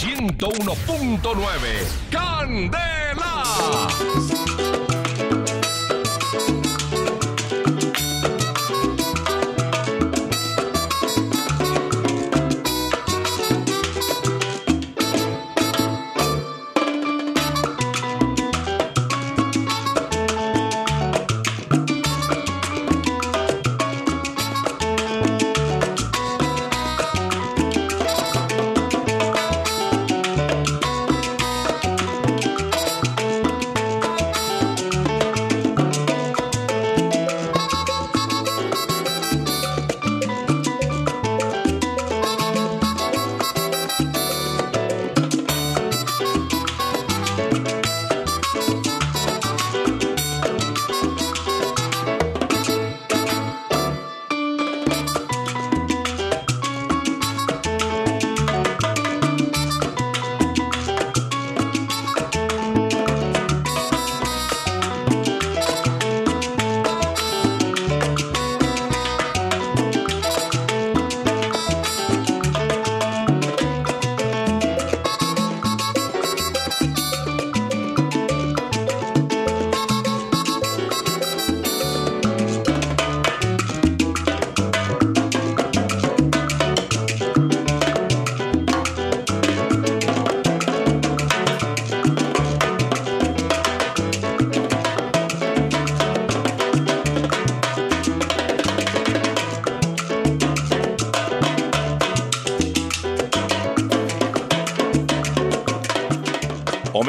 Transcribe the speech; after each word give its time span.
101.9. 0.00 1.20
¡Candela! 2.10 3.44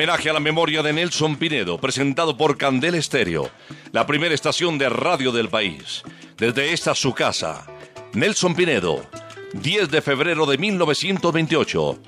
Homenaje 0.02 0.31
a 0.31 0.33
la 0.33 0.39
memoria 0.39 0.81
de 0.81 0.94
Nelson 0.94 1.35
Pinedo, 1.35 1.77
presentado 1.77 2.35
por 2.35 2.57
Candel 2.57 2.95
Estéreo, 2.95 3.52
la 3.91 4.08
primera 4.08 4.33
estación 4.33 4.80
de 4.80 4.89
radio 4.89 5.31
del 5.31 5.47
país. 5.47 6.02
Desde 6.39 6.73
esta 6.73 6.95
su 6.95 7.13
casa, 7.13 7.67
Nelson 8.13 8.55
Pinedo, 8.55 9.05
10 9.53 9.91
de 9.91 10.02
febrero 10.02 10.47
de 10.47 10.58
1928, 10.58 11.99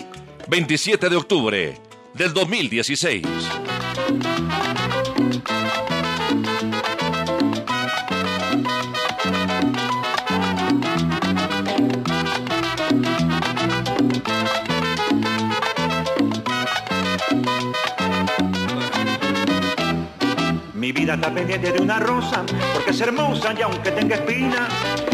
27 0.47 1.07
de 1.07 1.15
octubre 1.15 1.77
del 2.15 2.33
2016. 2.33 3.27
Vida 21.13 21.27
está 21.27 21.33
pendiente 21.33 21.71
de 21.71 21.81
una 21.81 21.99
rosa, 21.99 22.43
porque 22.73 22.91
es 22.91 23.01
hermosa 23.01 23.53
y 23.57 23.61
aunque 23.61 23.91
tenga 23.91 24.15
espinas, 24.15 24.69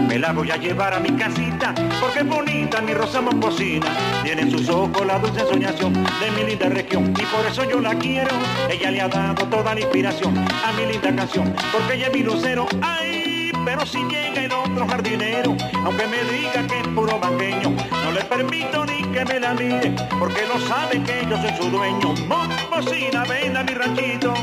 me 0.08 0.18
la 0.18 0.32
voy 0.32 0.50
a 0.52 0.58
llevar 0.58 0.94
a 0.94 1.00
mi 1.00 1.12
casita, 1.12 1.74
porque 2.00 2.20
es 2.20 2.28
bonita 2.28 2.82
mi 2.82 2.94
rosa 2.94 3.22
momposina. 3.22 3.88
Tiene 4.24 4.44
en 4.44 4.52
sus 4.52 4.70
ojos 4.70 5.06
la 5.06 5.20
dulce 5.20 5.42
soñación 5.42 5.94
de 5.94 6.32
mi 6.36 6.44
linda 6.50 6.70
región, 6.70 7.14
y 7.18 7.26
por 7.26 7.46
eso 7.46 7.64
yo 7.70 7.80
la 7.80 7.96
quiero. 7.96 8.32
Ella 8.70 8.92
le 8.92 9.02
ha 9.02 9.08
dado 9.08 9.46
toda 9.48 9.74
la 9.74 9.82
inspiración 9.82 10.38
a 10.38 10.72
mi 10.74 10.86
linda 10.86 11.16
canción, 11.16 11.54
porque 11.72 11.96
ella 11.96 12.08
es 12.08 12.14
mi 12.14 12.24
lucero. 12.24 12.68
¡Ay! 12.82 13.52
Pero 13.66 13.86
si 13.86 14.00
llega 14.06 14.44
el 14.44 14.52
otro 14.54 14.88
jardinero, 14.88 15.56
aunque 15.84 16.08
me 16.08 16.24
diga 16.32 16.66
que 16.68 16.80
es 16.80 16.88
puro 16.88 17.20
banqueño, 17.20 17.76
no 18.04 18.12
le 18.12 18.24
permito 18.24 18.89
que 19.12 19.26
me 19.26 19.40
la 19.40 19.54
mire, 19.54 19.96
porque 20.20 20.46
lo 20.46 20.60
sabe 20.68 21.02
que 21.04 21.26
yo 21.30 21.38
soy 21.38 21.54
su 21.58 21.70
dueño. 21.70 22.14
Momposina, 22.28 23.24
ven 23.26 23.58
a 23.58 23.64
mi 23.64 23.74
ranchito, 23.74 24.34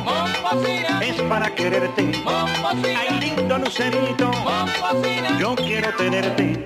es 1.00 1.20
para 1.22 1.54
quererte. 1.54 2.12
Ay, 2.26 3.20
lindo 3.20 3.58
lucerito, 3.58 4.30
yo 5.38 5.54
quiero 5.56 5.92
tenerte. 5.96 6.64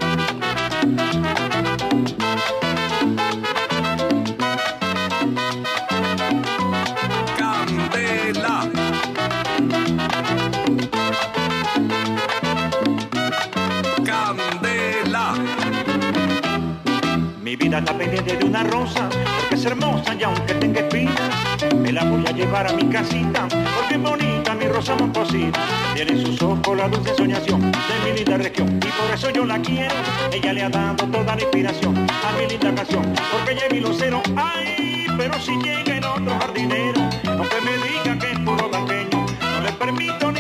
Mi 17.50 17.56
vida 17.56 17.78
está 17.78 17.98
pendiente 17.98 18.36
de 18.36 18.44
una 18.44 18.62
rosa, 18.62 19.08
porque 19.08 19.56
es 19.56 19.64
hermosa 19.64 20.14
y 20.14 20.22
aunque 20.22 20.54
tenga 20.54 20.82
espinas, 20.82 21.32
me 21.74 21.90
la 21.90 22.04
voy 22.04 22.24
a 22.24 22.30
llevar 22.30 22.68
a 22.68 22.72
mi 22.74 22.84
casita, 22.84 23.48
porque 23.48 23.94
es 23.94 24.00
bonita 24.00 24.54
mi 24.54 24.68
rosa 24.68 24.94
momposina. 24.94 25.58
Tiene 25.92 26.12
en 26.12 26.26
sus 26.26 26.40
ojos 26.42 26.76
la 26.76 26.88
dulce 26.88 27.12
soñación 27.16 27.72
de 27.72 27.78
mi 28.04 28.16
linda 28.16 28.36
región, 28.36 28.78
y 28.78 28.86
por 28.86 29.12
eso 29.12 29.30
yo 29.30 29.44
la 29.44 29.58
quiero. 29.58 29.96
Ella 30.30 30.52
le 30.52 30.62
ha 30.62 30.68
dado 30.68 31.04
toda 31.08 31.34
la 31.34 31.42
inspiración 31.42 31.96
a 31.98 32.38
mi 32.38 32.46
linda 32.46 32.72
canción, 32.72 33.12
porque 33.32 33.54
es 33.54 33.72
mi 33.72 33.80
lucero. 33.80 34.22
Ay, 34.36 35.06
pero 35.18 35.34
si 35.40 35.50
llega 35.56 35.96
el 35.96 36.04
otro 36.04 36.38
jardinero, 36.38 37.00
aunque 37.26 37.60
me 37.64 37.72
diga 37.84 38.16
que 38.16 38.30
es 38.30 38.38
puro 38.38 38.70
banqueño, 38.70 39.26
no 39.40 39.60
le 39.60 39.72
permito 39.72 40.30
ni 40.30 40.39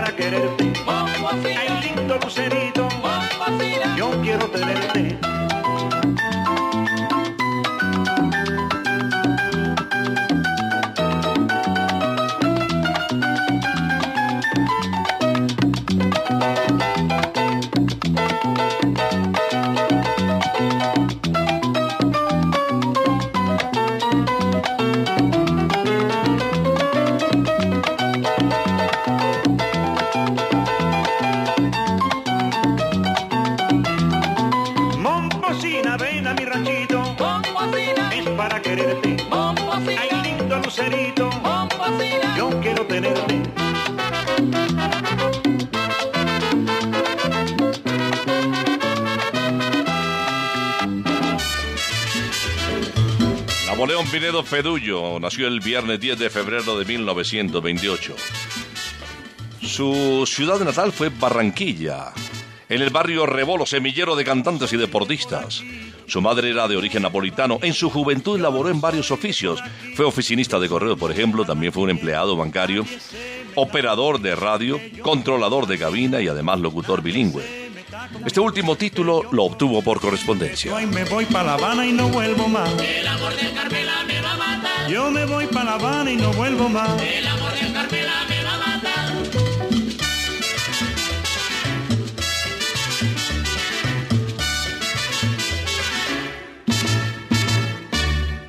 para 0.00 0.16
quererte. 0.16 0.72
Ay, 1.58 1.68
lindo 1.82 2.16
lucerito, 2.16 2.88
yo 3.96 4.10
quiero 4.22 4.46
tenerte. 4.48 5.39
Napoleón 53.80 54.08
Pinedo 54.08 54.42
Fedullo 54.42 55.18
nació 55.18 55.48
el 55.48 55.60
viernes 55.60 55.98
10 55.98 56.18
de 56.18 56.28
febrero 56.28 56.78
de 56.78 56.84
1928. 56.84 58.14
Su 59.62 60.26
ciudad 60.26 60.60
natal 60.60 60.92
fue 60.92 61.08
Barranquilla. 61.08 62.12
en 62.68 62.82
el 62.82 62.90
barrio 62.90 63.24
Rebolo, 63.24 63.64
semillero 63.64 64.16
de 64.16 64.24
cantantes 64.26 64.70
y 64.74 64.76
deportistas. 64.76 65.62
Su 66.06 66.20
madre 66.20 66.50
era 66.50 66.68
de 66.68 66.76
origen 66.76 67.00
napolitano. 67.00 67.58
En 67.62 67.72
su 67.72 67.88
juventud 67.88 68.38
laboró 68.38 68.68
en 68.68 68.82
varios 68.82 69.10
oficios. 69.10 69.62
Fue 69.94 70.04
oficinista 70.04 70.60
de 70.60 70.68
correo, 70.68 70.98
por 70.98 71.10
ejemplo, 71.10 71.46
también 71.46 71.72
fue 71.72 71.84
un 71.84 71.90
empleado 71.90 72.36
bancario, 72.36 72.84
operador 73.54 74.20
de 74.20 74.36
radio, 74.36 74.78
controlador 75.00 75.66
de 75.66 75.78
cabina 75.78 76.20
y 76.20 76.28
además 76.28 76.60
locutor 76.60 77.00
bilingüe. 77.00 77.69
Este 78.24 78.40
último 78.40 78.76
título 78.76 79.24
lo 79.32 79.44
obtuvo 79.44 79.82
por 79.82 80.00
correspondencia. 80.00 80.74
me 80.86 81.04
voy 81.04 81.26
para 81.26 81.44
La 81.44 81.54
Habana 81.54 81.86
y 81.86 81.92
no 81.92 82.08
vuelvo 82.08 82.48
más. 82.48 82.70
El 82.80 83.06
amor 83.06 83.34
de 83.34 83.52
Carmela 83.52 84.04
me 84.06 84.20
va 84.20 84.32
a 84.32 84.36
matar. 84.36 84.88
Yo 84.88 85.10
me 85.10 85.24
voy 85.24 85.46
para 85.46 85.64
La 85.64 85.72
Habana 85.74 86.10
y 86.10 86.16
no 86.16 86.32
vuelvo 86.32 86.68
más. 86.68 87.02
El 87.02 87.26
amor 87.26 87.52
de 87.52 87.72
Carmela 87.72 88.12
me 88.28 88.44
va 88.44 88.54
a 88.54 88.58
matar. 88.58 89.12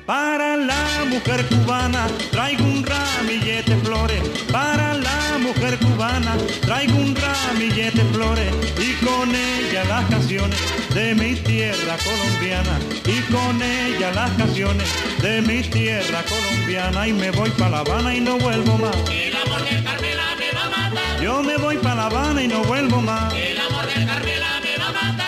Para 0.06 0.56
la 0.56 1.04
mujer 1.08 1.46
cubana 1.46 2.06
traigo 2.30 2.64
un 2.64 2.84
ramillete 2.84 3.76
flores. 3.78 4.22
Para 4.50 4.94
la 4.94 5.38
mujer 5.38 5.78
cubana 5.78 6.36
traigo 6.62 6.96
un 6.96 7.14
ramillete 7.14 7.41
flores 8.12 8.52
y 8.78 8.92
con 9.04 9.34
ella 9.34 9.84
las 9.84 10.04
canciones 10.10 10.58
de 10.94 11.14
mi 11.14 11.34
tierra 11.36 11.96
colombiana 12.04 12.78
y 13.06 13.20
con 13.32 13.62
ella 13.62 14.12
las 14.12 14.30
canciones 14.32 14.86
de 15.22 15.40
mi 15.40 15.62
tierra 15.62 16.22
colombiana 16.28 17.08
y 17.08 17.14
me 17.14 17.30
voy 17.30 17.48
para 17.50 17.70
La 17.70 17.78
Habana 17.78 18.14
y 18.14 18.20
no 18.20 18.36
vuelvo 18.38 18.76
más. 18.76 18.94
El 19.10 19.34
amor 19.34 19.62
de 19.62 19.82
Carmela 19.82 20.36
me 20.38 20.52
va 20.52 20.64
a 20.64 20.90
matar. 20.90 21.22
Yo 21.22 21.42
me 21.42 21.56
voy 21.56 21.76
para 21.78 21.94
La 21.94 22.06
Habana 22.06 22.42
y 22.42 22.48
no 22.48 22.62
vuelvo 22.64 23.00
más. 23.00 23.34
El 23.34 23.58
amor 23.58 23.86
de 23.86 24.06
Carmela 24.06 24.60
me 24.62 24.76
va 24.78 24.88
a 24.88 24.92
matar. 24.92 25.22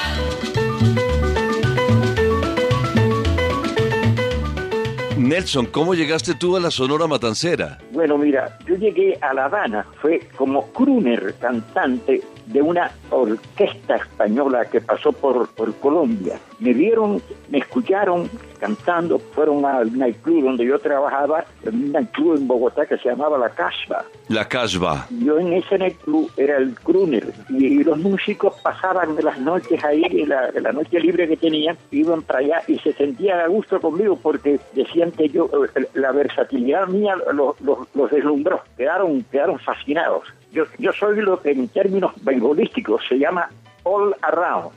Nelson, 5.17 5.67
¿cómo 5.67 5.94
llegaste 5.94 6.35
tú 6.35 6.56
a 6.56 6.61
la 6.61 6.70
Sonora 6.70 7.06
Matancera? 7.06 7.79
Bueno, 7.93 8.19
mira, 8.19 8.58
yo 8.67 8.76
llegué 8.76 9.17
a 9.23 9.32
La 9.32 9.46
Habana, 9.46 9.87
fue 10.02 10.29
como 10.37 10.70
crooner, 10.73 11.35
cantante 11.41 12.20
de 12.46 12.62
una 12.62 12.91
orquesta 13.11 13.96
española 13.96 14.67
que 14.67 14.81
pasó 14.81 15.12
por, 15.12 15.49
por 15.49 15.75
Colombia. 15.76 16.38
Me 16.61 16.73
vieron, 16.73 17.21
me 17.49 17.59
escucharon 17.59 18.29
cantando, 18.59 19.19
fueron 19.19 19.65
al 19.67 19.97
nightclub 19.97 20.45
donde 20.45 20.65
yo 20.65 20.79
trabajaba, 20.79 21.45
un 21.67 21.93
nightclub 21.93 22.37
en 22.37 22.49
Bogotá 22.49 22.87
que 22.87 22.97
se 22.97 23.11
llamaba 23.11 23.37
La 23.37 23.51
Casba. 23.51 24.05
La 24.29 24.49
Casba. 24.49 25.06
Yo 25.11 25.39
en 25.39 25.53
ese 25.53 25.77
nightclub 25.77 26.31
era 26.37 26.56
el 26.56 26.75
crooner 26.75 27.33
y, 27.51 27.85
los 27.85 27.99
músicos 27.99 28.55
pasaban 28.62 29.17
de 29.17 29.23
las 29.23 29.39
noches 29.39 29.85
ahí, 29.85 30.03
de 30.09 30.27
la, 30.27 30.51
de 30.51 30.61
la 30.61 30.73
noche 30.73 30.99
libre 30.99 31.29
que 31.29 31.37
tenían, 31.37 31.77
iban 31.91 32.23
para 32.23 32.39
allá 32.39 32.62
y 32.67 32.79
se 32.79 32.95
sentían 32.95 33.41
a 33.41 33.49
gusto 33.49 33.81
conmigo 33.81 34.19
porque 34.23 34.59
decían 34.73 35.11
que 35.12 35.29
yo, 35.29 35.51
la 35.93 36.12
versatilidad 36.12 36.87
mía 36.89 37.17
los, 37.35 37.61
los, 37.61 37.79
los 37.95 38.11
deslumbró, 38.11 38.62
quedaron, 38.77 39.23
quedaron 39.25 39.59
fascinados. 39.59 40.25
Yo, 40.53 40.65
yo 40.79 40.93
soy 40.93 41.21
lo 41.21 41.41
que 41.41 41.51
en 41.51 41.69
términos 41.69 42.12
beisbolísticos 42.23 43.03
se 43.09 43.19
llama 43.19 43.51
all 43.83 44.15
around, 44.23 44.71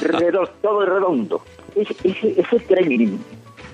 Redondo, 0.00 0.50
todo 0.62 0.86
redondo. 0.86 1.42
Ese, 1.74 2.60
training 2.68 3.18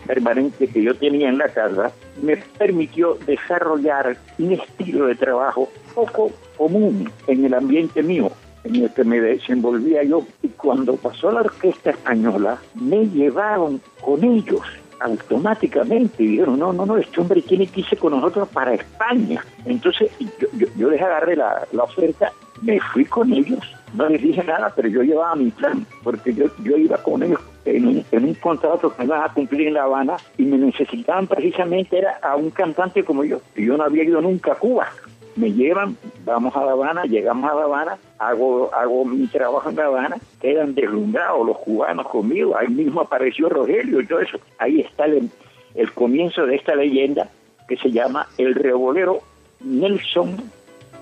permanente 0.07 0.69
que 0.69 0.83
yo 0.83 0.95
tenía 0.95 1.29
en 1.29 1.39
la 1.39 1.49
casa 1.49 1.91
me 2.23 2.37
permitió 2.37 3.19
desarrollar 3.27 4.17
un 4.39 4.53
estilo 4.53 5.07
de 5.07 5.17
trabajo 5.17 5.69
poco 5.95 6.31
común 6.57 7.11
en 7.27 7.45
el 7.45 7.55
ambiente 7.55 8.03
mío 8.03 8.31
en 8.65 8.77
el 8.77 8.93
que 8.93 9.05
me 9.05 9.21
desenvolvía 9.21 10.03
yo. 10.05 10.23
Y 10.43 10.49
cuando 10.49 10.97
pasó 10.97 11.31
la 11.31 11.41
orquesta 11.41 11.91
española, 11.91 12.59
me 12.75 13.07
llevaron 13.07 13.81
con 14.01 14.23
ellos 14.25 14.63
automáticamente 15.01 16.23
dijeron, 16.23 16.59
no, 16.59 16.73
no, 16.73 16.87
no, 16.87 16.97
este 16.97 17.21
hombre 17.21 17.43
tiene 17.43 17.67
que 17.67 17.81
irse 17.81 17.97
con 17.97 18.13
nosotros 18.13 18.49
para 18.49 18.75
España. 18.75 19.45
Entonces 19.65 20.11
yo, 20.41 20.67
yo, 20.77 20.91
les 20.91 21.03
agarré 21.03 21.37
la, 21.37 21.67
la, 21.73 21.83
oferta, 21.83 22.33
me 22.63 22.81
fui 22.81 23.05
con 23.05 23.33
ellos, 23.33 23.61
no 23.97 24.09
les 24.09 24.23
dije 24.23 24.45
nada, 24.45 24.73
pero 24.75 24.89
yo 24.89 25.03
llevaba 25.03 25.35
mi 25.35 25.51
plan, 25.51 25.87
porque 26.03 26.35
yo, 26.35 26.47
yo 26.63 26.77
iba 26.77 26.99
con 26.99 27.23
ellos 27.23 27.41
en 27.65 27.87
un, 28.25 28.35
contrato 28.35 28.93
que 28.93 28.99
me 29.01 29.07
iban 29.07 29.23
a 29.23 29.33
cumplir 29.33 29.69
en 29.69 29.75
La 29.75 29.85
Habana 29.85 30.17
y 30.39 30.45
me 30.45 30.57
necesitaban 30.57 31.27
precisamente 31.27 31.99
era 31.99 32.19
a 32.23 32.37
un 32.37 32.51
cantante 32.51 33.03
como 33.03 33.25
yo. 33.25 33.41
Y 33.57 33.67
yo 33.67 33.77
no 33.77 33.85
había 33.85 34.05
ido 34.05 34.21
nunca 34.21 34.53
a 34.53 34.57
Cuba 34.57 34.89
me 35.37 35.53
llevan, 35.53 35.97
vamos 36.25 36.57
a 36.57 36.65
La 36.65 36.73
Habana, 36.73 37.05
llegamos 37.05 37.51
a 37.51 37.55
La 37.55 37.65
Habana, 37.65 37.99
hago, 38.19 38.75
hago 38.75 39.05
mi 39.05 39.27
trabajo 39.27 39.69
en 39.71 39.77
La 39.77 39.85
Habana, 39.85 40.17
quedan 40.41 40.75
deslumbrados 40.75 41.47
los 41.47 41.59
cubanos 41.59 42.09
conmigo, 42.09 42.57
ahí 42.57 42.69
mismo 42.69 43.03
apareció 43.03 43.49
Rogelio 43.49 44.01
y 44.01 44.07
todo 44.07 44.21
eso. 44.21 44.39
Ahí 44.59 44.81
está 44.81 45.05
el, 45.05 45.31
el 45.75 45.93
comienzo 45.93 46.47
de 46.47 46.57
esta 46.57 46.75
leyenda 46.75 47.29
que 47.69 47.77
se 47.77 47.91
llama 47.91 48.27
El 48.39 48.55
Revolero 48.55 49.21
Nelson 49.61 50.37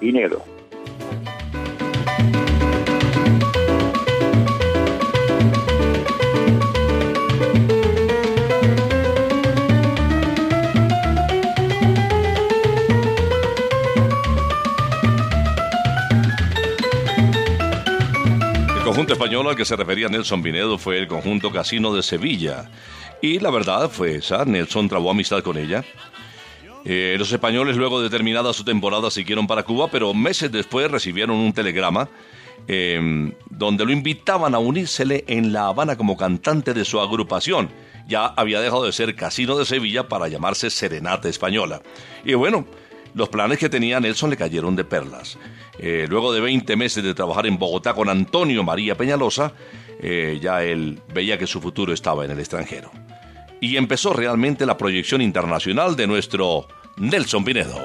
Pinedo. 0.01 0.54
Español 19.15 19.49
al 19.49 19.57
que 19.57 19.65
se 19.65 19.77
refería 19.77 20.09
Nelson 20.09 20.43
Pinedo 20.43 20.77
fue 20.77 20.99
el 20.99 21.07
conjunto 21.07 21.51
Casino 21.51 21.95
de 21.95 22.03
Sevilla. 22.03 22.71
Y 23.23 23.39
la 23.39 23.51
verdad 23.51 23.89
fue 23.91 24.17
esa, 24.17 24.45
Nelson 24.45 24.89
trabó 24.89 25.11
amistad 25.11 25.43
con 25.43 25.57
ella. 25.57 25.85
Eh, 26.85 27.15
los 27.19 27.33
españoles 27.33 27.77
luego 27.77 28.03
de 28.03 28.11
terminada 28.11 28.53
su 28.53 28.65
temporada 28.65 29.11
siguieron 29.11 29.47
para 29.47 29.63
Cuba, 29.63 29.89
pero 29.91 30.13
meses 30.13 30.53
después 30.53 30.91
recibieron 30.91 31.37
un 31.37 31.53
telegrama 31.53 32.09
eh, 32.67 33.33
donde 33.49 33.85
lo 33.85 33.93
invitaban 33.93 34.55
a 34.55 34.59
unírsele 34.59 35.25
en 35.29 35.53
La 35.53 35.69
Habana 35.69 35.97
como 35.97 36.17
cantante 36.17 36.75
de 36.75 36.85
su 36.85 37.01
agrupación. 37.01 37.71
Ya 38.07 38.27
había 38.27 38.61
dejado 38.61 38.85
de 38.85 38.93
ser 38.93 39.15
Casino 39.15 39.57
de 39.57 39.65
Sevilla 39.65 40.09
para 40.09 40.29
llamarse 40.29 40.71
Serenata 40.71 41.29
Española. 41.29 41.81
Y 42.25 42.35
bueno, 42.35 42.67
los 43.15 43.29
planes 43.29 43.59
que 43.59 43.69
tenía 43.69 44.01
Nelson 44.01 44.31
le 44.31 44.37
cayeron 44.37 44.77
de 44.77 44.85
perlas. 44.85 45.39
Eh, 45.79 46.07
luego 46.09 46.33
de 46.33 46.41
20 46.41 46.77
meses 46.77 47.03
de 47.03 47.15
trabajar 47.15 47.47
en 47.47 47.59
Bogotá 47.59 47.95
con 47.95 48.09
Antonio 48.09 48.63
María 48.63 48.97
Peñalosa, 48.97 49.53
eh, 50.01 50.39
ya 50.43 50.63
él 50.63 51.01
veía 51.13 51.39
que 51.39 51.47
su 51.47 51.61
futuro 51.61 51.93
estaba 51.93 52.25
en 52.25 52.33
el 52.33 52.39
extranjero. 52.39 52.91
Y 53.61 53.77
empezó 53.77 54.13
realmente 54.13 54.67
la 54.67 54.77
proyección 54.77 55.23
internacional 55.23 55.97
de 55.97 56.07
nuestro 56.07 56.69
Nelson 56.97 57.45
Pinedo. 57.45 57.81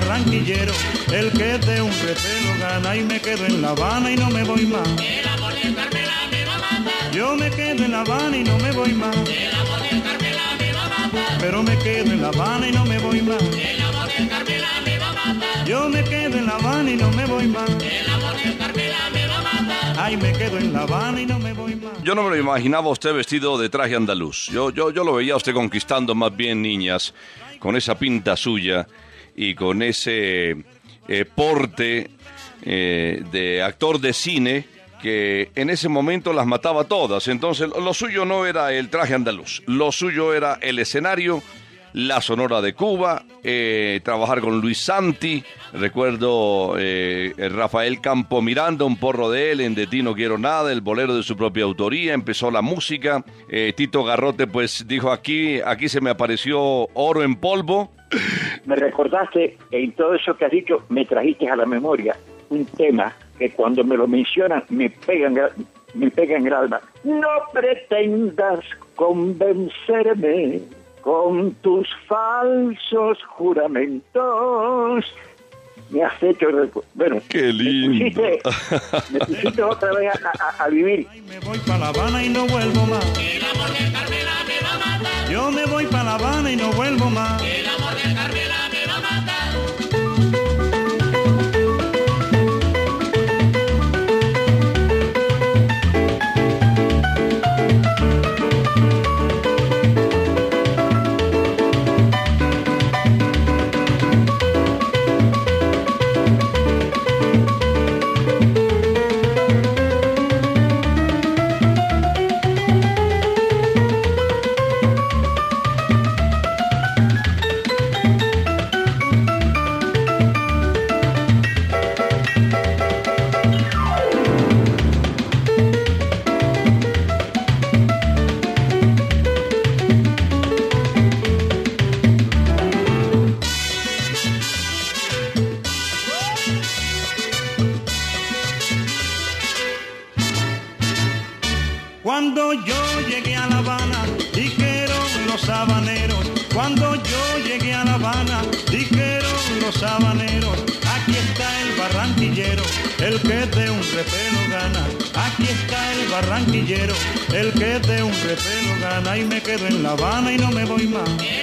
Barranquillero, 0.00 0.72
el 1.12 1.30
que 1.32 1.58
de 1.58 1.82
un 1.82 1.92
repelo 1.92 2.58
gana. 2.58 2.96
Y 2.96 3.02
me 3.04 3.20
quedo 3.20 3.46
en 3.46 3.62
La 3.62 3.70
Habana 3.70 4.10
y 4.10 4.16
no 4.16 4.30
me 4.30 4.44
voy 4.44 4.66
más. 4.66 4.88
El 5.00 5.28
amor 5.28 5.54
de 5.54 5.74
Carmela 5.74 6.14
me 6.30 6.44
va 6.44 6.54
a 6.54 6.58
matar. 6.58 7.10
Yo 7.12 7.36
me 7.36 7.50
quedo 7.50 7.84
en 7.84 7.92
La 7.92 8.00
Habana 8.00 8.36
y 8.36 8.44
no 8.44 8.58
me 8.58 8.72
voy 8.72 8.92
más. 8.92 9.16
El 9.16 9.54
amor 9.54 9.80
de 9.82 10.00
Carmela 10.02 10.42
me 10.58 10.72
va 10.72 10.84
a 10.84 10.88
matar. 10.88 11.38
Pero 11.40 11.62
me 11.62 11.78
quedo 11.78 12.12
en 12.12 12.22
La 12.22 12.28
Habana 12.28 12.68
y 12.68 12.72
no 12.72 12.84
me 12.84 12.98
voy 12.98 13.22
más. 13.22 13.42
El 13.42 13.80
amor 13.82 14.08
de 14.08 14.28
Carmela 14.28 14.68
me 14.84 14.98
va 14.98 15.08
a 15.10 15.12
matar. 15.12 15.66
Yo 15.66 15.88
me 15.88 16.04
quedo 16.04 16.38
en 16.38 16.46
La 16.46 16.54
Habana 16.54 16.90
y 16.90 16.96
no 16.96 17.10
me 17.10 17.26
voy 17.26 17.46
más. 17.46 17.70
El 17.70 18.10
amor 18.10 18.36
de 18.36 18.56
Carmela 18.56 19.10
me 19.12 19.26
va 19.26 19.38
a 19.38 19.42
matar. 19.42 19.96
Ay, 19.98 20.16
me 20.16 20.32
quedo 20.32 20.58
en 20.58 20.72
La 20.72 20.82
Habana 20.82 21.20
y 21.20 21.26
no 21.26 21.38
me 21.38 21.52
voy 21.52 21.76
más. 21.76 22.02
Yo 22.02 22.14
no 22.14 22.22
me 22.24 22.30
lo 22.30 22.36
imaginaba 22.36 22.88
usted 22.88 23.12
vestido 23.12 23.58
de 23.58 23.68
traje 23.68 23.94
andaluz. 23.96 24.46
Yo, 24.46 24.70
yo, 24.70 24.90
yo 24.90 25.04
lo 25.04 25.14
veía 25.14 25.36
usted 25.36 25.52
conquistando 25.52 26.14
más 26.14 26.34
bien 26.34 26.62
niñas, 26.62 27.14
con 27.58 27.76
esa 27.76 27.98
pinta 27.98 28.36
suya 28.36 28.86
y 29.40 29.54
con 29.54 29.82
ese 29.82 30.54
eh, 31.08 31.24
porte 31.24 32.10
eh, 32.62 33.22
de 33.32 33.62
actor 33.62 33.98
de 33.98 34.12
cine 34.12 34.66
que 35.00 35.50
en 35.54 35.70
ese 35.70 35.88
momento 35.88 36.34
las 36.34 36.46
mataba 36.46 36.84
todas. 36.84 37.26
Entonces, 37.26 37.70
lo 37.70 37.94
suyo 37.94 38.26
no 38.26 38.44
era 38.44 38.70
el 38.74 38.90
traje 38.90 39.14
andaluz, 39.14 39.62
lo 39.64 39.92
suyo 39.92 40.34
era 40.34 40.58
el 40.60 40.78
escenario, 40.78 41.42
la 41.94 42.20
Sonora 42.20 42.60
de 42.60 42.74
Cuba, 42.74 43.24
eh, 43.42 44.00
trabajar 44.04 44.42
con 44.42 44.60
Luis 44.60 44.76
Santi, 44.76 45.42
recuerdo 45.72 46.76
Rafael 47.38 48.02
Campo 48.02 48.42
Miranda, 48.42 48.84
un 48.84 48.98
porro 48.98 49.30
de 49.30 49.52
él, 49.52 49.62
en 49.62 49.74
De 49.74 49.86
ti 49.86 50.02
no 50.02 50.14
quiero 50.14 50.36
nada, 50.36 50.70
el 50.70 50.82
bolero 50.82 51.16
de 51.16 51.22
su 51.22 51.34
propia 51.34 51.64
autoría, 51.64 52.12
empezó 52.12 52.50
la 52.50 52.60
música, 52.60 53.24
Tito 53.74 54.04
Garrote 54.04 54.46
pues 54.46 54.84
dijo 54.86 55.10
aquí, 55.10 55.62
aquí 55.62 55.88
se 55.88 56.02
me 56.02 56.10
apareció 56.10 56.60
oro 56.92 57.22
en 57.22 57.36
polvo. 57.36 57.90
Me 58.64 58.76
recordaste, 58.76 59.56
en 59.70 59.92
todo 59.92 60.14
eso 60.14 60.36
que 60.36 60.44
has 60.44 60.50
dicho, 60.50 60.84
me 60.88 61.04
trajiste 61.04 61.48
a 61.48 61.56
la 61.56 61.66
memoria 61.66 62.16
un 62.50 62.66
tema 62.66 63.14
que 63.38 63.50
cuando 63.50 63.84
me 63.84 63.96
lo 63.96 64.06
mencionan 64.06 64.64
me 64.68 64.90
pegan, 64.90 65.38
me 65.94 66.10
pegan 66.10 66.46
el 66.46 66.52
alma. 66.52 66.80
No 67.04 67.28
pretendas 67.52 68.60
convencerme 68.96 70.60
con 71.00 71.54
tus 71.62 71.88
falsos 72.06 73.18
juramentos. 73.24 75.04
Me 75.90 76.04
has 76.04 76.22
hecho. 76.22 76.46
Bueno, 76.94 77.20
qué 77.28 77.52
lindo. 77.52 78.22
Me 79.10 79.18
pusiste, 79.20 79.62
otra 79.62 79.92
vez 79.92 80.12
a, 80.58 80.68
vivir. 80.68 81.06
Me 81.26 81.40
voy 81.40 81.58
para 81.60 81.78
La 81.78 81.88
Habana 81.88 82.22
y 82.22 82.28
no 82.28 82.46
vuelvo 82.46 82.86
más. 82.86 83.18
El 83.18 83.44
amor 83.44 83.70
de 83.70 83.92
Carmela 83.92 84.32
me 84.46 84.60
va 84.62 84.69
a 84.69 84.69
matar. 84.69 84.69
Yo 85.30 85.50
me 85.50 85.64
voy 85.66 85.86
para 85.86 86.04
La 86.04 86.14
Habana 86.14 86.50
y 86.50 86.56
no 86.56 86.72
vuelvo 86.72 87.08
más. 87.10 87.40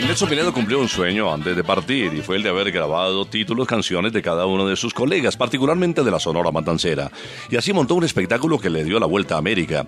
Nelson 0.01 0.29
Pinedo 0.29 0.53
cumplió 0.53 0.79
un 0.79 0.88
sueño 0.88 1.34
antes 1.34 1.55
de 1.55 1.63
partir 1.63 2.13
y 2.13 2.22
fue 2.22 2.38
el 2.38 2.43
de 2.43 2.50
haber 2.50 2.72
grabado 2.72 3.25
títulos, 3.25 3.67
canciones 3.67 4.13
de 4.13 4.22
cada 4.22 4.46
uno 4.46 4.67
de 4.67 4.75
sus 4.75 4.93
colegas, 4.93 5.38
particularmente 5.38 6.03
de 6.03 6.12
la 6.12 6.19
Sonora 6.19 6.51
Matancera. 6.51 7.12
Y 7.50 7.55
así 7.55 7.74
montó 7.74 7.96
un 7.96 8.03
espectáculo 8.03 8.60
que 8.60 8.69
le 8.69 8.84
dio 8.84 9.00
la 9.00 9.05
vuelta 9.05 9.36
a 9.36 9.39
América. 9.39 9.86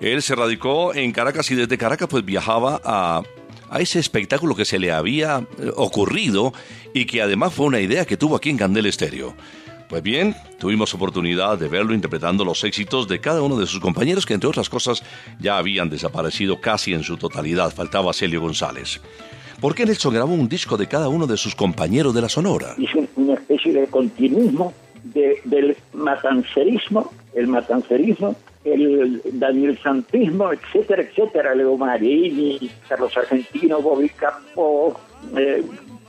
Él 0.00 0.22
se 0.22 0.34
radicó 0.34 0.94
en 0.94 1.12
Caracas 1.12 1.50
y 1.50 1.54
desde 1.54 1.78
Caracas 1.78 2.08
pues 2.08 2.24
viajaba 2.24 2.80
a, 2.84 3.22
a 3.70 3.80
ese 3.80 3.98
espectáculo 3.98 4.54
que 4.54 4.64
se 4.64 4.78
le 4.78 4.92
había 4.92 5.46
eh, 5.58 5.70
ocurrido 5.76 6.52
y 6.92 7.06
que 7.06 7.22
además 7.22 7.54
fue 7.54 7.66
una 7.66 7.80
idea 7.80 8.04
que 8.04 8.16
tuvo 8.16 8.36
aquí 8.36 8.50
en 8.50 8.56
Candel 8.56 8.86
Estéreo. 8.86 9.34
Pues 9.94 10.02
bien, 10.02 10.34
tuvimos 10.58 10.92
oportunidad 10.92 11.56
de 11.56 11.68
verlo 11.68 11.94
interpretando 11.94 12.44
los 12.44 12.64
éxitos 12.64 13.06
de 13.06 13.20
cada 13.20 13.42
uno 13.42 13.56
de 13.56 13.64
sus 13.64 13.78
compañeros 13.78 14.26
que 14.26 14.34
entre 14.34 14.48
otras 14.48 14.68
cosas 14.68 15.04
ya 15.38 15.56
habían 15.56 15.88
desaparecido 15.88 16.60
casi 16.60 16.94
en 16.94 17.04
su 17.04 17.16
totalidad, 17.16 17.72
faltaba 17.72 18.12
Celio 18.12 18.40
González. 18.40 19.00
¿Por 19.60 19.72
qué 19.72 19.86
Nelson 19.86 20.12
grabó 20.12 20.34
un 20.34 20.48
disco 20.48 20.76
de 20.76 20.88
cada 20.88 21.08
uno 21.08 21.28
de 21.28 21.36
sus 21.36 21.54
compañeros 21.54 22.12
de 22.12 22.22
la 22.22 22.28
Sonora? 22.28 22.74
Hizo 22.76 23.06
una 23.14 23.34
especie 23.34 23.72
de 23.72 23.86
continuismo 23.86 24.74
del 25.04 25.76
matancerismo, 25.92 27.12
el 27.32 27.46
matancerismo, 27.46 28.34
el 28.64 29.22
Daniel 29.34 29.78
Santismo, 29.80 30.52
etcétera, 30.52 31.02
etcétera, 31.02 31.54
Leo 31.54 31.78
Marini, 31.78 32.68
Carlos 32.88 33.16
Argentino, 33.16 33.80
Bobby 33.80 34.08
Campo, 34.08 34.98
eh, 35.36 35.62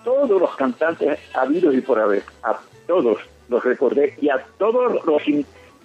todos 0.03 0.41
los 0.41 0.55
cantantes 0.55 1.19
habidos 1.35 1.75
y 1.75 1.81
por 1.81 1.99
haber, 1.99 2.23
a 2.41 2.59
todos 2.87 3.19
los 3.49 3.63
recordé 3.63 4.15
y 4.21 4.29
a 4.29 4.43
todos 4.57 5.05
los 5.05 5.23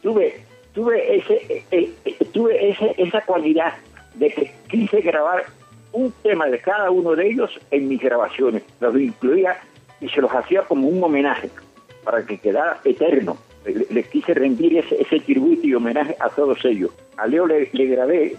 tuve 0.02 0.44
tuve 0.72 1.16
ese 1.16 1.64
eh, 1.70 1.92
eh, 2.04 2.16
tuve 2.32 2.70
ese, 2.70 2.94
esa 2.96 3.20
cualidad 3.22 3.74
de 4.14 4.30
que 4.30 4.52
quise 4.68 5.00
grabar 5.00 5.44
un 5.92 6.12
tema 6.22 6.46
de 6.46 6.58
cada 6.58 6.90
uno 6.90 7.14
de 7.14 7.28
ellos 7.28 7.50
en 7.70 7.88
mis 7.88 8.00
grabaciones. 8.00 8.62
Los 8.80 8.94
incluía 8.96 9.56
y 10.00 10.08
se 10.08 10.20
los 10.20 10.30
hacía 10.32 10.62
como 10.62 10.88
un 10.88 11.02
homenaje 11.02 11.50
para 12.04 12.24
que 12.24 12.38
quedara 12.38 12.80
eterno. 12.84 13.36
Les 13.90 14.08
quise 14.08 14.32
rendir 14.32 14.78
ese 14.78 15.20
tributo 15.20 15.66
y 15.66 15.74
homenaje 15.74 16.16
a 16.18 16.30
todos 16.30 16.64
ellos. 16.64 16.90
A 17.16 17.26
Leo 17.26 17.46
le, 17.46 17.66
grabé 17.72 18.36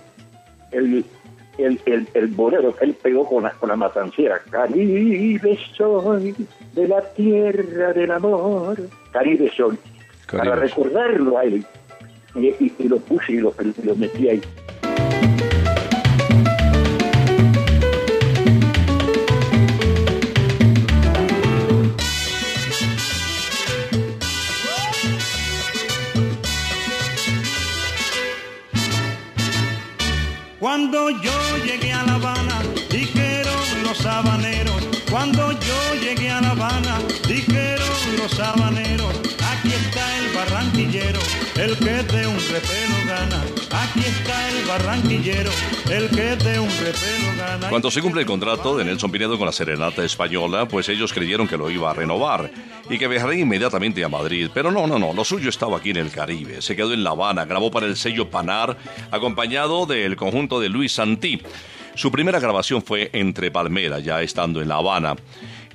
el, 0.72 1.06
el, 1.64 2.08
el, 2.14 2.28
bolero 2.28 2.76
que 2.76 2.86
él 2.86 2.96
pegó 3.02 3.28
con 3.28 3.44
la, 3.44 3.52
con 3.52 3.70
la 3.70 3.76
matancera. 3.76 4.40
Caribe 4.50 5.58
soy 5.76 6.36
de 6.74 6.88
la 6.88 7.02
tierra 7.14 7.94
del 7.94 8.12
amor. 8.12 8.78
Caribe 9.12 9.52
soy. 9.56 9.78
Para 10.32 10.56
recordarlo 10.56 11.38
a 11.38 11.44
él. 11.44 11.66
Y, 12.36 12.88
lo 12.88 12.98
puse 12.98 13.34
y 13.34 13.38
lo, 13.38 13.54
lo 13.84 13.96
metí 13.96 14.30
ahí. 14.30 14.42
Cuando 30.62 31.10
yo 31.10 31.51
Cuando 35.12 35.52
yo 35.52 35.96
llegué 36.02 36.30
a 36.30 36.40
La 36.40 36.52
Habana, 36.52 36.98
dijeron 37.28 38.18
los 38.18 38.32
sabaneros. 38.32 39.14
Aquí 39.52 39.74
está 39.74 40.18
el 40.18 40.34
barranquillero, 40.34 41.20
el 41.58 41.78
que 41.78 42.04
de 42.04 42.28
un 42.28 42.38
repelo 42.38 42.96
gana. 43.06 43.44
Aquí 43.72 44.00
está 44.00 44.50
el 44.50 44.66
barranquillero, 44.66 45.52
el 45.92 46.10
que 46.12 46.38
de 46.38 46.60
un 46.60 46.70
repelo 46.70 47.38
gana. 47.38 47.70
Cuando 47.70 47.92
se 47.92 48.02
cumple 48.02 48.22
el 48.22 48.26
contrato 48.28 48.78
de 48.78 48.86
Nelson 48.86 49.12
Pinedo 49.12 49.38
con 49.38 49.48
la 49.48 49.52
Serenata 49.52 50.04
Española, 50.06 50.66
pues 50.66 50.88
ellos 50.88 51.12
creyeron 51.12 51.46
que 51.46 51.58
lo 51.58 51.70
iba 51.70 51.92
a 51.92 51.94
renovar 51.94 52.50
y 52.90 52.98
que 52.98 53.10
viajaría 53.10 53.42
inmediatamente 53.42 54.04
a 54.06 54.08
Madrid. 54.08 54.50
Pero 54.54 54.72
no, 54.72 54.88
no, 54.88 54.98
no, 54.98 55.14
lo 55.14 55.26
suyo 55.26 55.50
estaba 55.50 55.78
aquí 55.78 55.90
en 55.90 55.98
el 55.98 56.10
Caribe. 56.10 56.62
Se 56.62 56.76
quedó 56.76 56.94
en 56.94 57.04
La 57.04 57.10
Habana, 57.10 57.44
grabó 57.44 57.70
para 57.70 57.86
el 57.86 57.98
sello 57.98 58.30
Panar, 58.30 58.78
acompañado 59.12 59.86
del 59.86 60.16
conjunto 60.16 60.62
de 60.62 60.70
Luis 60.70 60.94
Santí. 60.94 61.42
Su 61.96 62.12
primera 62.12 62.40
grabación 62.40 62.82
fue 62.82 63.10
Entre 63.14 63.52
Palmeras, 63.52 64.04
ya 64.04 64.22
estando 64.22 64.62
en 64.62 64.70
La 64.70 64.76
Habana. 64.76 65.16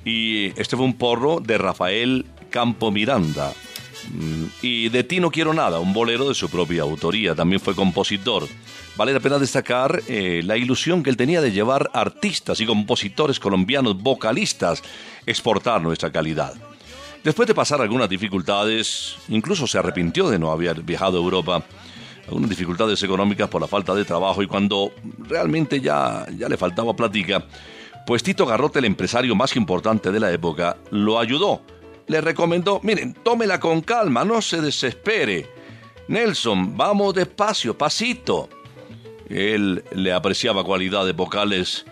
Y 0.03 0.47
este 0.59 0.75
fue 0.75 0.85
un 0.85 0.93
porro 0.93 1.39
de 1.39 1.57
Rafael 1.57 2.25
Campo 2.49 2.91
Miranda. 2.91 3.53
Mm, 4.11 4.45
y 4.61 4.89
de 4.89 5.03
ti 5.03 5.19
no 5.19 5.31
quiero 5.31 5.53
nada, 5.53 5.79
un 5.79 5.93
bolero 5.93 6.27
de 6.27 6.35
su 6.35 6.49
propia 6.49 6.83
autoría, 6.83 7.35
también 7.35 7.59
fue 7.59 7.75
compositor. 7.75 8.47
Vale 8.95 9.13
la 9.13 9.19
pena 9.19 9.37
destacar 9.37 10.01
eh, 10.07 10.41
la 10.43 10.57
ilusión 10.57 11.03
que 11.03 11.09
él 11.09 11.17
tenía 11.17 11.41
de 11.41 11.51
llevar 11.51 11.89
artistas 11.93 12.59
y 12.61 12.65
compositores 12.65 13.39
colombianos 13.39 14.01
vocalistas, 14.01 14.81
exportar 15.25 15.81
nuestra 15.81 16.11
calidad. 16.11 16.53
Después 17.23 17.47
de 17.47 17.53
pasar 17.53 17.81
algunas 17.81 18.09
dificultades, 18.09 19.17
incluso 19.27 19.67
se 19.67 19.77
arrepintió 19.77 20.29
de 20.29 20.39
no 20.39 20.51
haber 20.51 20.81
viajado 20.81 21.17
a 21.17 21.21
Europa, 21.21 21.63
algunas 22.27 22.49
dificultades 22.49 23.01
económicas 23.03 23.49
por 23.49 23.61
la 23.61 23.67
falta 23.67 23.95
de 23.95 24.05
trabajo 24.05 24.41
y 24.43 24.47
cuando 24.47 24.91
realmente 25.19 25.79
ya, 25.79 26.25
ya 26.37 26.49
le 26.49 26.57
faltaba 26.57 26.95
plática, 26.95 27.45
pues 28.05 28.23
Tito 28.23 28.45
Garrote, 28.45 28.79
el 28.79 28.85
empresario 28.85 29.35
más 29.35 29.55
importante 29.55 30.11
de 30.11 30.19
la 30.19 30.31
época, 30.31 30.77
lo 30.91 31.19
ayudó. 31.19 31.61
Le 32.07 32.21
recomendó, 32.21 32.79
miren, 32.83 33.13
tómela 33.13 33.59
con 33.59 33.81
calma, 33.81 34.23
no 34.23 34.41
se 34.41 34.61
desespere. 34.61 35.47
Nelson, 36.07 36.77
vamos 36.77 37.13
despacio, 37.13 37.77
pasito. 37.77 38.47
Él 39.29 39.83
le 39.93 40.13
apreciaba 40.13 40.63
cualidades 40.63 41.13
vocales 41.15 41.85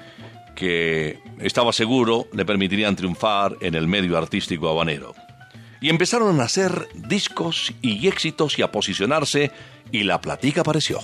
que 0.56 1.20
estaba 1.40 1.74
seguro 1.74 2.28
le 2.32 2.46
permitirían 2.46 2.96
triunfar 2.96 3.58
en 3.60 3.76
el 3.76 3.88
medio 3.88 4.18
artístico 4.18 4.70
habanero. 4.70 5.14
Y 5.86 5.90
empezaron 5.90 6.42
a 6.42 6.46
hacer 6.46 6.90
discos 6.96 7.72
y 7.84 8.08
éxitos 8.08 8.58
y 8.58 8.64
a 8.64 8.72
posicionarse 8.72 9.52
y 9.92 10.02
la 10.02 10.20
platica 10.20 10.62
apareció. 10.62 11.00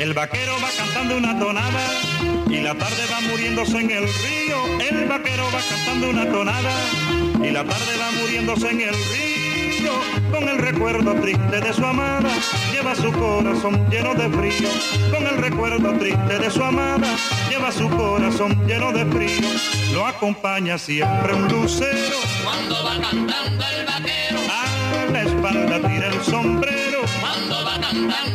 El 0.00 0.12
vaquero 0.12 0.54
va 0.60 0.70
cantando 0.76 1.18
una 1.18 1.38
tonada 1.38 1.86
y 2.48 2.60
la 2.60 2.74
tarde 2.74 3.02
va 3.12 3.20
muriéndose 3.30 3.78
en 3.78 3.90
el 3.92 4.02
río. 4.02 4.80
El 4.90 5.06
vaquero 5.06 5.44
va 5.54 5.60
cantando 5.68 6.10
una 6.10 6.28
tonada 6.28 6.72
y 7.44 7.50
la 7.52 7.64
tarde 7.64 7.96
va 7.96 8.10
muriéndose 8.20 8.70
en 8.70 8.80
el 8.80 8.92
río. 8.92 9.33
Con 10.30 10.48
el 10.48 10.58
recuerdo 10.58 11.14
triste 11.14 11.60
de 11.60 11.72
su 11.72 11.84
amada, 11.84 12.30
lleva 12.72 12.94
su 12.94 13.12
corazón 13.12 13.88
lleno 13.90 14.14
de 14.14 14.28
frío. 14.30 14.68
Con 15.12 15.26
el 15.26 15.38
recuerdo 15.38 15.92
triste 15.98 16.38
de 16.38 16.50
su 16.50 16.62
amada, 16.62 17.16
lleva 17.50 17.70
su 17.70 17.88
corazón 17.90 18.66
lleno 18.66 18.92
de 18.92 19.04
frío. 19.06 19.48
Lo 19.92 20.06
acompaña 20.06 20.78
siempre 20.78 21.34
un 21.34 21.48
lucero. 21.48 22.16
Cuando 22.42 22.84
va 22.84 23.00
cantando 23.00 23.64
el 23.78 23.86
vaquero, 23.86 24.40
A 24.50 25.12
la 25.12 25.22
espalda 25.22 25.88
tira 25.88 26.08
el 26.08 26.22
sombrero. 26.22 27.00
cuando 27.20 27.64
va 27.64 27.80
cantando 27.80 28.33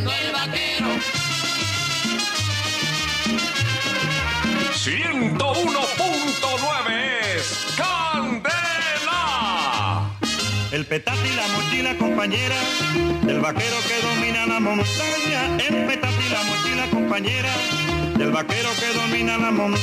El 10.72 10.86
petate 10.86 11.26
y 11.26 11.34
la 11.34 11.48
mochila 11.48 11.98
compañera 11.98 12.54
del 13.22 13.40
vaquero 13.40 13.76
que 13.88 14.06
domina 14.06 14.46
la 14.46 14.60
montaña. 14.60 15.56
El 15.58 15.86
petate 15.86 16.14
y 16.26 16.30
la 16.32 16.42
mochila 16.44 16.86
compañera 16.90 17.50
del 18.16 18.30
vaquero 18.30 18.68
que 18.78 18.98
domina 18.98 19.36
la 19.38 19.50
montaña. 19.50 19.80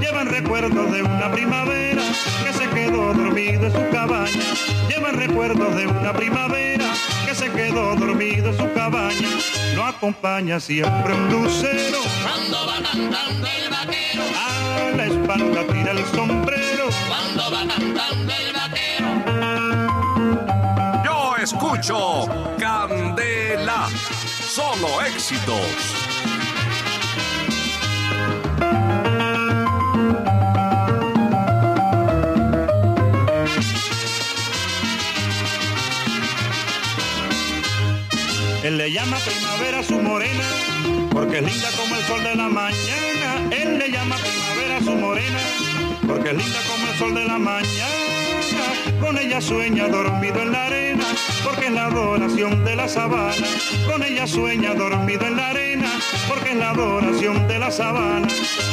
Llevan 0.00 0.26
recuerdos 0.28 0.92
de 0.92 1.02
una 1.02 1.32
primavera 1.32 2.02
que 2.44 2.52
se 2.52 2.68
quedó 2.68 3.14
dormido 3.14 3.66
en 3.66 3.72
su 3.72 3.90
cabaña. 3.90 4.44
Llevan 4.90 5.14
recuerdos 5.14 5.74
de 5.74 5.86
una 5.86 6.12
primavera 6.12 6.92
que 7.26 7.34
se 7.34 7.50
quedó 7.50 7.96
dormido 7.96 8.50
en 8.50 8.56
su 8.58 8.72
cabaña. 8.74 9.28
Lo 9.74 9.84
acompaña 9.86 10.60
siempre 10.60 11.14
un 11.14 11.30
lucero. 11.30 12.00
Cuando 12.22 12.66
va 12.66 12.74
cantando 12.82 13.48
el 13.48 13.70
vaquero, 13.70 14.22
A 14.36 14.96
la 14.96 15.06
espalda 15.06 15.66
tira 15.72 15.92
el 15.92 16.04
sombrero. 16.14 16.88
cuando 17.08 17.50
va 17.50 17.74
cantando 17.74 18.25
Candela. 21.86 23.88
Solo 24.44 25.00
éxitos. 25.02 25.54
Él 38.64 38.78
le 38.78 38.90
llama 38.90 39.16
primavera 39.18 39.84
su 39.84 40.00
morena, 40.00 40.44
porque 41.12 41.38
es 41.38 41.44
linda 41.44 41.68
como 41.76 41.94
el 41.94 42.04
sol 42.04 42.24
de 42.24 42.34
la 42.34 42.48
mañana. 42.48 43.48
Él 43.52 43.78
le 43.78 43.92
llama 43.92 44.16
primavera 44.16 44.80
su 44.80 44.96
morena, 44.96 45.38
porque 46.04 46.30
es 46.30 46.36
linda 46.36 46.58
como 46.68 46.86
el 46.88 46.98
sol 46.98 47.14
de 47.14 47.24
la 47.26 47.38
mañana. 47.38 48.25
Con 49.00 49.18
ella 49.18 49.40
sueña 49.40 49.88
dormido 49.88 50.40
en 50.42 50.52
la 50.52 50.66
arena, 50.66 51.04
porque 51.44 51.66
es 51.66 51.72
la 51.72 51.86
adoración 51.86 52.64
de 52.64 52.76
la 52.76 52.88
sabana. 52.88 53.46
Con 53.90 54.02
ella 54.02 54.26
sueña 54.26 54.74
dormido 54.74 55.26
en 55.26 55.36
la 55.36 55.50
arena, 55.50 55.90
porque 56.28 56.50
es 56.50 56.56
la 56.56 56.70
adoración 56.70 57.46
de 57.48 57.58
la 57.58 57.70
sabana. 57.70 58.28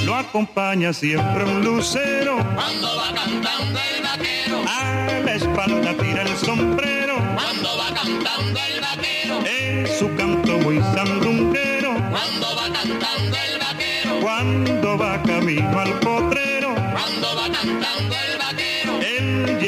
Lo 0.05 0.15
acompaña 0.15 0.93
siempre 0.93 1.43
un 1.43 1.63
lucero, 1.63 2.37
Cuando 2.55 2.87
va 2.97 3.13
cantando 3.13 3.79
el 3.95 4.03
vaquero, 4.03 4.61
a 4.67 5.19
la 5.25 5.35
espalda 5.35 5.93
tira 5.97 6.21
el 6.23 6.37
sombrero. 6.37 7.15
cuando 7.35 7.77
va 7.77 7.93
cantando 7.93 8.59
el 8.73 8.81
vaquero, 8.81 9.39
Es 9.45 9.97
su 9.99 10.13
canto 10.15 10.57
muy 10.59 10.77
sandunguero. 10.81 11.12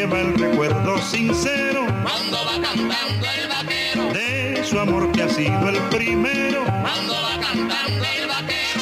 Lleva 0.05 0.21
el 0.21 0.33
recuerdo 0.37 0.97
sincero 1.01 1.85
cuando 2.03 2.37
va 2.45 2.61
cantando 2.61 3.27
el 3.41 3.47
vaquero, 3.49 4.13
de 4.13 4.63
su 4.63 4.79
amor 4.79 5.11
que 5.11 5.23
ha 5.23 5.29
sido 5.29 5.69
el 5.69 5.79
primero. 5.89 6.63
cuando 6.63 7.13
va 7.13 7.39
cantando 7.41 8.05
el 8.19 8.27
vaquero. 8.27 8.81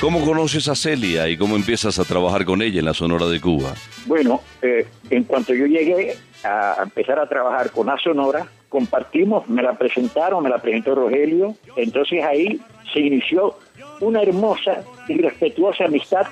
¿Cómo 0.00 0.24
conoces 0.24 0.68
a 0.68 0.74
Celia 0.74 1.28
y 1.28 1.36
cómo 1.36 1.56
empiezas 1.56 1.98
a 1.98 2.04
trabajar 2.04 2.44
con 2.44 2.62
ella 2.62 2.80
en 2.80 2.84
la 2.84 2.94
Sonora 2.94 3.26
de 3.26 3.40
Cuba? 3.40 3.74
Bueno, 4.06 4.40
eh, 4.62 4.86
en 5.10 5.24
cuanto 5.24 5.54
yo 5.54 5.66
llegué 5.66 6.16
a 6.46 6.82
empezar 6.82 7.18
a 7.18 7.28
trabajar 7.28 7.70
con 7.70 7.86
la 7.86 7.98
Sonora, 7.98 8.46
compartimos, 8.68 9.48
me 9.48 9.62
la 9.62 9.74
presentaron, 9.74 10.42
me 10.42 10.50
la 10.50 10.58
presentó 10.58 10.94
Rogelio, 10.94 11.54
entonces 11.76 12.24
ahí 12.24 12.60
se 12.92 13.00
inició 13.00 13.56
una 14.00 14.22
hermosa 14.22 14.82
y 15.08 15.18
respetuosa 15.18 15.84
amistad 15.84 16.26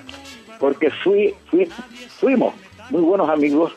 porque 0.58 0.90
fui, 0.90 1.34
fui, 1.50 1.66
fuimos 2.08 2.54
muy 2.90 3.02
buenos 3.02 3.28
amigos 3.28 3.72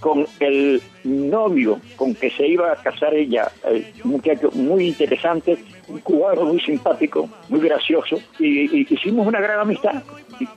con 0.00 0.26
el 0.40 0.82
novio 1.04 1.80
con 1.96 2.14
que 2.14 2.30
se 2.30 2.46
iba 2.46 2.72
a 2.72 2.76
casar 2.76 3.14
ella, 3.14 3.50
un 4.04 4.10
muchacho 4.10 4.50
muy 4.52 4.88
interesante, 4.88 5.58
un 5.88 6.00
cubano 6.00 6.44
muy 6.44 6.60
simpático, 6.60 7.28
muy 7.48 7.60
gracioso, 7.60 8.20
y, 8.38 8.92
hicimos 8.92 9.26
una 9.26 9.40
gran 9.40 9.60
amistad 9.60 10.02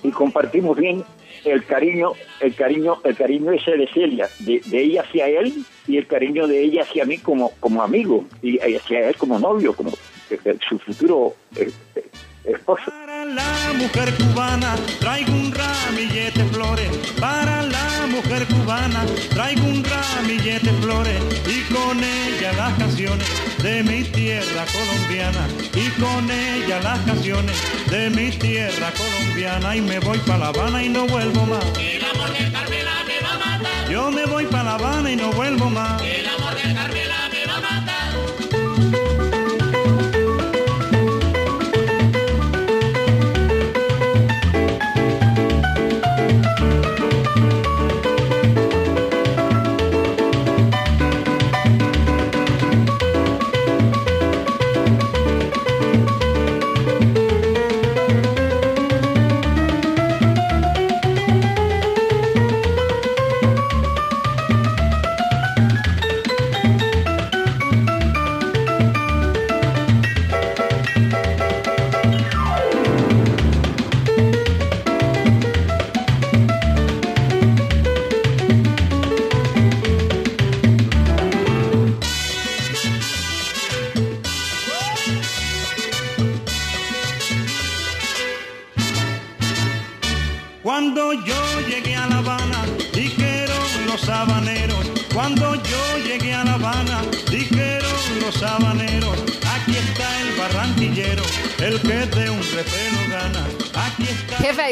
y 0.04 0.10
compartimos 0.12 0.78
bien 0.78 1.04
el 1.46 1.64
cariño, 1.66 2.14
el 2.40 2.56
cariño, 2.56 2.98
el 3.04 3.16
cariño 3.16 3.52
ese 3.52 3.78
de 3.78 3.88
Celia, 3.88 4.28
de, 4.40 4.62
ella 4.72 5.02
hacia 5.02 5.28
él 5.28 5.54
y 5.88 5.98
el 5.98 6.08
cariño 6.08 6.48
de 6.48 6.62
ella 6.62 6.82
hacia 6.82 7.06
mí 7.06 7.18
como, 7.20 7.52
como 7.60 7.82
amigo 7.82 8.26
y 8.42 8.58
hacia 8.60 9.10
él 9.10 9.16
como 9.16 9.40
novio, 9.40 9.76
como 9.76 9.92
eh, 10.30 10.58
su 10.68 10.80
futuro 10.80 11.36
eh, 11.56 11.72
eh, 11.96 12.06
esposo. 12.48 12.84
Para 12.86 13.26
la 13.26 13.74
mujer 13.76 14.14
cubana 14.16 14.76
traigo 15.00 15.32
un 15.34 15.52
ramillete 15.54 16.44
flores. 16.46 16.90
Para 17.20 17.64
la 17.64 18.08
mujer 18.08 18.46
cubana 18.48 19.06
traigo 19.34 19.64
un 19.66 19.84
ramillete 19.84 20.72
flores. 20.82 21.22
Y 21.48 21.62
con 21.74 22.04
ella 22.04 22.54
las 22.54 22.74
canciones 22.78 23.28
de 23.64 23.84
mi 23.84 24.04
tierra 24.04 24.66
colombiana. 24.72 25.48
Y 25.74 25.90
con 26.02 26.30
ella 26.30 26.80
las 26.82 27.00
canciones 27.02 27.56
de 27.90 28.10
mi 28.10 28.30
tierra 28.32 28.92
colombiana. 28.92 29.76
Y 29.76 29.82
me 29.82 30.00
voy 30.00 30.18
para 30.20 30.38
La 30.40 30.48
Habana 30.48 30.84
y 30.84 30.90
no 30.90 31.06
vuelvo 31.08 31.46
más. 31.46 31.66
El 31.80 32.04
amor 32.06 32.32
de 32.32 32.52
Carmela 32.52 32.92
me 33.08 33.20
va 33.22 33.34
a 33.34 33.58
matar, 33.58 33.90
Yo 33.90 34.12
me 34.12 34.26
voy 34.26 34.46
para 34.46 34.64
La 34.64 34.74
Habana 34.76 35.12
y 35.12 35.16
no 35.16 35.32
vuelvo 35.32 35.70
más. 35.70 36.02
el 36.02 36.28
amor 36.28 36.56
de 36.56 36.74
Carmela 36.74 37.30
me 37.32 37.35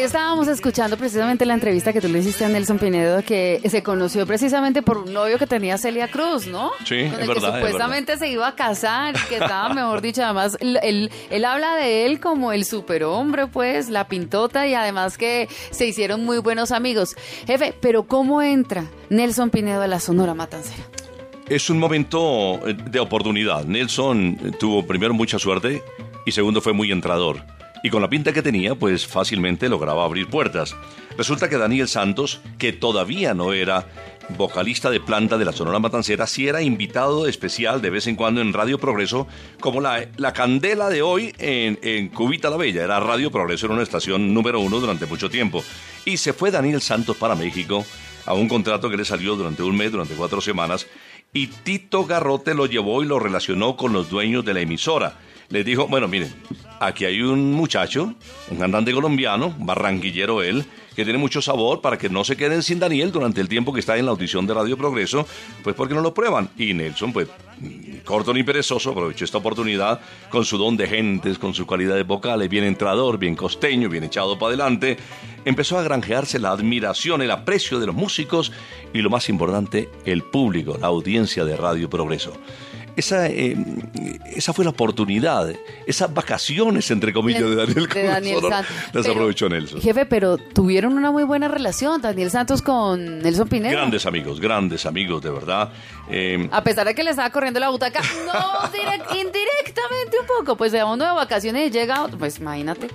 estábamos 0.03 0.47
escuchando 0.47 0.97
precisamente 0.97 1.45
la 1.45 1.53
entrevista 1.53 1.91
que 1.93 2.01
tú 2.01 2.07
le 2.07 2.19
hiciste 2.19 2.45
a 2.45 2.49
Nelson 2.49 2.77
Pinedo, 2.79 3.23
que 3.23 3.61
se 3.69 3.81
conoció 3.83 4.25
precisamente 4.27 4.81
por 4.81 4.97
un 4.99 5.13
novio 5.13 5.37
que 5.37 5.47
tenía 5.47 5.77
Celia 5.77 6.07
Cruz, 6.09 6.47
¿no? 6.47 6.71
Sí, 6.85 7.03
Con 7.09 7.19
el 7.21 7.27
que 7.27 7.27
verdad, 7.27 7.55
supuestamente 7.55 8.17
se 8.17 8.29
iba 8.29 8.47
a 8.47 8.55
casar 8.55 9.15
que 9.29 9.35
estaba, 9.35 9.73
mejor 9.73 10.01
dicho, 10.01 10.23
además, 10.23 10.57
él, 10.59 10.79
él- 10.83 11.11
él 11.29 11.45
habla 11.45 11.75
de 11.75 12.05
él 12.05 12.19
como 12.19 12.51
el 12.51 12.65
superhombre, 12.65 13.47
pues, 13.47 13.89
la 13.89 14.07
pintota 14.07 14.67
y 14.67 14.73
además 14.73 15.17
que 15.17 15.47
se 15.71 15.85
hicieron 15.87 16.23
muy 16.23 16.37
buenos 16.39 16.71
amigos. 16.71 17.15
Jefe, 17.47 17.73
pero 17.79 18.03
¿cómo 18.03 18.41
entra 18.41 18.85
Nelson 19.09 19.49
Pinedo 19.49 19.81
a 19.81 19.87
la 19.87 19.99
Sonora 19.99 20.33
Matancera? 20.33 20.83
Es 21.49 21.69
un 21.69 21.77
momento 21.79 22.65
eh, 22.67 22.73
de 22.89 22.99
oportunidad. 22.99 23.65
Nelson 23.65 24.37
eh, 24.43 24.51
tuvo 24.59 24.85
primero 24.85 25.13
mucha 25.13 25.37
suerte 25.39 25.83
y 26.25 26.31
segundo 26.31 26.61
fue 26.61 26.73
muy 26.73 26.91
entrador. 26.91 27.43
Y 27.85 27.89
con 27.89 28.01
la 28.01 28.09
pinta 28.09 28.31
que 28.31 28.41
tenía, 28.41 28.75
pues 28.75 29.05
fácilmente 29.05 29.67
lograba 29.67 30.05
abrir 30.05 30.27
puertas. 30.27 30.73
Resulta 31.17 31.49
que 31.49 31.57
Daniel 31.57 31.89
Santos, 31.89 32.39
que 32.57 32.71
todavía 32.71 33.33
no 33.33 33.51
era 33.51 33.87
vocalista 34.37 34.89
de 34.89 35.01
planta 35.01 35.37
de 35.37 35.43
la 35.43 35.51
Sonora 35.51 35.79
Matancera, 35.79 36.25
sí 36.25 36.47
era 36.47 36.61
invitado 36.61 37.27
especial 37.27 37.81
de 37.81 37.89
vez 37.89 38.07
en 38.07 38.15
cuando 38.15 38.39
en 38.39 38.53
Radio 38.53 38.79
Progreso, 38.79 39.27
como 39.59 39.81
la, 39.81 40.07
la 40.15 40.31
candela 40.31 40.89
de 40.89 41.01
hoy 41.01 41.35
en, 41.39 41.77
en 41.83 42.07
Cubita 42.07 42.49
la 42.49 42.55
Bella. 42.55 42.85
Era 42.85 43.01
Radio 43.01 43.29
Progreso, 43.31 43.65
era 43.65 43.75
una 43.75 43.83
estación 43.83 44.33
número 44.33 44.61
uno 44.61 44.79
durante 44.79 45.05
mucho 45.05 45.29
tiempo. 45.29 45.61
Y 46.05 46.15
se 46.15 46.31
fue 46.31 46.51
Daniel 46.51 46.81
Santos 46.81 47.17
para 47.17 47.35
México 47.35 47.85
a 48.25 48.33
un 48.33 48.47
contrato 48.47 48.89
que 48.89 48.95
le 48.95 49.03
salió 49.03 49.35
durante 49.35 49.61
un 49.61 49.75
mes, 49.75 49.91
durante 49.91 50.15
cuatro 50.15 50.39
semanas, 50.39 50.87
y 51.33 51.47
Tito 51.47 52.05
Garrote 52.05 52.53
lo 52.53 52.65
llevó 52.65 53.03
y 53.03 53.07
lo 53.07 53.19
relacionó 53.19 53.75
con 53.75 53.91
los 53.91 54.09
dueños 54.09 54.45
de 54.45 54.53
la 54.53 54.61
emisora. 54.61 55.17
Les 55.53 55.63
dijo, 55.63 55.85
bueno, 55.85 56.07
miren, 56.07 56.33
aquí 56.79 57.05
hay 57.05 57.21
un 57.21 57.53
muchacho, 57.53 58.15
un 58.49 58.57
cantante 58.57 58.91
colombiano, 58.91 59.53
barranquillero 59.59 60.41
él, 60.41 60.65
que 60.95 61.03
tiene 61.03 61.19
mucho 61.19 61.43
sabor 61.43 61.79
para 61.79 61.95
que 61.99 62.09
no 62.09 62.23
se 62.23 62.35
queden 62.35 62.63
sin 62.63 62.79
Daniel 62.79 63.11
durante 63.11 63.39
el 63.39 63.47
tiempo 63.47 63.71
que 63.71 63.79
está 63.79 63.95
en 63.95 64.05
la 64.05 64.11
audición 64.13 64.47
de 64.47 64.55
Radio 64.55 64.77
Progreso, 64.77 65.27
pues 65.63 65.75
porque 65.75 65.93
no 65.93 66.01
lo 66.01 66.11
prueban. 66.11 66.49
Y 66.57 66.73
Nelson, 66.73 67.13
pues, 67.13 67.27
corto 68.03 68.33
ni 68.33 68.41
perezoso, 68.41 68.89
aprovechó 68.89 69.25
esta 69.25 69.37
oportunidad 69.37 70.01
con 70.31 70.43
su 70.43 70.57
don 70.57 70.75
de 70.75 70.87
gentes, 70.87 71.37
con 71.37 71.53
sus 71.53 71.67
cualidades 71.67 72.07
vocales, 72.07 72.49
bien 72.49 72.63
entrador, 72.63 73.19
bien 73.19 73.35
costeño, 73.35 73.89
bien 73.89 74.05
echado 74.05 74.39
para 74.39 74.47
adelante. 74.47 74.97
Empezó 75.45 75.77
a 75.77 75.83
granjearse 75.83 76.39
la 76.39 76.49
admiración, 76.49 77.21
el 77.21 77.29
aprecio 77.29 77.79
de 77.79 77.85
los 77.85 77.95
músicos 77.95 78.51
y 78.91 79.03
lo 79.03 79.11
más 79.11 79.29
importante, 79.29 79.87
el 80.03 80.23
público, 80.23 80.79
la 80.81 80.87
audiencia 80.87 81.45
de 81.45 81.55
Radio 81.55 81.91
Progreso. 81.91 82.33
Esa, 82.95 83.27
eh, 83.27 83.57
esa 84.35 84.53
fue 84.53 84.63
la 84.65 84.69
oportunidad, 84.71 85.51
esas 85.87 86.13
vacaciones, 86.13 86.91
entre 86.91 87.11
comillas, 87.11 87.41
de 87.41 87.55
Daniel, 87.55 87.87
De 87.87 88.03
Daniel 88.03 88.39
Santos, 88.41 88.71
las 88.93 89.03
Pero, 89.03 89.11
aprovechó 89.13 89.49
Nelson. 89.49 89.81
Jefe, 89.81 90.05
pero 90.05 90.37
tuvieron 90.37 90.93
una 90.93 91.09
muy 91.11 91.23
buena 91.23 91.47
relación, 91.47 92.01
Daniel 92.01 92.29
Santos 92.29 92.61
con 92.61 93.19
Nelson 93.19 93.47
Pinedo. 93.47 93.71
Grandes 93.71 94.05
amigos, 94.05 94.39
grandes 94.39 94.85
amigos, 94.85 95.23
de 95.23 95.31
verdad. 95.31 95.71
Eh, 96.09 96.47
A 96.51 96.63
pesar 96.63 96.85
de 96.85 96.93
que 96.93 97.03
le 97.03 97.09
estaba 97.09 97.31
corriendo 97.31 97.59
la 97.59 97.69
butaca, 97.69 97.99
no, 98.27 98.31
direct- 98.71 99.15
indirectamente 99.15 100.17
un 100.21 100.27
poco, 100.27 100.55
pues 100.55 100.71
de 100.71 100.83
uno 100.83 101.03
de 101.03 101.11
vacaciones 101.13 101.69
y 101.69 101.71
llega, 101.71 102.07
pues 102.19 102.37
imagínate. 102.39 102.89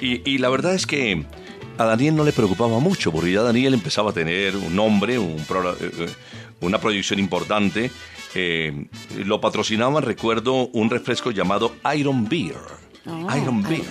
Y, 0.00 0.22
y 0.30 0.38
la 0.38 0.48
verdad 0.48 0.74
es 0.74 0.86
que 0.86 1.24
a 1.76 1.84
Daniel 1.84 2.14
no 2.14 2.22
le 2.24 2.32
preocupaba 2.32 2.78
mucho, 2.78 3.10
porque 3.10 3.32
ya 3.32 3.42
Daniel 3.42 3.74
empezaba 3.74 4.10
a 4.10 4.12
tener 4.14 4.56
un 4.56 4.76
nombre, 4.76 5.18
un 5.18 5.44
pro- 5.44 5.72
eh, 5.80 6.08
una 6.60 6.78
proyección 6.78 7.18
importante. 7.18 7.90
Eh, 8.34 8.86
lo 9.24 9.40
patrocinaban, 9.40 10.02
recuerdo, 10.02 10.68
un 10.68 10.88
refresco 10.90 11.30
llamado 11.30 11.74
Iron 11.96 12.28
Beer. 12.28 12.56
Ah, 13.06 13.36
Iron 13.38 13.62
Beer. 13.62 13.82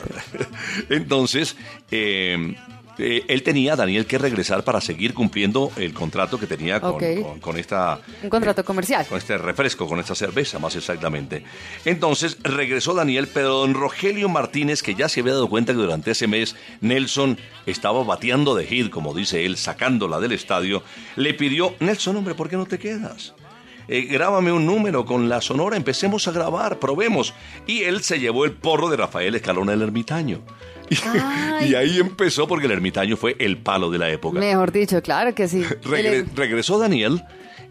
Entonces, 0.90 1.56
eh, 1.92 2.56
eh, 2.98 3.24
él 3.28 3.44
tenía, 3.44 3.76
Daniel, 3.76 4.06
que 4.06 4.18
regresar 4.18 4.64
para 4.64 4.82
seguir 4.82 5.14
cumpliendo 5.14 5.72
el 5.78 5.94
contrato 5.94 6.40
que 6.40 6.48
tenía 6.48 6.80
con, 6.82 6.92
Ok. 6.92 7.04
con- 7.24 7.40
con 7.40 7.58
esta 7.58 8.00
Un 8.24 8.30
contrato 8.30 8.64
comercial. 8.66 9.06
con 9.08 9.18
este 9.18 9.38
refresco, 9.38 9.88
con 9.88 10.00
esta 10.00 10.16
cerveza, 10.16 10.60
más 10.60 10.76
exactamente. 10.76 11.44
Entonces 11.86 12.38
regresó 12.44 12.94
Daniel, 12.94 13.28
pero 13.34 13.50
don 13.60 13.74
Rogelio 13.74 14.30
Martínez, 14.30 14.84
que 14.84 14.96
ya 14.96 15.10
se 15.10 15.22
había 15.22 15.34
dado 15.34 15.50
cuenta 15.50 15.74
que 15.74 15.80
durante 15.80 16.12
ese 16.12 16.28
mes 16.28 16.56
Nelson 16.82 17.38
estaba 17.66 18.04
bateando 18.04 18.54
de 18.56 18.66
hit, 18.66 18.90
como 18.90 19.14
dice 19.14 19.46
él, 19.46 19.56
sacándola 19.58 20.20
del 20.20 20.34
estadio, 20.34 20.84
le 21.16 21.34
pidió, 21.34 21.76
Nelson, 21.80 22.18
hombre, 22.18 22.36
¿por 22.36 22.50
qué 22.50 22.58
no 22.58 22.66
te 22.66 22.80
quedas? 22.80 23.34
Eh, 23.92 24.02
grábame 24.04 24.52
un 24.52 24.66
número 24.68 25.04
con 25.04 25.28
la 25.30 25.42
sonora, 25.42 25.76
empecemos 25.76 26.28
a 26.28 26.32
grabar, 26.32 26.78
probemos. 26.80 27.34
Y 27.66 27.82
él 27.84 28.02
se 28.04 28.20
llevó 28.20 28.46
el 28.46 28.52
porro 28.52 28.88
de 28.90 28.98
Rafael 28.98 29.34
Escalona 29.36 29.74
el 29.74 29.82
ermitaño. 29.82 30.42
Y, 31.68 31.76
ahí 31.76 32.00
empezó 32.00 32.48
porque 32.48 32.66
el 32.68 32.72
ermitaño 32.72 33.18
fue 33.18 33.36
el 33.40 33.58
palo 33.58 33.92
de 33.92 33.98
la 34.00 34.10
época. 34.10 34.40
Mejor 34.40 34.72
dicho, 34.72 35.02
claro 35.02 35.36
que 35.36 35.48
sí. 35.48 35.62
Regre- 35.84 36.26
regresó 36.36 36.80
Daniel 36.80 37.22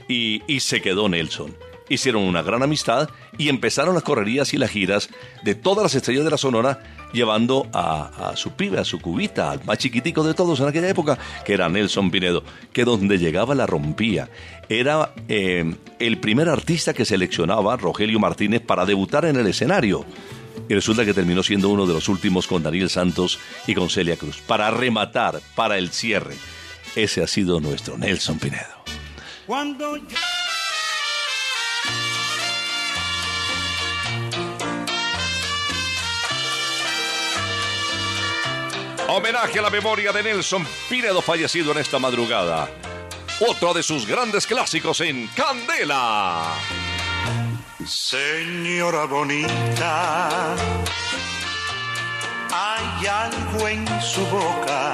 y, 0.08 0.42
y 0.46 0.60
se 0.60 0.82
quedó 0.82 1.08
Nelson. 1.08 1.56
Hicieron 1.88 2.22
una 2.22 2.42
gran 2.42 2.62
amistad 2.62 3.08
y 3.36 3.48
empezaron 3.48 3.94
las 3.94 4.02
correrías 4.02 4.52
y 4.54 4.58
las 4.58 4.70
giras 4.70 5.08
de 5.42 5.54
todas 5.54 5.82
las 5.82 5.94
estrellas 5.94 6.24
de 6.24 6.30
la 6.30 6.38
Sonora, 6.38 6.82
llevando 7.12 7.66
a, 7.72 8.32
su 8.36 8.52
pibe, 8.52 8.78
a 8.78 8.84
su 8.84 9.00
cubita, 9.00 9.50
al 9.50 9.64
más 9.64 9.78
chiquitico 9.78 10.22
de 10.22 10.34
todos 10.34 10.60
en 10.60 10.68
aquella 10.68 10.88
época, 10.88 11.18
que 11.44 11.54
era 11.54 11.68
Nelson 11.68 12.10
Pinedo, 12.10 12.42
que 12.72 12.84
donde 12.84 13.18
llegaba 13.18 13.54
la 13.54 13.66
rompía. 13.66 14.28
Era 14.68 15.12
eh, 15.28 15.74
el 15.98 16.18
primer 16.18 16.48
artista 16.48 16.92
que 16.92 17.04
seleccionaba 17.04 17.76
Rogelio 17.76 18.18
Martínez 18.18 18.60
para 18.60 18.84
debutar 18.84 19.24
en 19.24 19.36
el 19.36 19.46
escenario. 19.46 20.04
Y 20.68 20.74
resulta 20.74 21.04
que 21.04 21.14
terminó 21.14 21.42
siendo 21.42 21.70
uno 21.70 21.86
de 21.86 21.94
los 21.94 22.08
últimos 22.08 22.46
con 22.46 22.62
Daniel 22.62 22.90
Santos 22.90 23.38
y 23.66 23.74
con 23.74 23.88
Celia 23.88 24.16
Cruz. 24.16 24.42
Para 24.46 24.70
rematar, 24.70 25.40
para 25.54 25.78
el 25.78 25.90
cierre. 25.90 26.34
Ese 26.94 27.22
ha 27.22 27.26
sido 27.26 27.60
nuestro 27.60 27.96
Nelson 27.96 28.38
Pinedo. 28.38 28.84
Cuando 29.46 29.96
Homenaje 39.10 39.58
a 39.58 39.62
la 39.62 39.70
memoria 39.70 40.12
de 40.12 40.22
Nelson 40.22 40.66
Pinedo 40.86 41.22
fallecido 41.22 41.72
en 41.72 41.78
esta 41.78 41.98
madrugada. 41.98 42.68
Otro 43.40 43.72
de 43.72 43.82
sus 43.82 44.06
grandes 44.06 44.46
clásicos 44.46 45.00
en 45.00 45.26
Candela. 45.28 46.54
Señora 47.86 49.06
bonita, 49.06 50.54
hay 52.52 53.06
algo 53.06 53.66
en 53.66 53.86
su 54.02 54.26
boca, 54.26 54.92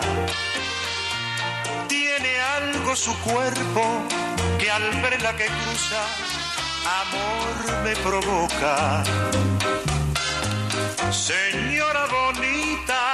tiene 1.88 2.38
algo 2.38 2.94
su 2.94 3.18
cuerpo 3.18 4.07
que 4.61 4.70
al 4.70 4.90
verla 5.03 5.35
que 5.37 5.46
cruza, 5.46 6.07
amor 7.03 7.83
me 7.83 7.96
provoca. 7.96 9.03
Señora 11.11 12.07
bonita, 12.07 13.13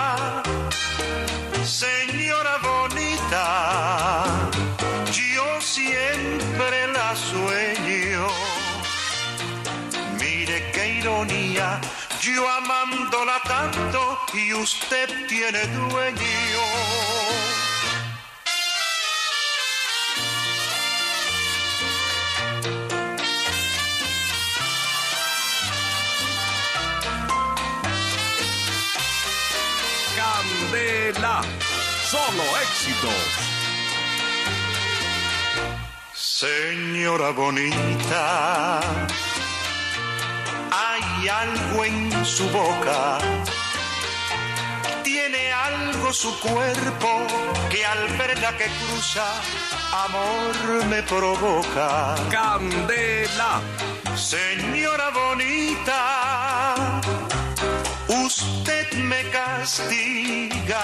Señora 1.63 2.57
bonita, 2.57 4.49
yo 5.11 5.61
siempre 5.61 6.87
la 6.87 7.15
sueño. 7.15 8.27
Mire 10.19 10.71
qué 10.71 10.95
ironía, 10.99 11.79
yo 12.19 12.49
amándola 12.49 13.39
tanto 13.43 14.19
y 14.33 14.53
usted 14.53 15.27
tiene 15.27 15.67
dueño. 15.67 17.50
Solo 32.11 32.43
éxitos. 32.67 33.23
Señora 36.13 37.29
bonita, 37.31 38.81
hay 40.83 41.29
algo 41.29 41.85
en 41.85 42.25
su 42.25 42.49
boca, 42.49 43.17
tiene 45.03 45.53
algo 45.53 46.11
su 46.11 46.37
cuerpo 46.41 47.27
que 47.69 47.85
al 47.85 48.05
verla 48.17 48.57
que 48.57 48.67
cruza, 48.79 49.27
amor 50.05 50.85
me 50.89 51.03
provoca. 51.03 52.15
Candela. 52.29 53.61
Señora 54.17 55.11
bonita, 55.11 56.99
usted 58.09 58.91
me 58.95 59.21
castiga. 59.29 60.83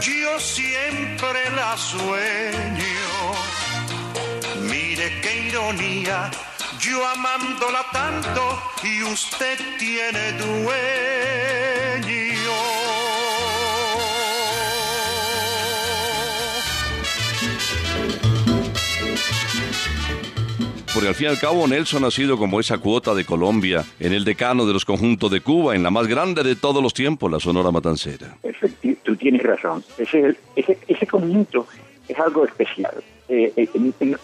yo 0.00 0.38
siempre 0.38 1.50
la 1.56 1.76
sueño. 1.76 3.34
Mire 4.62 5.20
qué 5.20 5.48
ironía, 5.48 6.30
yo 6.78 7.06
amándola 7.08 7.84
tanto 7.92 8.62
y 8.82 9.02
usted 9.02 9.58
tiene 9.78 10.32
dueño. 10.32 11.18
Porque 20.98 21.10
al 21.10 21.14
fin 21.14 21.26
y 21.28 21.30
al 21.30 21.38
cabo 21.38 21.64
Nelson 21.68 22.04
ha 22.06 22.10
sido 22.10 22.36
como 22.36 22.58
esa 22.58 22.78
cuota 22.78 23.14
de 23.14 23.24
Colombia 23.24 23.84
en 24.00 24.12
el 24.12 24.24
decano 24.24 24.66
de 24.66 24.72
los 24.72 24.84
conjuntos 24.84 25.30
de 25.30 25.40
Cuba, 25.40 25.76
en 25.76 25.84
la 25.84 25.92
más 25.92 26.08
grande 26.08 26.42
de 26.42 26.56
todos 26.56 26.82
los 26.82 26.92
tiempos, 26.92 27.30
la 27.30 27.38
Sonora 27.38 27.70
Matancera. 27.70 28.34
Efecti- 28.42 28.96
tú 29.04 29.14
tienes 29.14 29.44
razón. 29.44 29.84
Ese, 29.96 31.06
conjunto 31.08 31.68
es 32.08 32.18
algo 32.18 32.44
especial. 32.44 32.90
Eh, 33.28 33.52
eh, 33.54 33.68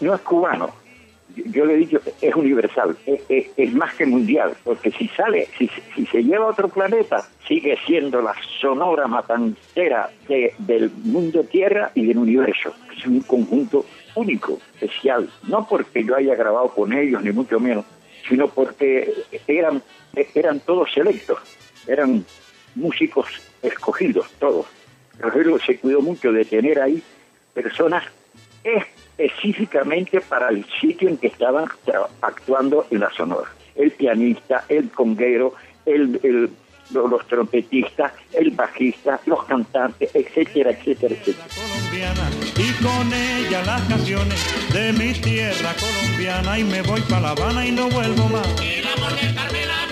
no 0.01 0.15
es 0.17 0.21
cubano. 0.23 0.75
Yo- 1.47 1.65
le 1.65 1.75
he 1.75 1.77
dicho, 1.77 2.01
es 2.21 2.35
universal, 2.35 2.97
es, 3.07 3.73
más 3.73 3.95
que 3.95 4.05
mundial, 4.07 4.55
porque 4.65 4.91
si 4.91 5.07
sale, 5.07 5.47
si, 5.57 5.71
si 5.95 6.07
se 6.07 6.25
lleva 6.25 6.47
a 6.47 6.49
otro 6.51 6.69
planeta, 6.69 7.25
sigue 7.47 7.79
siendo 7.87 8.21
la 8.21 8.35
sonora 8.61 9.07
matancera 9.07 10.11
de- 10.29 10.53
del 10.59 10.91
mundo 11.05 11.45
Tierra 11.45 11.93
y 11.95 12.05
del 12.07 12.19
universo. 12.19 12.75
Es 12.99 13.07
un 13.07 13.21
conjunto 13.21 13.87
único, 14.15 14.61
especial, 14.75 15.31
no 15.49 15.67
porque 15.69 16.05
yo 16.05 16.17
haya 16.17 16.35
grabado 16.35 16.69
con 16.69 16.93
ellos, 16.93 17.23
ni 17.23 17.33
mucho 17.33 17.59
menos, 17.61 17.85
sino 18.29 18.49
porque 18.49 19.13
eran, 19.47 19.83
eran 20.35 20.61
todos 20.61 20.93
selectos, 20.93 21.39
eran 21.87 22.25
músicos 22.75 23.27
escogidos, 23.63 24.31
todos. 24.39 24.67
Rogelio 25.19 25.59
se 25.59 25.79
cuidó 25.79 26.01
mucho 26.01 26.33
de 26.33 26.45
tener 26.45 26.81
ahí 26.81 27.03
personas 27.53 28.05
específicamente 28.65 30.21
para 30.21 30.49
el 30.49 30.65
sitio 30.81 31.09
en 31.09 31.19
que 31.19 31.29
estaban 31.29 31.67
actuando 32.21 32.87
en 32.91 33.01
la 33.01 33.11
sonora. 33.11 33.51
El 33.77 33.93
pianista, 33.93 34.65
el 34.69 34.91
conguero, 34.91 35.55
el, 35.87 36.51
los 36.95 37.27
trompetistas, 37.27 38.13
el 38.33 38.51
bajista, 38.51 39.21
los 39.27 39.45
cantantes, 39.45 40.11
etcétera, 40.15 40.71
etcétera, 40.71 41.15
etcétera. 41.15 41.47
colombiana 41.55 42.31
y 42.57 42.73
con 42.83 43.13
ella 43.13 43.63
las 43.65 43.83
canciones 43.83 44.73
de 44.73 44.93
mi 44.93 45.13
tierra 45.13 45.75
colombiana 45.75 46.59
y 46.59 46.65
me 46.65 46.83
voy 46.83 47.01
para 47.03 47.21
La 47.21 47.31
Habana 47.31 47.67
y 47.67 47.73
no 47.73 47.89
vuelvo 47.89 48.29
más. 48.29 48.47
El 48.61 48.87
amor 48.87 49.13
de 49.21 49.35
Carmela 49.35 49.84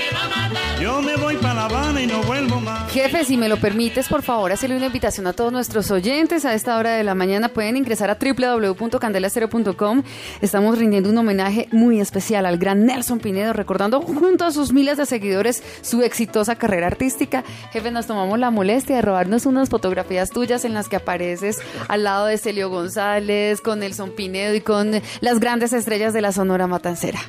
Yo 0.82 1.00
me 1.00 1.14
voy 1.14 1.36
para 1.36 1.54
La 1.54 1.64
Habana 1.66 2.02
y 2.02 2.08
no 2.08 2.20
vuelvo 2.24 2.60
más. 2.60 2.90
Jefe, 2.90 3.24
si 3.24 3.36
me 3.36 3.48
lo 3.48 3.56
permites, 3.56 4.08
por 4.08 4.22
favor, 4.22 4.50
hacerle 4.50 4.76
una 4.76 4.86
invitación 4.86 5.28
a 5.28 5.32
todos 5.32 5.52
nuestros 5.52 5.92
oyentes 5.92 6.44
a 6.44 6.54
esta 6.54 6.76
hora 6.76 6.96
de 6.96 7.04
la 7.04 7.14
mañana. 7.14 7.50
Pueden 7.50 7.76
ingresar 7.76 8.10
a 8.10 8.18
www.candelacero.com. 8.20 10.02
Estamos 10.40 10.78
rindiendo 10.78 11.10
un 11.10 11.18
homenaje 11.18 11.68
muy 11.70 12.00
especial 12.00 12.46
al 12.46 12.58
gran 12.58 12.84
Nelson 12.84 13.20
Pinedo, 13.20 13.52
recordando 13.52 14.00
junto 14.00 14.44
a 14.44 14.50
sus 14.50 14.72
miles 14.72 14.96
de 14.96 15.06
seguidores 15.06 15.62
su 15.82 16.02
exitosa 16.02 16.56
carrera 16.56 16.88
artística. 16.88 17.44
Jefe, 17.72 17.92
nos 17.92 18.08
tomamos 18.08 18.40
la 18.40 18.50
molestia 18.50 18.96
de 18.96 19.02
robarnos 19.02 19.46
unas 19.46 19.68
fotografías 19.68 20.30
tuyas 20.30 20.64
en 20.64 20.74
las 20.74 20.88
que 20.88 20.96
apareces 20.96 21.60
al 21.86 22.02
lado 22.02 22.26
de 22.26 22.38
Celio 22.38 22.70
González, 22.70 23.60
con 23.60 23.78
Nelson 23.78 24.10
Pinedo 24.16 24.56
y 24.56 24.60
con 24.60 25.00
las 25.20 25.38
grandes 25.38 25.72
estrellas 25.74 26.12
de 26.12 26.22
la 26.22 26.32
Sonora 26.32 26.66
Matancera. 26.66 27.20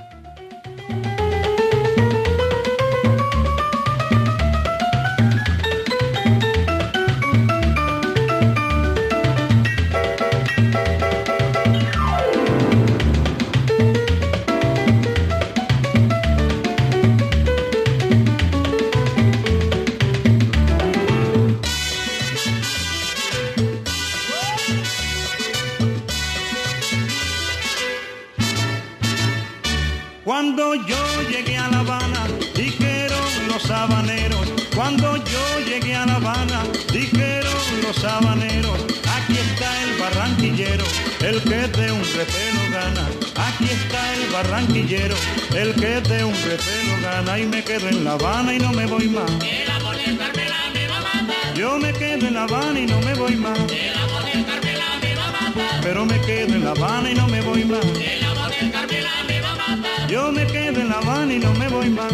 Habaneros. 38.06 38.80
Aquí 39.16 39.38
está 39.38 39.84
el 39.84 39.94
barranquillero, 40.00 40.86
el 41.22 41.42
que 41.42 41.68
de 41.68 41.92
un 41.92 42.04
repelo 42.04 42.62
gana. 42.72 43.08
Aquí 43.36 43.66
está 43.66 44.14
el 44.16 44.32
barranquillero, 44.32 45.16
el 45.56 45.74
que 45.76 46.02
de 46.02 46.24
un 46.24 46.34
repelo 46.34 47.02
gana. 47.02 47.40
Y 47.40 47.46
me 47.46 47.64
quedo 47.64 47.88
en 47.90 48.04
La 48.04 48.14
Habana 48.14 48.54
y 48.54 48.60
no 48.60 48.72
me 48.74 48.86
voy 48.86 49.08
más. 49.08 49.32
Carmela 49.32 50.56
me 50.74 50.88
va 50.88 50.98
a 50.98 51.02
matar. 51.02 51.54
Yo 51.56 51.78
me 51.78 51.94
quedo 51.94 52.28
en 52.28 52.34
La 52.34 52.44
Habana 52.44 52.80
y 52.80 52.86
no 52.86 53.00
me 53.02 53.14
voy 53.14 53.36
más. 53.36 53.58
Carmela 53.60 54.86
me 55.02 55.16
va 55.16 55.28
a 55.28 55.32
matar. 55.32 55.82
Pero 55.82 56.06
me 56.06 56.20
quedo 56.22 56.54
en 56.56 56.66
La 56.66 56.72
Habana 56.72 57.12
y 57.12 57.16
no 57.16 57.28
me 57.28 57.42
voy 57.42 57.64
más. 57.66 57.86
Carmela 58.72 59.12
me 59.28 59.42
va 59.42 59.52
a 59.52 59.56
matar. 59.56 60.08
Yo 60.10 60.32
me 60.32 60.46
quedo 60.48 60.82
en 60.82 60.90
La 60.90 60.98
Habana 60.98 61.34
y 61.34 61.40
no 61.40 61.54
me 61.54 61.68
voy 61.70 61.90
más. 61.90 62.14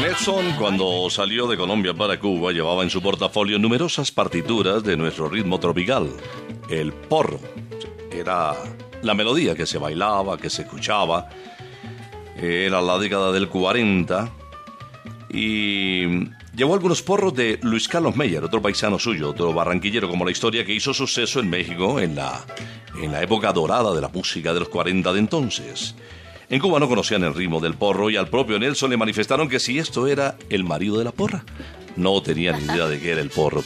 Nelson, 0.00 0.52
cuando 0.58 1.08
salió 1.10 1.46
de 1.46 1.56
Colombia 1.56 1.92
para 1.92 2.18
Cuba, 2.18 2.52
llevaba 2.52 2.82
en 2.82 2.90
su 2.90 3.02
portafolio 3.02 3.58
numerosas 3.58 4.10
partituras 4.10 4.82
de 4.82 4.96
nuestro 4.96 5.28
ritmo 5.28 5.60
tropical. 5.60 6.08
El 6.70 6.92
porro 6.92 7.40
era 8.10 8.54
la 9.02 9.14
melodía 9.14 9.54
que 9.54 9.66
se 9.66 9.78
bailaba, 9.78 10.38
que 10.38 10.50
se 10.50 10.62
escuchaba. 10.62 11.28
Era 12.40 12.80
la 12.80 12.98
década 12.98 13.32
del 13.32 13.48
40 13.48 14.30
y 15.30 16.06
llevó 16.54 16.74
algunos 16.74 17.02
porros 17.02 17.34
de 17.34 17.58
Luis 17.62 17.88
Carlos 17.88 18.16
Meyer, 18.16 18.42
otro 18.42 18.62
paisano 18.62 18.98
suyo, 18.98 19.30
otro 19.30 19.52
barranquillero, 19.52 20.08
como 20.08 20.24
la 20.24 20.30
historia 20.30 20.64
que 20.64 20.72
hizo 20.74 20.94
suceso 20.94 21.40
en 21.40 21.50
México 21.50 22.00
en 22.00 22.16
la, 22.16 22.44
en 23.00 23.12
la 23.12 23.22
época 23.22 23.52
dorada 23.52 23.94
de 23.94 24.00
la 24.00 24.08
música 24.08 24.54
de 24.54 24.60
los 24.60 24.68
40 24.68 25.12
de 25.12 25.18
entonces. 25.18 25.94
En 26.50 26.60
Cuba 26.60 26.80
no 26.80 26.88
conocían 26.88 27.24
el 27.24 27.34
ritmo 27.34 27.60
del 27.60 27.74
porro 27.74 28.08
y 28.08 28.16
al 28.16 28.28
propio 28.28 28.58
Nelson 28.58 28.90
le 28.90 28.96
manifestaron 28.96 29.48
que 29.48 29.60
si 29.60 29.78
esto 29.78 30.06
era 30.06 30.36
el 30.48 30.64
marido 30.64 30.98
de 30.98 31.04
la 31.04 31.12
porra. 31.12 31.44
No 31.96 32.22
tenía 32.22 32.52
ni 32.52 32.64
idea 32.64 32.86
de 32.86 32.98
qué 32.98 33.10
era 33.12 33.20
el 33.20 33.28
porro. 33.28 33.62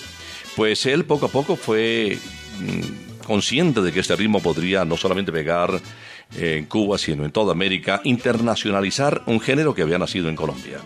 Pues 0.56 0.84
él 0.86 1.04
poco 1.04 1.26
a 1.26 1.28
poco 1.28 1.54
fue 1.54 2.18
mm, 2.58 3.24
consciente 3.24 3.82
de 3.82 3.92
que 3.92 4.00
este 4.00 4.16
ritmo 4.16 4.40
podría 4.40 4.84
no 4.84 4.96
solamente 4.96 5.30
pegar 5.30 5.80
en 6.36 6.64
Cuba, 6.64 6.98
sino 6.98 7.24
en 7.24 7.30
toda 7.30 7.52
América, 7.52 8.00
internacionalizar 8.04 9.22
un 9.26 9.40
género 9.40 9.74
que 9.74 9.82
había 9.82 9.98
nacido 9.98 10.28
en 10.28 10.36
Colombia. 10.36 10.78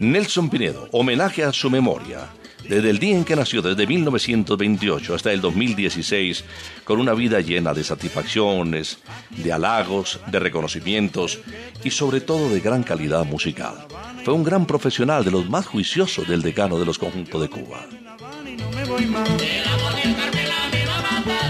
Nelson 0.00 0.50
Pinedo, 0.50 0.88
homenaje 0.92 1.44
a 1.44 1.52
su 1.52 1.70
memoria. 1.70 2.28
Desde 2.68 2.90
el 2.90 2.98
día 2.98 3.16
en 3.16 3.24
que 3.24 3.36
nació, 3.36 3.60
desde 3.60 3.86
1928 3.86 5.14
hasta 5.14 5.32
el 5.32 5.40
2016, 5.40 6.44
con 6.84 6.98
una 6.98 7.12
vida 7.12 7.40
llena 7.40 7.74
de 7.74 7.84
satisfacciones, 7.84 8.98
de 9.30 9.52
halagos, 9.52 10.20
de 10.26 10.38
reconocimientos 10.38 11.40
y 11.82 11.90
sobre 11.90 12.20
todo 12.20 12.48
de 12.48 12.60
gran 12.60 12.82
calidad 12.82 13.24
musical. 13.24 13.86
Fue 14.24 14.32
un 14.32 14.44
gran 14.44 14.66
profesional 14.66 15.24
de 15.24 15.30
los 15.30 15.48
más 15.48 15.66
juiciosos 15.66 16.26
del 16.26 16.42
decano 16.42 16.78
de 16.78 16.86
los 16.86 16.98
conjuntos 16.98 17.40
de 17.40 17.48
Cuba. 17.48 17.86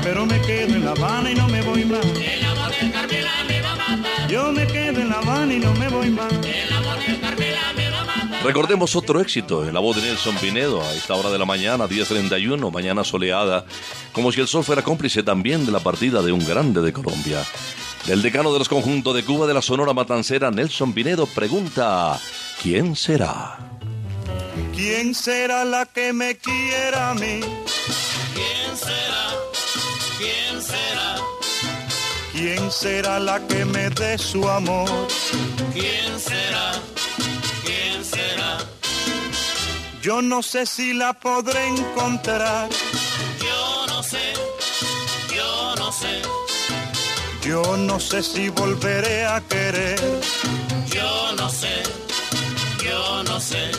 Pero 0.03 0.27
me 0.27 0.41
quedo 0.43 0.75
en 0.75 0.85
La 0.85 1.31
y 1.31 1.35
no 1.35 1.49
me 1.49 1.63
voy. 1.63 1.87
Yo 4.29 4.53
me 4.53 4.67
quedo 4.67 5.01
en 5.01 5.09
La 5.09 5.55
y 5.55 5.59
no 5.59 5.75
me 5.75 5.89
voy. 5.89 6.44
Recordemos 8.45 8.95
otro 8.95 9.23
éxito 9.23 9.67
en 9.67 9.73
la 9.73 9.81
voz 9.81 9.97
de 9.97 10.03
Nelson 10.03 10.37
Pinedo 10.37 10.83
a 10.83 10.93
esta 10.93 11.15
hora 11.15 11.31
de 11.31 11.39
la 11.39 11.47
mañana, 11.47 11.89
10.31, 11.89 12.71
mañana 12.71 13.03
soleada, 13.03 13.65
como 14.13 14.31
si 14.33 14.43
el 14.43 14.49
sol 14.49 14.63
fuera 14.63 14.83
cómplice 14.83 15.23
también 15.23 15.65
de 15.65 15.73
la 15.73 15.81
partida 15.81 16.21
de 16.21 16.31
un 16.31 16.45
grande 16.45 16.83
de 16.83 16.93
Colombia. 16.93 17.43
Del 18.07 18.21
decano 18.21 18.53
de 18.53 18.59
los 18.59 18.69
conjuntos 18.69 19.15
de 19.17 19.25
Cuba 19.25 19.47
de 19.47 19.55
la 19.55 19.63
Sonora 19.63 19.95
Matancera, 19.95 20.51
Nelson 20.51 20.93
Pinedo, 20.93 21.27
pregunta, 21.27 22.21
¿quién 22.63 22.95
será? 22.95 23.59
¿Quién 24.77 25.15
será 25.15 25.65
la 25.65 25.87
que 25.87 26.13
me 26.13 26.37
quiera 26.37 27.13
a 27.13 27.15
mí? 27.15 27.41
¿Quién 28.35 28.77
será? 28.77 29.25
¿Quién 30.19 30.63
será? 30.63 31.17
¿Quién 32.31 32.71
será 32.71 33.19
la 33.21 33.41
que 33.47 33.65
me 33.65 33.89
dé 33.89 34.19
su 34.19 34.47
amor? 34.47 35.09
¿Quién 35.73 36.21
será? 36.21 36.94
¿Quién 37.65 38.05
será? 38.05 38.59
Yo 40.03 40.23
no 40.23 40.43
sé 40.43 40.67
si 40.67 40.93
la 40.93 41.13
podré 41.15 41.67
encontrar. 41.67 42.69
Yo 43.41 43.87
no 43.87 44.03
sé. 44.03 44.33
Yo 45.35 45.75
no 45.77 45.91
sé. 45.93 46.23
Yo 47.43 47.77
no 47.77 47.99
sé 48.01 48.23
si 48.23 48.49
volveré 48.49 49.25
a 49.27 49.41
querer. 49.49 50.01
Yo 50.89 51.33
no 51.37 51.49
sé. 51.49 51.83
Yo 52.85 53.23
no 53.25 53.41
sé. 53.41 53.71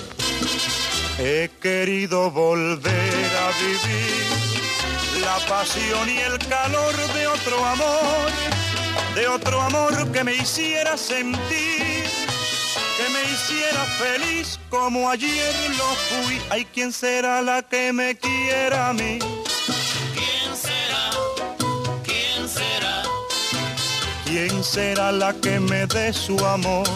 He 1.17 1.49
querido 1.61 2.29
volver 2.29 3.29
a 3.43 3.47
vivir 3.63 4.45
la 5.21 5.37
pasión 5.47 6.09
y 6.09 6.17
el 6.19 6.37
calor 6.39 6.95
de 7.13 7.27
otro 7.27 7.65
amor, 7.65 8.29
de 9.15 9.27
otro 9.27 9.61
amor 9.61 10.11
que 10.11 10.23
me 10.23 10.35
hiciera 10.35 10.97
sentir, 10.97 11.94
me 13.15 13.31
hiciera 13.31 13.85
feliz 13.97 14.59
como 14.69 15.09
ayer 15.09 15.53
lo 15.77 15.89
fui. 16.07 16.41
Ay, 16.49 16.65
¿quién 16.73 16.91
será 16.91 17.41
la 17.41 17.61
que 17.61 17.93
me 17.93 18.17
quiera 18.17 18.89
a 18.89 18.93
mí? 18.93 19.19
¿Quién 20.17 20.49
será? 20.65 21.03
¿Quién 22.03 22.49
será? 22.49 23.03
¿Quién 24.25 24.63
será 24.63 25.11
la 25.11 25.33
que 25.33 25.59
me 25.59 25.87
dé 25.87 26.11
su 26.11 26.37
amor? 26.45 26.87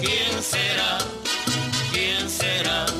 ¿Quién 0.00 0.42
será? 0.42 0.98
¿Quién 1.92 2.28
será? 2.28 2.99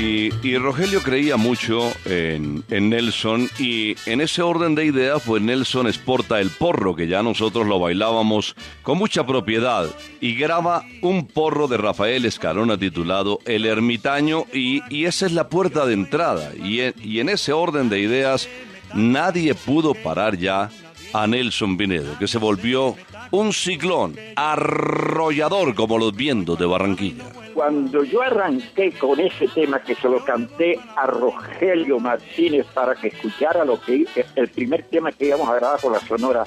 Y, 0.00 0.56
Rogelio 0.56 1.02
creía 1.02 1.36
mucho 1.36 1.92
en, 2.04 2.64
en 2.70 2.90
Nelson 2.90 3.48
y 3.58 3.96
en 4.06 4.20
ese 4.20 4.42
orden 4.42 4.74
de 4.74 4.84
ideas, 4.84 5.22
pues 5.26 5.42
Nelson 5.42 5.86
exporta 5.86 6.40
el 6.40 6.50
porro, 6.50 6.94
que 6.94 7.08
ya 7.08 7.22
nosotros 7.22 7.66
lo 7.66 7.78
bailábamos 7.78 8.54
con 8.82 8.98
mucha 8.98 9.26
propiedad, 9.26 9.86
y 10.20 10.34
graba 10.34 10.84
un 11.02 11.26
porro 11.26 11.68
de 11.68 11.76
Rafael 11.78 12.24
Escalona 12.24 12.78
titulado 12.78 13.40
El 13.44 13.66
Ermitaño 13.66 14.44
y, 14.52 14.82
y 14.88 15.06
esa 15.06 15.26
es 15.26 15.32
la 15.32 15.48
puerta 15.48 15.84
de 15.84 15.94
entrada. 15.94 16.52
Y 16.56 16.80
en, 16.80 16.94
y 17.02 17.20
en 17.20 17.28
ese 17.28 17.52
orden 17.52 17.88
de 17.88 18.00
ideas, 18.00 18.48
nadie 18.94 19.54
pudo 19.54 19.94
parar 19.94 20.36
ya 20.38 20.70
a 21.12 21.26
Nelson 21.26 21.76
Pinedo, 21.76 22.18
que 22.18 22.28
se 22.28 22.38
volvió 22.38 22.96
un 23.30 23.52
ciclón 23.52 24.16
arrollador 24.36 25.74
como 25.74 25.98
los 25.98 26.14
vientos 26.14 26.58
de 26.58 26.66
Barranquilla. 26.66 27.24
Cuando 27.54 28.04
yo 28.04 28.22
arranqué 28.22 28.92
con 28.92 29.18
ese 29.18 29.48
tema 29.48 29.82
que 29.82 29.94
se 29.94 30.08
lo 30.08 30.24
canté 30.24 30.78
a 30.96 31.06
Rogelio 31.06 31.98
Martínez 31.98 32.66
para 32.72 32.94
que 32.94 33.08
escuchara 33.08 33.64
lo 33.64 33.80
que 33.80 34.06
el 34.36 34.48
primer 34.48 34.84
tema 34.84 35.10
que 35.10 35.26
íbamos 35.26 35.48
a 35.48 35.56
grabar 35.56 35.80
con 35.80 35.92
la 35.92 36.00
Sonora. 36.00 36.44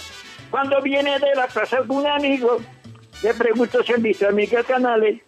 Cuando 0.50 0.82
viene 0.82 1.20
de 1.20 1.36
la 1.36 1.48
plaza 1.48 1.78
algún 1.78 2.08
amigo, 2.08 2.60
le 3.24 3.34
pregunto 3.34 3.84
si 3.84 3.94
han 3.94 4.02
visto 4.02 4.28
a 4.28 4.32
Miguel 4.32 4.64
Canales. 4.64 5.22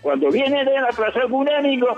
Cuando 0.00 0.30
viene 0.30 0.64
de 0.64 0.80
la 0.80 0.90
plaza 0.90 1.20
algún 1.20 1.48
amigo, 1.48 1.88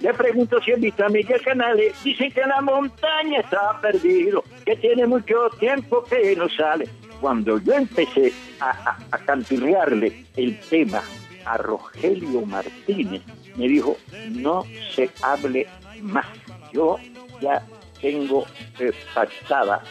le 0.00 0.14
pregunto 0.14 0.60
si 0.62 0.72
han 0.72 0.80
visto 0.80 1.04
a 1.04 1.08
Miguel 1.08 1.40
Canales. 1.42 1.94
Dicen 2.04 2.30
que 2.30 2.40
la 2.42 2.60
montaña 2.60 3.40
está 3.40 3.80
perdido, 3.80 4.44
que 4.64 4.76
tiene 4.76 5.06
mucho 5.06 5.50
tiempo 5.58 6.04
que 6.04 6.36
no 6.36 6.48
sale. 6.48 6.88
Cuando 7.20 7.58
yo 7.58 7.74
empecé 7.74 8.32
a, 8.60 8.96
a, 9.10 9.18
canturrearle 9.18 10.24
el 10.36 10.58
tema 10.60 11.02
a 11.44 11.56
Rogelio 11.56 12.42
Martínez, 12.42 13.22
me 13.56 13.66
dijo, 13.66 13.96
no 14.30 14.64
se 14.94 15.10
hable 15.22 15.66
más. 16.00 16.26
Yo 16.72 16.96
ya 17.40 17.64
tengo 18.00 18.46
eh, 18.78 18.92
pactada 19.14 19.82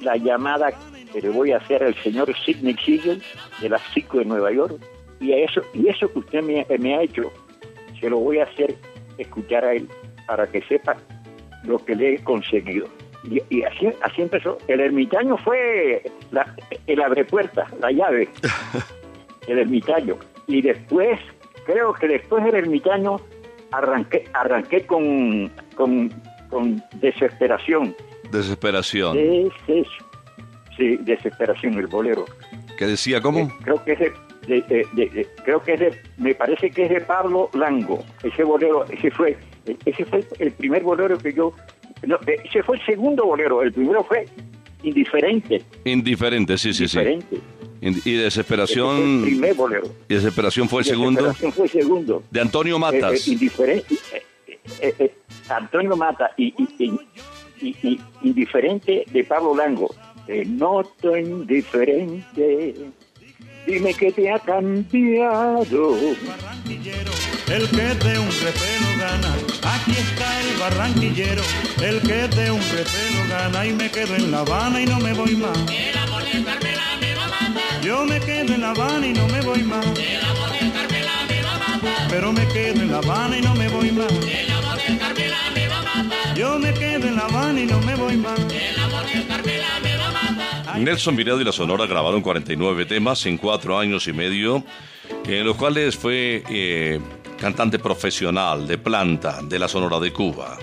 la 0.00 0.16
llamada 0.16 0.70
que 1.12 1.20
le 1.20 1.30
voy 1.30 1.50
a 1.50 1.56
hacer 1.56 1.82
al 1.82 1.94
señor 2.02 2.32
Sidney 2.44 2.76
Siegel 2.84 3.20
de 3.60 3.68
las 3.68 3.82
5 3.94 4.18
de 4.18 4.24
Nueva 4.26 4.52
York. 4.52 4.80
Y 5.18 5.32
eso, 5.32 5.62
y 5.74 5.88
eso 5.88 6.12
que 6.12 6.18
usted 6.20 6.42
me 6.42 6.94
ha 6.94 7.02
hecho, 7.02 7.32
se 7.98 8.08
lo 8.10 8.18
voy 8.18 8.38
a 8.38 8.44
hacer 8.44 8.76
escuchar 9.18 9.64
a 9.64 9.72
él 9.74 9.88
para 10.26 10.46
que 10.46 10.62
sepa 10.62 10.96
lo 11.64 11.78
que 11.84 11.94
le 11.94 12.14
he 12.14 12.18
conseguido. 12.18 12.86
Y, 13.24 13.42
y 13.50 13.62
así, 13.64 13.88
así 14.02 14.22
empezó. 14.22 14.58
El 14.68 14.80
ermitaño 14.80 15.36
fue 15.38 16.02
la, 16.30 16.54
el 16.86 17.00
abrepuerta, 17.02 17.66
la 17.80 17.90
llave. 17.90 18.28
el 19.48 19.58
ermitaño. 19.58 20.16
Y 20.46 20.62
después, 20.62 21.18
creo 21.64 21.92
que 21.94 22.08
después 22.08 22.44
del 22.44 22.54
ermitaño, 22.54 23.16
arranqué, 23.72 24.24
arranqué 24.32 24.86
con, 24.86 25.50
con, 25.74 26.12
con 26.48 26.82
desesperación. 27.00 27.94
Desesperación. 28.30 29.16
Deses, 29.16 29.88
sí, 30.76 30.96
desesperación, 31.00 31.74
el 31.74 31.86
bolero. 31.86 32.24
¿Qué 32.78 32.86
decía 32.86 33.20
cómo? 33.20 33.40
Eh, 33.40 33.48
creo 33.62 33.84
que 33.84 33.92
es 33.92 34.00
de, 34.46 35.26
creo 35.44 35.62
que 35.62 35.74
es 35.74 35.80
de, 35.80 36.00
me 36.18 36.34
parece 36.34 36.70
que 36.70 36.84
es 36.84 36.90
de 36.90 37.00
Pablo 37.00 37.50
Lango. 37.54 38.04
Ese 38.22 38.44
bolero, 38.44 38.84
ese 38.90 39.10
fue, 39.10 39.36
ese 39.84 40.04
fue 40.04 40.24
el 40.38 40.52
primer 40.52 40.82
bolero 40.82 41.18
que 41.18 41.32
yo, 41.32 41.52
no, 42.06 42.16
eh, 42.26 42.36
ese 42.44 42.62
fue 42.62 42.76
el 42.76 42.86
segundo 42.86 43.24
bolero. 43.26 43.62
El 43.62 43.72
primero 43.72 44.04
fue 44.04 44.26
indiferente, 44.82 45.62
Indiferente, 45.84 46.56
sí, 46.58 46.72
sí, 46.72 46.86
sí. 46.88 46.98
diferente. 46.98 47.36
Ind- 47.82 47.82
Y 47.82 47.88
Ese 47.96 48.02
fue 48.04 48.12
el 48.14 48.22
desesperación. 48.24 49.22
primer 49.22 49.54
bolero. 49.54 49.84
Y 50.08 50.14
desesperación 50.14 50.68
fue 50.68 50.80
el 50.80 50.86
segundo. 50.86 51.20
Desesperación 51.22 51.52
fue 51.52 51.64
el 51.66 51.70
segundo. 51.72 52.22
De 52.30 52.40
Antonio 52.40 52.76
Eh, 52.76 52.78
Matas. 52.78 53.28
eh, 53.28 53.32
indiferente, 53.32 53.94
eh, 54.12 54.22
eh, 54.80 54.94
eh, 54.98 55.14
Antonio 55.48 55.96
Mata 55.96 56.30
y, 56.36 56.54
y- 56.78 57.00
y- 57.60 58.00
indiferente 58.22 59.04
de 59.10 59.24
Pablo 59.24 59.54
Lango. 59.56 59.94
Te 60.26 60.44
noto 60.44 61.16
indiferente, 61.16 62.74
dime 63.66 63.92
que 63.94 64.12
te 64.12 64.30
ha 64.30 64.38
cambiado. 64.38 65.96
barranquillero, 66.26 67.12
el 67.48 67.68
que 67.68 68.06
de 68.06 68.18
un 68.18 68.30
repelo 68.30 68.88
gana. 68.98 69.34
Aquí 69.74 69.92
está 69.92 70.40
el 70.40 70.56
barranquillero, 70.58 71.42
el 71.82 72.00
que 72.00 72.28
de 72.28 72.50
un 72.50 72.60
repelo 72.60 73.20
gana. 73.28 73.66
Y 73.66 73.72
me 73.72 73.90
quedo 73.90 74.14
en 74.14 74.30
La 74.30 74.40
Habana 74.40 74.80
y 74.80 74.86
no 74.86 74.98
me 75.00 75.12
voy 75.12 75.36
más. 75.36 75.58
El 75.70 75.98
amor 75.98 76.22
de 76.24 76.44
Carmela 76.44 76.96
me 77.00 77.14
va 77.14 77.24
a 77.24 77.28
matar. 77.28 77.80
Yo 77.82 78.04
me 78.04 78.20
quedo 78.20 78.54
en 78.54 78.60
La 78.60 78.70
Habana 78.70 79.06
y 79.06 79.12
no 79.12 79.26
me 79.28 79.40
voy 79.42 79.62
más. 79.62 79.86
El 79.86 80.24
amor 80.24 80.52
de 80.52 80.70
Carmela 80.70 81.12
me 81.28 81.42
va 81.42 81.54
a 81.54 81.58
matar. 81.58 82.08
Pero 82.08 82.32
me 82.32 82.46
quedo 82.48 82.80
en 82.82 82.90
La 82.92 82.98
Habana 82.98 83.38
y 83.38 83.42
no 83.42 83.54
me 83.54 83.68
voy 83.68 83.92
más. 83.92 84.12
El 84.12 84.50
amor 84.50 84.78
de 84.78 84.98
Carmela 84.98 85.38
me 85.54 85.68
va 85.68 85.78
a 85.78 85.82
matar. 85.82 86.34
Yo 86.34 86.58
me 86.58 86.72
quedo 86.72 87.08
en 87.08 87.16
La 87.16 87.24
Habana 87.24 87.60
y 87.60 87.66
no 87.66 87.80
me 87.80 87.94
voy 87.96 88.16
más. 88.16 88.38
El 88.38 88.78
amor 88.78 89.04
de 89.06 89.26
Carmela 89.26 89.66
me 89.82 89.88
va 89.88 89.94
a 89.94 89.95
matar. 89.95 89.95
Nelson 90.78 91.16
Pinedo 91.16 91.40
y 91.40 91.44
la 91.44 91.52
Sonora 91.52 91.86
grabaron 91.86 92.20
49 92.20 92.84
temas 92.84 93.24
en 93.24 93.38
cuatro 93.38 93.78
años 93.78 94.06
y 94.08 94.12
medio, 94.12 94.62
en 95.26 95.46
los 95.46 95.56
cuales 95.56 95.96
fue 95.96 96.42
eh, 96.50 97.00
cantante 97.40 97.78
profesional 97.78 98.66
de 98.66 98.76
planta 98.76 99.40
de 99.42 99.58
la 99.58 99.68
Sonora 99.68 99.98
de 100.00 100.12
Cuba. 100.12 100.58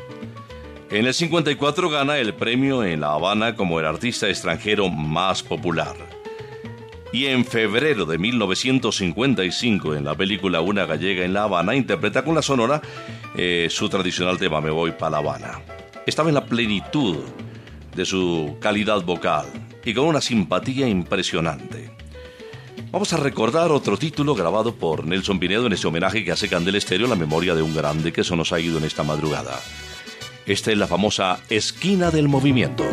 En 0.91 1.07
el 1.07 1.13
54 1.13 1.89
gana 1.89 2.19
el 2.19 2.35
premio 2.35 2.83
en 2.83 3.01
La 3.01 3.13
Habana 3.13 3.55
como 3.55 3.79
el 3.79 3.87
artista 3.87 4.29
extranjero 4.29 4.87
más 4.89 5.41
popular. 5.41 5.95
Y 7.11 7.25
en 7.25 7.43
febrero 7.43 8.05
de 8.05 8.17
1955, 8.19 9.95
en 9.95 10.03
la 10.03 10.15
película 10.15 10.61
Una 10.61 10.85
gallega 10.85 11.25
en 11.25 11.33
La 11.33 11.43
Habana, 11.43 11.75
interpreta 11.75 12.23
con 12.23 12.35
la 12.35 12.43
Sonora 12.43 12.81
eh, 13.35 13.67
su 13.69 13.89
tradicional 13.89 14.37
tema 14.37 14.61
Me 14.61 14.69
voy 14.69 14.91
pa' 14.91 15.09
La 15.09 15.17
Habana. 15.17 15.61
Estaba 16.05 16.29
en 16.29 16.35
la 16.35 16.45
plenitud 16.45 17.17
de 17.95 18.05
su 18.05 18.57
calidad 18.59 19.01
vocal 19.03 19.45
y 19.85 19.93
con 19.93 20.05
una 20.05 20.21
simpatía 20.21 20.87
impresionante. 20.87 21.91
Vamos 22.91 23.11
a 23.13 23.17
recordar 23.17 23.71
otro 23.71 23.97
título 23.97 24.35
grabado 24.35 24.75
por 24.75 25.05
Nelson 25.05 25.39
Pinedo 25.39 25.65
en 25.65 25.73
ese 25.73 25.87
homenaje 25.87 26.23
que 26.23 26.31
hace 26.31 26.47
Candel 26.47 26.75
Estéreo 26.75 27.07
la 27.07 27.15
memoria 27.15 27.55
de 27.55 27.61
un 27.61 27.75
grande 27.75 28.13
que 28.13 28.23
se 28.23 28.35
nos 28.35 28.53
ha 28.53 28.59
ido 28.59 28.77
en 28.77 28.83
esta 28.83 29.03
madrugada. 29.03 29.59
Esta 30.45 30.71
es 30.71 30.77
la 30.77 30.87
famosa 30.87 31.39
Esquina 31.49 32.11
del 32.11 32.27
Movimiento. 32.27 32.83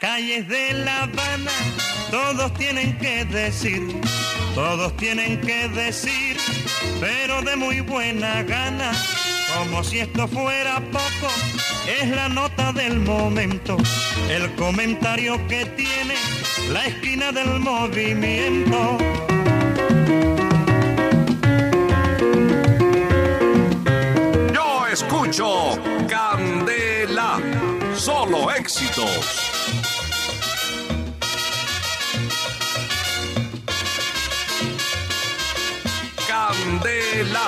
Calles 0.00 0.48
de 0.48 0.72
La 0.72 1.02
Habana, 1.02 1.52
todos 2.10 2.54
tienen 2.54 2.96
que 2.98 3.24
decir, 3.26 3.86
todos 4.54 4.96
tienen 4.96 5.40
que 5.42 5.68
decir, 5.68 6.38
pero 6.98 7.42
de 7.42 7.54
muy 7.54 7.80
buena 7.82 8.42
gana, 8.42 8.92
como 9.58 9.84
si 9.84 9.98
esto 9.98 10.26
fuera 10.26 10.80
poco, 10.90 11.30
es 12.00 12.08
la 12.08 12.30
nota 12.30 12.72
del 12.72 12.98
momento, 13.00 13.76
el 14.30 14.50
comentario 14.54 15.36
que 15.48 15.66
tiene 15.66 16.14
la 16.72 16.86
esquina 16.86 17.30
del 17.30 17.60
movimiento. 17.60 18.96
Yo 24.54 24.86
escucho 24.86 25.78
Candela. 26.08 27.38
Solo 27.94 28.50
éxitos. 28.52 29.49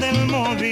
La 0.00 0.08
esquina 0.08 0.69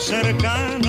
el 0.00 0.87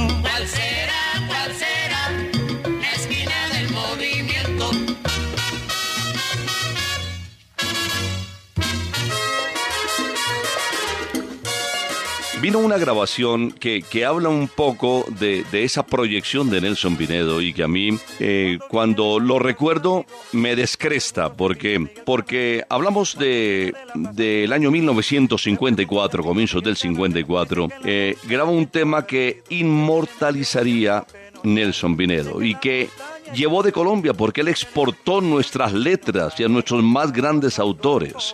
Vino 12.50 12.66
una 12.66 12.80
grabación 12.80 13.52
que, 13.52 13.84
que 13.84 14.06
habla 14.06 14.30
un 14.30 14.48
poco 14.48 15.06
de, 15.20 15.46
de 15.52 15.66
esa 15.66 15.86
proyección 15.86 16.50
de 16.50 16.60
Nelson 16.60 16.96
Pinedo 16.96 17.44
y 17.44 17.54
que 17.54 17.62
a 17.62 17.68
mí, 17.68 17.92
eh, 18.20 18.58
cuando 18.70 19.20
lo 19.20 19.38
recuerdo, 19.38 20.08
me 20.32 20.56
descresta, 20.56 21.32
porque, 21.32 21.88
porque 22.08 22.64
hablamos 22.68 23.20
de, 23.20 23.76
del 23.94 24.52
año 24.52 24.72
1954, 24.72 26.24
comienzos 26.24 26.64
del 26.64 26.76
54, 26.76 27.68
eh, 27.84 28.18
graba 28.24 28.50
un 28.50 28.66
tema 28.66 29.06
que 29.06 29.44
inmortalizaría 29.50 31.06
Nelson 31.44 31.96
Pinedo 31.96 32.42
y 32.42 32.56
que 32.56 32.90
llevó 33.36 33.62
de 33.62 33.72
Colombia 33.72 34.16
porque 34.16 34.42
él 34.42 34.48
exportó 34.48 35.22
nuestras 35.22 35.72
letras 35.72 36.40
y 36.40 36.46
a 36.46 36.48
nuestros 36.48 36.82
más 36.82 37.14
grandes 37.14 37.60
autores. 37.60 38.34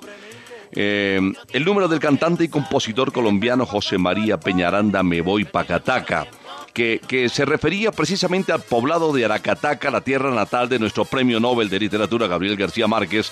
Eh, 0.71 1.19
el 1.53 1.65
número 1.65 1.87
del 1.87 1.99
cantante 1.99 2.43
y 2.43 2.47
compositor 2.47 3.11
colombiano 3.11 3.65
José 3.65 3.97
María 3.97 4.39
Peñaranda 4.39 5.03
Me 5.03 5.21
Voy 5.21 5.45
Pacataca, 5.45 6.27
que, 6.73 6.99
que 7.07 7.29
se 7.29 7.45
refería 7.45 7.91
precisamente 7.91 8.51
al 8.51 8.61
poblado 8.61 9.13
de 9.13 9.25
Aracataca, 9.25 9.89
la 9.91 10.01
tierra 10.01 10.31
natal 10.31 10.67
de 10.69 10.79
nuestro 10.79 11.05
premio 11.05 11.39
Nobel 11.39 11.69
de 11.69 11.79
Literatura 11.79 12.27
Gabriel 12.27 12.57
García 12.57 12.87
Márquez, 12.87 13.31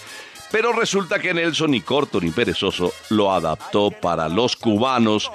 pero 0.52 0.72
resulta 0.72 1.18
que 1.18 1.34
Nelson, 1.34 1.72
ni 1.72 1.82
corto 1.82 2.22
ni 2.22 2.30
perezoso, 2.30 2.94
lo 3.10 3.34
adaptó 3.34 3.90
para 3.90 4.30
los 4.30 4.56
cubanos 4.56 5.32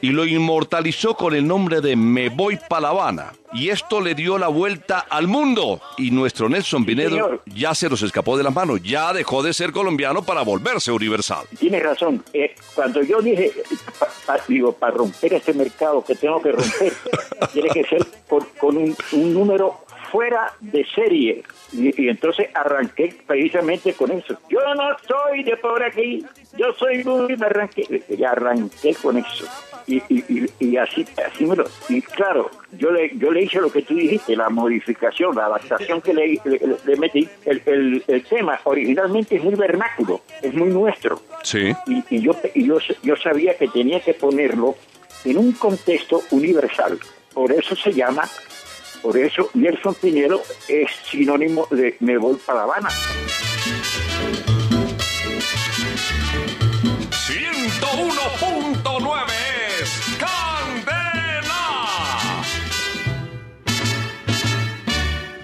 y 0.00 0.10
lo 0.10 0.24
inmortalizó 0.24 1.14
con 1.14 1.34
el 1.34 1.46
nombre 1.46 1.80
de 1.80 1.96
Me 1.96 2.28
Voy 2.28 2.58
Pa' 2.68 2.80
La 2.80 2.88
Habana. 2.90 3.32
Y 3.52 3.70
esto 3.70 4.00
le 4.02 4.14
dio 4.14 4.36
la 4.36 4.48
vuelta 4.48 5.06
al 5.08 5.26
mundo. 5.26 5.80
Y 5.96 6.10
nuestro 6.10 6.48
Nelson 6.50 6.84
Pinedo 6.84 7.40
ya 7.46 7.74
se 7.74 7.88
nos 7.88 8.02
escapó 8.02 8.36
de 8.36 8.44
las 8.44 8.54
manos, 8.54 8.82
ya 8.82 9.12
dejó 9.14 9.42
de 9.42 9.54
ser 9.54 9.72
colombiano 9.72 10.22
para 10.22 10.42
volverse 10.42 10.92
universal. 10.92 11.46
Tienes 11.58 11.82
razón. 11.82 12.22
eh, 12.34 12.54
cuando 12.74 13.02
yo 13.02 13.22
dije, 13.22 13.50
pa- 13.98 14.08
pa- 14.26 14.40
digo, 14.46 14.72
para 14.72 14.92
romper 14.96 15.32
este 15.34 15.54
mercado 15.54 16.04
que 16.04 16.14
tengo 16.14 16.42
que 16.42 16.52
romper, 16.52 16.92
tiene 17.54 17.70
que 17.70 17.84
ser 17.84 18.06
con, 18.28 18.46
con 18.60 18.76
un, 18.76 18.94
un 19.12 19.32
número 19.34 19.80
fuera 20.10 20.52
de 20.60 20.84
serie. 20.94 21.42
Y, 21.72 22.02
y 22.02 22.08
entonces 22.08 22.48
arranqué 22.54 23.14
precisamente 23.26 23.92
con 23.92 24.10
eso. 24.10 24.38
Yo 24.48 24.60
no 24.74 24.96
soy 25.06 25.44
de 25.44 25.56
por 25.56 25.82
aquí, 25.82 26.24
yo 26.56 26.72
soy 26.74 27.04
muy 27.04 27.36
me 27.36 27.46
arranqué, 27.46 28.02
y 28.08 28.24
arranqué 28.24 28.94
con 28.94 29.18
eso. 29.18 29.44
Y, 29.86 30.02
y, 30.08 30.24
y, 30.28 30.50
y 30.60 30.76
así, 30.76 31.06
así 31.26 31.46
me 31.46 31.56
lo... 31.56 31.64
Y 31.88 32.02
claro, 32.02 32.50
yo 32.72 32.90
le, 32.90 33.16
yo 33.16 33.30
le 33.30 33.44
hice 33.44 33.58
lo 33.58 33.72
que 33.72 33.80
tú 33.80 33.94
dijiste, 33.94 34.36
la 34.36 34.50
modificación, 34.50 35.34
la 35.34 35.46
adaptación 35.46 36.02
que 36.02 36.12
le, 36.12 36.38
le, 36.44 36.60
le 36.84 36.96
metí. 36.96 37.26
El, 37.46 37.62
el, 37.64 38.04
el 38.06 38.22
tema 38.24 38.60
originalmente 38.64 39.36
es 39.36 39.42
muy 39.42 39.54
vernáculo, 39.54 40.20
es 40.42 40.52
muy 40.52 40.68
nuestro. 40.68 41.22
Sí. 41.42 41.72
Y, 41.86 42.04
y 42.10 42.20
yo, 42.20 42.32
y 42.54 42.66
yo, 42.66 42.76
yo 43.02 43.16
sabía 43.16 43.56
que 43.56 43.68
tenía 43.68 44.00
que 44.00 44.12
ponerlo 44.12 44.76
en 45.24 45.38
un 45.38 45.52
contexto 45.52 46.20
universal. 46.32 46.98
Por 47.32 47.50
eso 47.52 47.74
se 47.74 47.92
llama, 47.92 48.24
por 49.02 49.16
eso 49.16 49.50
Nelson 49.54 49.94
Pinedo 49.94 50.42
es 50.68 50.90
sinónimo 51.10 51.66
de 51.70 51.96
Me 52.00 52.18
voy 52.18 52.36
para 52.44 52.62
Habana. 52.62 52.88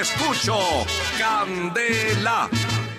escucho 0.00 0.58
Candela. 1.18 2.48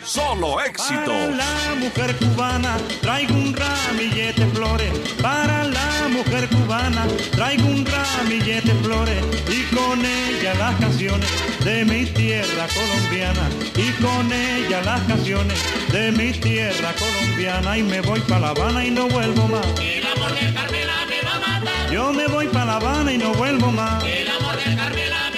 Solo 0.04 0.60
éxitos. 0.62 1.06
Para 1.06 1.28
la 1.28 1.76
mujer 1.80 2.16
cubana 2.16 2.78
traigo 3.02 3.36
un 3.36 3.54
ramillete 3.54 4.46
de 4.46 4.52
flores. 4.52 4.92
Para 5.22 5.66
la 5.66 6.08
mujer 6.10 6.48
cubana 6.50 7.06
traigo 7.32 7.68
un 7.68 7.86
ramillete 7.86 8.74
de 8.74 8.84
flores. 8.84 9.24
Y 9.48 9.64
con 9.76 10.04
ella 10.04 10.54
las 10.56 10.76
canciones 10.80 11.30
de 11.64 11.86
mi 11.86 12.06
tierra 12.06 12.68
colombiana. 12.74 13.50
Y 13.76 13.92
con 14.02 14.32
ella 14.32 14.82
las 14.84 15.02
canciones 15.02 15.60
de 15.92 16.12
mi 16.12 16.32
tierra 16.32 16.94
colombiana. 16.98 17.78
Y 17.78 17.84
me 17.84 18.02
voy 18.02 18.20
para 18.22 18.40
La 18.40 18.50
Habana 18.50 18.86
y 18.86 18.92
no 18.92 19.08
vuelvo 19.08 19.48
más. 19.48 19.66
El 19.80 20.06
amor 20.08 20.34
del 20.34 20.54
Carmela 20.54 21.06
me 21.08 21.22
va 21.22 21.36
a 21.36 21.60
matar. 21.60 21.92
Yo 21.92 22.14
me 22.14 22.28
voy 22.28 22.48
para 22.48 22.66
La 22.66 22.76
Habana 22.78 23.14
y 23.14 23.18
no 23.18 23.32
vuelvo 23.34 23.72
más. 23.72 24.04
El 24.04 24.28
amor 24.28 24.58
del 24.58 24.76
Carmela 24.76 25.29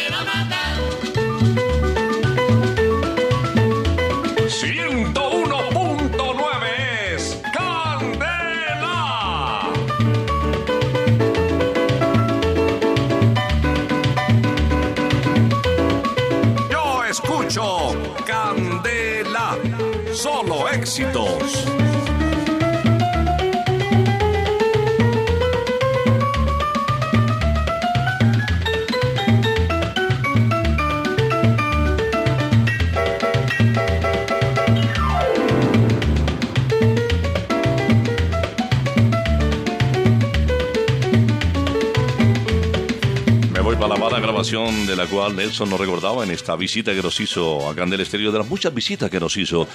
de 44.42 44.96
la 44.96 45.06
cual 45.06 45.36
Nelson 45.36 45.70
nos 45.70 45.80
recordaba 45.80 46.24
en 46.24 46.32
esta 46.32 46.56
visita 46.56 46.96
que 46.96 47.04
nos 47.04 47.20
hizo 47.20 47.70
a 47.70 47.76
Candel 47.76 48.02
Estéreo, 48.02 48.32
de 48.32 48.40
las 48.40 48.50
muchas 48.50 48.74
visitas 48.74 49.08
que 49.08 49.20
nos 49.20 49.38
hizo 49.38 49.68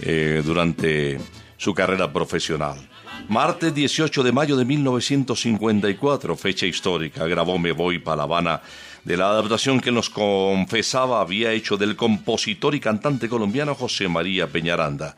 eh, 0.00 0.40
durante 0.42 1.20
su 1.58 1.74
carrera 1.74 2.10
profesional. 2.10 2.78
Martes 3.28 3.74
18 3.74 4.22
de 4.22 4.32
mayo 4.32 4.56
de 4.56 4.64
1954, 4.64 6.34
fecha 6.34 6.64
histórica, 6.64 7.26
grabó 7.26 7.58
Me 7.58 7.72
Voy 7.72 7.98
para 7.98 8.16
La 8.16 8.22
Habana, 8.22 8.62
de 9.04 9.18
la 9.18 9.28
adaptación 9.28 9.80
que 9.80 9.92
nos 9.92 10.08
confesaba 10.08 11.20
había 11.20 11.52
hecho 11.52 11.76
del 11.76 11.94
compositor 11.94 12.74
y 12.74 12.80
cantante 12.80 13.28
colombiano 13.28 13.74
José 13.74 14.08
María 14.08 14.46
Peñaranda. 14.46 15.14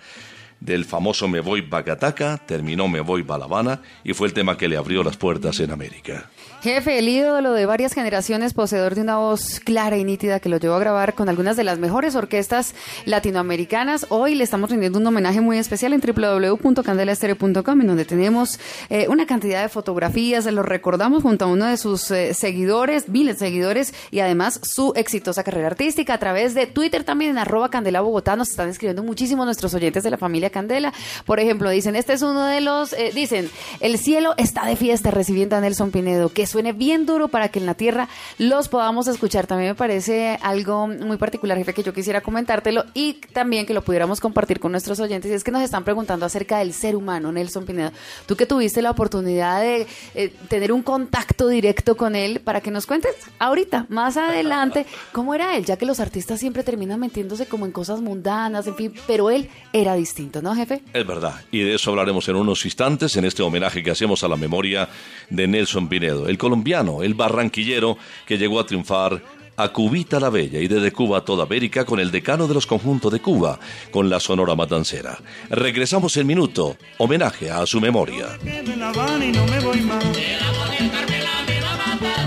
Del 0.58 0.84
famoso 0.84 1.28
Me 1.28 1.38
Voy 1.38 1.60
Bacataca, 1.60 2.36
terminó 2.38 2.88
Me 2.88 2.98
Voy 2.98 3.22
para 3.22 3.38
La 3.38 3.44
Habana 3.44 3.80
y 4.02 4.12
fue 4.12 4.26
el 4.26 4.34
tema 4.34 4.58
que 4.58 4.66
le 4.66 4.76
abrió 4.76 5.04
las 5.04 5.16
puertas 5.16 5.60
en 5.60 5.70
América. 5.70 6.28
Jefe, 6.60 6.98
el 6.98 7.08
ídolo 7.08 7.52
de 7.52 7.66
varias 7.66 7.92
generaciones, 7.92 8.52
poseedor 8.52 8.96
de 8.96 9.02
una 9.02 9.16
voz 9.16 9.60
clara 9.60 9.96
y 9.96 10.02
nítida 10.02 10.40
que 10.40 10.48
lo 10.48 10.56
llevó 10.56 10.74
a 10.74 10.80
grabar 10.80 11.14
con 11.14 11.28
algunas 11.28 11.56
de 11.56 11.62
las 11.62 11.78
mejores 11.78 12.16
orquestas 12.16 12.74
latinoamericanas. 13.04 14.06
Hoy 14.08 14.34
le 14.34 14.42
estamos 14.42 14.68
rindiendo 14.68 14.98
un 14.98 15.06
homenaje 15.06 15.40
muy 15.40 15.56
especial 15.56 15.92
en 15.92 16.00
www.candelaestereo.com, 16.00 17.80
en 17.80 17.86
donde 17.86 18.04
tenemos 18.04 18.58
eh, 18.90 19.06
una 19.08 19.24
cantidad 19.24 19.62
de 19.62 19.68
fotografías, 19.68 20.46
lo 20.46 20.64
recordamos 20.64 21.22
junto 21.22 21.44
a 21.44 21.48
uno 21.48 21.64
de 21.64 21.76
sus 21.76 22.10
eh, 22.10 22.34
seguidores, 22.34 23.08
miles 23.08 23.38
de 23.38 23.46
seguidores, 23.46 23.94
y 24.10 24.18
además 24.18 24.58
su 24.64 24.92
exitosa 24.96 25.44
carrera 25.44 25.68
artística 25.68 26.14
a 26.14 26.18
través 26.18 26.54
de 26.54 26.66
Twitter 26.66 27.04
también 27.04 27.30
en 27.30 27.38
arroba 27.38 27.70
Candela 27.70 28.00
Bogotá. 28.00 28.34
Nos 28.34 28.50
están 28.50 28.68
escribiendo 28.68 29.04
muchísimo 29.04 29.44
nuestros 29.44 29.74
oyentes 29.74 30.02
de 30.02 30.10
la 30.10 30.18
familia 30.18 30.50
Candela. 30.50 30.92
Por 31.24 31.38
ejemplo, 31.38 31.70
dicen, 31.70 31.94
este 31.94 32.14
es 32.14 32.22
uno 32.22 32.46
de 32.46 32.60
los, 32.60 32.94
eh, 32.94 33.12
dicen, 33.14 33.48
el 33.78 33.96
cielo 33.96 34.34
está 34.38 34.66
de 34.66 34.74
fiesta 34.74 35.12
recibiendo 35.12 35.54
a 35.54 35.60
Nelson 35.60 35.92
Pinedo, 35.92 36.30
que 36.30 36.47
suene 36.48 36.72
bien 36.72 37.06
duro 37.06 37.28
para 37.28 37.48
que 37.48 37.58
en 37.58 37.66
la 37.66 37.74
tierra 37.74 38.08
los 38.38 38.68
podamos 38.68 39.06
escuchar. 39.08 39.46
También 39.46 39.70
me 39.70 39.74
parece 39.74 40.38
algo 40.42 40.88
muy 40.88 41.16
particular, 41.16 41.56
jefe, 41.58 41.74
que 41.74 41.82
yo 41.82 41.92
quisiera 41.92 42.20
comentártelo 42.20 42.84
y 42.94 43.14
también 43.32 43.66
que 43.66 43.74
lo 43.74 43.82
pudiéramos 43.82 44.20
compartir 44.20 44.60
con 44.60 44.72
nuestros 44.72 44.98
oyentes. 45.00 45.30
Y 45.30 45.34
es 45.34 45.44
que 45.44 45.50
nos 45.50 45.62
están 45.62 45.84
preguntando 45.84 46.26
acerca 46.26 46.58
del 46.58 46.72
ser 46.72 46.96
humano, 46.96 47.30
Nelson 47.30 47.64
Pinedo. 47.64 47.92
Tú 48.26 48.36
que 48.36 48.46
tuviste 48.46 48.82
la 48.82 48.90
oportunidad 48.90 49.60
de 49.60 49.86
eh, 50.14 50.32
tener 50.48 50.72
un 50.72 50.82
contacto 50.82 51.48
directo 51.48 51.96
con 51.96 52.16
él, 52.16 52.40
para 52.40 52.60
que 52.60 52.70
nos 52.70 52.86
cuentes 52.86 53.14
ahorita, 53.38 53.86
más 53.88 54.16
adelante, 54.16 54.86
cómo 55.12 55.34
era 55.34 55.56
él, 55.56 55.64
ya 55.64 55.76
que 55.76 55.86
los 55.86 56.00
artistas 56.00 56.40
siempre 56.40 56.62
terminan 56.62 57.00
metiéndose 57.00 57.46
como 57.46 57.66
en 57.66 57.72
cosas 57.72 58.00
mundanas, 58.00 58.66
en 58.66 58.74
fin, 58.74 58.94
pero 59.06 59.30
él 59.30 59.48
era 59.72 59.94
distinto, 59.94 60.42
¿no, 60.42 60.54
jefe? 60.54 60.82
Es 60.92 61.06
verdad, 61.06 61.34
y 61.50 61.60
de 61.60 61.74
eso 61.74 61.90
hablaremos 61.90 62.28
en 62.28 62.36
unos 62.36 62.64
instantes 62.64 63.16
en 63.16 63.24
este 63.24 63.42
homenaje 63.42 63.82
que 63.82 63.90
hacemos 63.90 64.24
a 64.24 64.28
la 64.28 64.36
memoria 64.36 64.88
de 65.30 65.46
Nelson 65.46 65.88
Pinedo, 65.88 66.28
el 66.28 66.37
colombiano, 66.38 67.02
el 67.02 67.14
barranquillero 67.14 67.98
que 68.26 68.38
llegó 68.38 68.60
a 68.60 68.66
triunfar 68.66 69.22
a 69.58 69.68
Cubita 69.70 70.20
la 70.20 70.30
Bella 70.30 70.60
y 70.60 70.68
desde 70.68 70.92
Cuba 70.92 71.18
a 71.18 71.24
toda 71.24 71.42
América 71.44 71.84
con 71.84 71.98
el 71.98 72.12
decano 72.12 72.46
de 72.46 72.54
los 72.54 72.66
conjuntos 72.66 73.12
de 73.12 73.20
Cuba, 73.20 73.58
con 73.90 74.08
la 74.08 74.20
Sonora 74.20 74.54
Matancera. 74.54 75.18
Regresamos 75.50 76.16
en 76.16 76.28
minuto, 76.28 76.76
homenaje 76.96 77.50
a 77.50 77.66
su 77.66 77.80
memoria. 77.80 78.38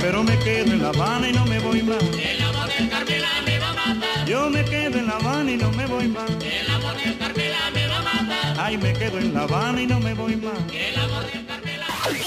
Pero 0.02 0.24
me 0.24 0.38
quedo 0.40 0.74
en 0.74 0.84
La 0.84 0.90
Habana 0.90 1.30
y 1.30 1.32
no 1.34 1.46
me 1.46 1.60
voy 1.60 1.84
más. 1.84 2.04
El 2.04 2.42
amor 2.42 2.68
del 2.68 2.90
Carmela 2.90 3.42
me 3.46 3.60
va 3.60 3.70
a 3.70 3.74
matar. 3.74 4.28
Yo 4.28 4.50
me 4.50 4.66
quedo 4.66 4.98
en 4.98 5.08
La 5.08 5.16
Habana 5.16 5.52
y 5.52 5.58
no 5.58 5.72
me 5.72 5.86
voy 5.86 6.08
más. 6.10 6.30
El 6.30 6.72
amor 6.72 6.96
del 6.98 7.18
Carmela 7.18 7.72
me 7.74 7.88
va 7.88 7.98
a 8.00 8.04
matar. 8.04 8.56
Ay, 8.60 8.78
me 8.78 8.94
quedo 8.94 9.20
en 9.20 9.34
La 9.34 9.44
Habana 9.44 9.82
y 9.82 9.88
no 9.88 10.00
me 10.00 10.14
voy 10.14 10.36
más. 10.36 10.58
El 10.74 11.00
amor 11.00 11.32
del. 11.32 11.41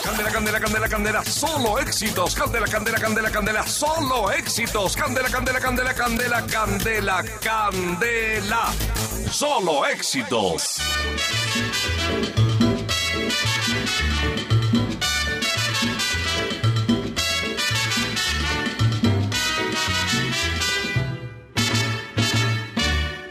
Candela, 0.04 0.30
candela, 0.30 0.60
candela, 0.60 0.88
candela, 0.88 1.24
solo 1.24 1.78
éxitos. 1.78 2.34
Candela, 2.34 2.68
candela, 2.68 2.98
candela, 2.98 3.30
candela, 3.30 3.66
solo 3.66 4.30
éxitos. 4.30 4.94
Candela, 4.94 5.30
candela, 5.30 5.58
candela, 5.58 5.94
candela, 5.94 6.42
candela, 6.42 7.24
candela, 7.40 8.72
solo 9.32 9.86
éxitos. 9.86 10.78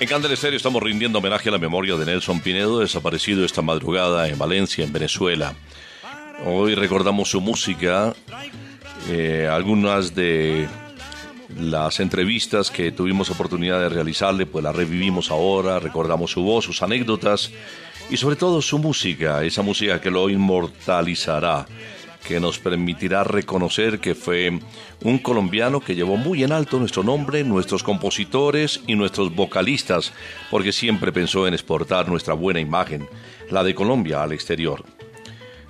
En 0.00 0.08
Candel 0.08 0.32
Estéreo 0.32 0.56
estamos 0.56 0.82
rindiendo 0.82 1.18
homenaje 1.18 1.50
a 1.50 1.52
la 1.52 1.58
memoria 1.58 1.94
de 1.94 2.06
Nelson 2.06 2.40
Pinedo, 2.40 2.78
desaparecido 2.78 3.44
esta 3.44 3.60
madrugada 3.60 4.28
en 4.28 4.38
Valencia, 4.38 4.82
en 4.82 4.94
Venezuela. 4.94 5.54
Hoy 6.46 6.74
recordamos 6.74 7.28
su 7.28 7.42
música, 7.42 8.14
eh, 9.10 9.46
algunas 9.52 10.14
de 10.14 10.66
las 11.54 12.00
entrevistas 12.00 12.70
que 12.70 12.92
tuvimos 12.92 13.28
oportunidad 13.28 13.78
de 13.78 13.90
realizarle, 13.90 14.46
pues 14.46 14.64
las 14.64 14.74
revivimos 14.74 15.30
ahora, 15.30 15.78
recordamos 15.78 16.30
su 16.30 16.42
voz, 16.44 16.64
sus 16.64 16.80
anécdotas 16.80 17.50
y 18.08 18.16
sobre 18.16 18.36
todo 18.36 18.62
su 18.62 18.78
música, 18.78 19.44
esa 19.44 19.60
música 19.60 20.00
que 20.00 20.10
lo 20.10 20.30
inmortalizará, 20.30 21.66
que 22.26 22.40
nos 22.40 22.58
permitirá 22.58 23.24
reconocer 23.24 23.98
que 23.98 24.14
fue 24.14 24.58
un 25.02 25.18
colombiano 25.18 25.80
que 25.80 25.94
llevó 25.94 26.16
muy 26.16 26.44
en 26.44 26.52
alto 26.52 26.78
nuestro 26.78 27.02
nombre, 27.02 27.44
nuestros 27.44 27.82
compositores 27.82 28.80
y 28.86 28.94
nuestros 28.94 29.34
vocalistas, 29.34 30.12
porque 30.50 30.72
siempre 30.72 31.12
pensó 31.12 31.46
en 31.46 31.54
exportar 31.54 32.08
nuestra 32.08 32.34
buena 32.34 32.60
imagen, 32.60 33.08
la 33.50 33.64
de 33.64 33.74
Colombia, 33.74 34.22
al 34.22 34.32
exterior. 34.32 34.84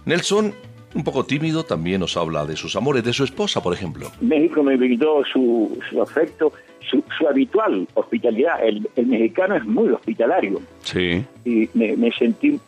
Nelson, 0.05 0.55
un 0.95 1.05
poco 1.05 1.25
tímido, 1.25 1.65
también 1.65 2.01
nos 2.01 2.17
habla 2.17 2.45
de 2.47 2.57
sus 2.57 2.75
amores, 2.77 3.05
de 3.05 3.13
su 3.13 3.25
esposa, 3.25 3.63
por 3.63 3.73
ejemplo. 3.75 4.11
México 4.21 4.63
me 4.63 4.77
brindó 4.77 5.23
su, 5.33 5.79
su 5.89 6.03
afecto, 6.03 6.53
su, 6.91 7.03
su 7.17 7.29
habitual 7.29 7.87
hospitalidad. 7.95 8.65
El, 8.65 8.89
el 8.97 9.07
mexicano 9.07 9.55
es 9.57 9.65
muy 9.65 9.89
hospitalario 9.91 10.61
Sí. 10.83 11.25
y 11.45 11.69
me, 11.75 11.97
me 11.97 12.11
sentí 12.13 12.59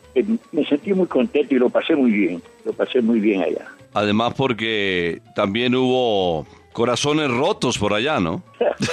me 0.51 0.63
sentí 0.65 0.93
muy 0.93 1.07
contento 1.07 1.55
y 1.55 1.57
lo 1.59 1.69
pasé 1.69 1.95
muy 1.95 2.11
bien. 2.11 2.41
Lo 2.65 2.73
pasé 2.73 3.01
muy 3.01 3.19
bien 3.19 3.41
allá. 3.41 3.65
Además 3.95 4.33
porque 4.37 5.21
también 5.35 5.73
hubo 5.75 6.45
corazones 6.71 7.29
rotos 7.31 7.77
por 7.77 7.93
allá, 7.93 8.19
¿no? 8.19 8.41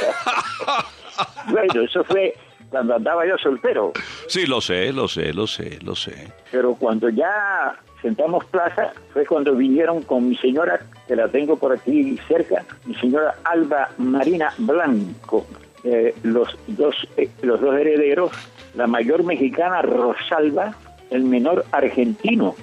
Bueno, 1.50 1.82
eso 1.82 2.02
fue 2.04 2.34
cuando 2.70 2.94
andaba 2.96 3.26
yo 3.26 3.36
soltero. 3.38 3.92
Sí, 4.28 4.46
lo 4.46 4.60
sé, 4.60 4.92
lo 4.92 5.08
sé, 5.08 5.32
lo 5.34 5.46
sé, 5.46 5.78
lo 5.82 5.94
sé. 5.94 6.28
Pero 6.50 6.74
cuando 6.74 7.08
ya 7.10 7.74
sentamos 8.02 8.44
plaza, 8.46 8.92
fue 9.12 9.26
cuando 9.26 9.54
vinieron 9.54 10.02
con 10.02 10.28
mi 10.28 10.36
señora, 10.36 10.80
que 11.06 11.16
la 11.16 11.28
tengo 11.28 11.56
por 11.56 11.72
aquí 11.72 12.16
cerca, 12.28 12.64
mi 12.86 12.94
señora 12.94 13.36
Alba 13.44 13.90
Marina 13.98 14.52
Blanco, 14.58 15.46
eh, 15.84 16.14
los, 16.22 16.56
dos, 16.66 16.94
eh, 17.16 17.28
los 17.42 17.60
dos 17.60 17.74
herederos, 17.74 18.30
la 18.74 18.86
mayor 18.86 19.24
mexicana 19.24 19.82
Rosalba, 19.82 20.74
el 21.10 21.24
menor 21.24 21.64
argentino, 21.72 22.54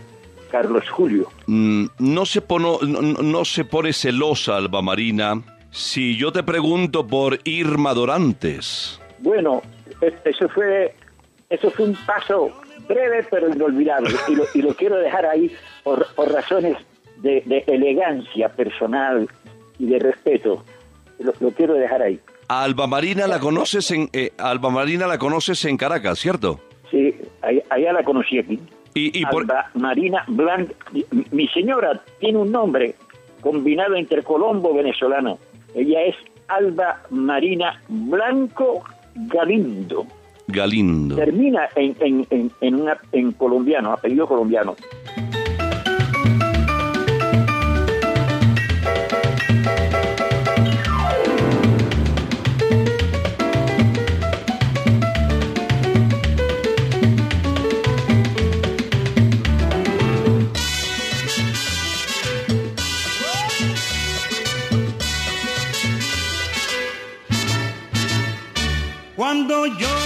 Carlos 0.51 0.89
Julio. 0.89 1.27
Mm, 1.47 1.85
no, 1.99 2.25
se 2.25 2.41
pono- 2.41 2.79
no, 2.81 3.43
se 3.45 3.65
pone 3.65 3.91
celosa, 3.93 4.55
Alba 4.55 4.81
Marina, 4.81 5.41
si 5.71 6.15
yo 6.17 6.31
te 6.31 6.43
pregunto 6.43 7.05
por 7.05 7.39
Irma 7.43 7.93
Dorantes. 7.93 8.99
Bueno, 9.19 9.61
eso 10.23 10.47
fue, 10.49 10.95
eso 11.49 11.69
fue 11.71 11.85
un 11.85 11.95
paso 12.05 12.51
breve 12.87 13.25
pero 13.29 13.49
inolvidable 13.49 14.09
y 14.27 14.35
lo, 14.35 14.43
y 14.53 14.61
lo 14.61 14.73
quiero 14.75 14.97
dejar 14.97 15.25
ahí 15.25 15.51
por, 15.83 16.07
por 16.15 16.31
razones 16.31 16.77
de, 17.17 17.41
de 17.45 17.63
elegancia 17.67 18.49
personal 18.49 19.27
y 19.79 19.85
de 19.87 19.99
respeto. 19.99 20.63
Lo, 21.19 21.33
lo 21.39 21.51
quiero 21.51 21.73
dejar 21.73 22.01
ahí. 22.01 22.19
A 22.47 22.63
Alba 22.63 22.87
Marina 22.87 23.27
la 23.27 23.39
conoces 23.39 23.89
en 23.91 24.09
eh, 24.13 24.31
Alba 24.37 24.69
Marina 24.69 25.05
la 25.07 25.17
conoces 25.17 25.65
en 25.65 25.75
Caracas, 25.77 26.19
¿cierto? 26.19 26.59
Sí, 26.91 27.13
ahí- 27.41 27.61
allá 27.69 27.91
la 27.93 28.03
conocí 28.03 28.39
aquí. 28.39 28.59
Y, 28.93 29.19
y 29.19 29.25
por- 29.25 29.43
Alba 29.43 29.69
Marina 29.73 30.23
Blanc. 30.27 30.71
Mi, 30.93 31.05
mi 31.31 31.47
señora 31.49 32.01
tiene 32.19 32.37
un 32.37 32.51
nombre 32.51 32.95
combinado 33.41 33.95
entre 33.95 34.23
colombo 34.23 34.73
venezolano. 34.73 35.37
Ella 35.75 36.03
es 36.03 36.15
Alba 36.47 37.01
Marina 37.09 37.81
Blanco 37.89 38.83
Galindo. 39.15 40.05
Galindo. 40.47 41.15
Termina 41.15 41.67
en, 41.75 41.95
en, 41.99 42.27
en, 42.29 42.51
en, 42.61 42.75
una- 42.75 42.97
en 43.11 43.31
colombiano, 43.33 43.91
apellido 43.91 44.27
colombiano. 44.27 44.75
Cuando 69.15 69.65
yo 69.65 69.96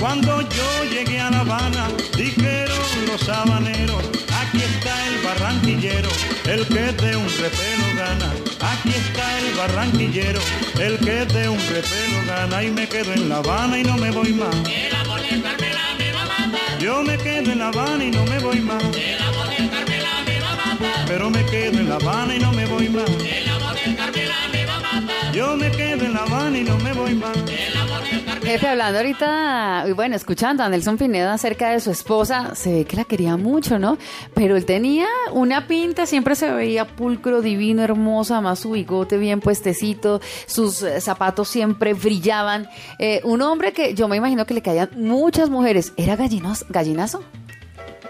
Cuando 0.00 0.40
yo 0.40 0.84
llegué 0.90 1.20
a 1.20 1.30
La 1.30 1.40
Habana, 1.40 1.88
dijeron 2.16 3.06
los 3.06 3.28
habaneros. 3.28 4.02
Aquí 4.40 4.62
está 4.62 5.06
el 5.08 5.18
barranquillero, 5.18 6.08
el 6.46 6.66
que 6.66 6.92
de 7.04 7.16
un 7.16 7.28
repelo 7.28 7.86
gana. 7.94 8.32
Aquí 8.60 8.94
está 8.96 9.38
el 9.40 9.54
barranquillero, 9.54 10.40
el 10.80 10.98
que 11.00 11.26
de 11.26 11.50
un 11.50 11.58
repelo 11.58 12.18
gana. 12.26 12.64
Y 12.64 12.70
me 12.70 12.88
quedo 12.88 13.12
en 13.12 13.28
La 13.28 13.36
Habana 13.36 13.78
y 13.78 13.82
no 13.82 13.98
me 13.98 14.10
voy 14.10 14.32
más. 14.32 14.54
El 14.66 14.94
amor 14.96 15.20
de 15.20 15.42
Carmela 15.42 15.82
me 15.98 16.12
va 16.12 16.22
a 16.22 16.46
matar. 16.46 16.78
Yo 16.78 17.02
me 17.02 17.18
quedo 17.18 17.52
en 17.52 17.58
La 17.58 17.68
Habana 17.68 18.02
y 18.02 18.10
no 18.10 18.24
me 18.24 18.38
voy 18.38 18.60
más. 18.60 18.82
El 18.82 19.22
amor 19.22 19.50
de 19.50 19.68
Carmela 19.68 20.12
me 20.26 20.40
va 20.40 20.52
a 20.52 20.56
matar. 20.56 21.04
Pero 21.08 21.28
me 21.28 21.44
quedo 21.44 21.78
en 21.78 21.88
La 21.90 21.96
Habana 21.96 22.34
y 22.34 22.38
no 22.38 22.52
me 22.52 22.64
voy 22.64 22.88
más. 22.88 23.10
El 23.10 23.48
amor 23.50 23.74
de 23.74 23.96
Carmela 23.96 24.36
me 24.50 24.64
va 24.64 24.76
a 24.76 24.80
matar. 24.80 25.32
Yo 25.34 25.56
me 25.58 25.70
quedo 25.70 26.06
en 26.06 26.14
La 26.14 26.20
Habana 26.20 26.56
y 26.58 26.64
no 26.64 26.78
me 26.78 26.92
voy 26.94 27.14
más. 27.14 27.36
El 27.36 27.76
amor. 27.76 28.09
Jefe, 28.50 28.66
hablando 28.66 28.98
ahorita, 28.98 29.84
y 29.86 29.92
bueno, 29.92 30.16
escuchando 30.16 30.64
a 30.64 30.68
Nelson 30.68 30.98
Pineda 30.98 31.34
acerca 31.34 31.70
de 31.70 31.78
su 31.78 31.92
esposa, 31.92 32.56
se 32.56 32.72
ve 32.72 32.84
que 32.84 32.96
la 32.96 33.04
quería 33.04 33.36
mucho, 33.36 33.78
¿no? 33.78 33.96
Pero 34.34 34.56
él 34.56 34.64
tenía 34.64 35.06
una 35.30 35.68
pinta, 35.68 36.04
siempre 36.04 36.34
se 36.34 36.50
veía 36.50 36.84
pulcro, 36.84 37.42
divino, 37.42 37.80
hermoso, 37.84 38.34
además 38.34 38.58
su 38.58 38.72
bigote 38.72 39.18
bien 39.18 39.38
puestecito, 39.38 40.20
sus 40.46 40.82
eh, 40.82 41.00
zapatos 41.00 41.46
siempre 41.46 41.94
brillaban. 41.94 42.68
Eh, 42.98 43.20
un 43.22 43.40
hombre 43.40 43.72
que 43.72 43.94
yo 43.94 44.08
me 44.08 44.16
imagino 44.16 44.44
que 44.46 44.54
le 44.54 44.62
caían 44.62 44.90
muchas 44.96 45.48
mujeres. 45.48 45.92
¿Era 45.96 46.16
gallinos, 46.16 46.66
gallinazo? 46.68 47.22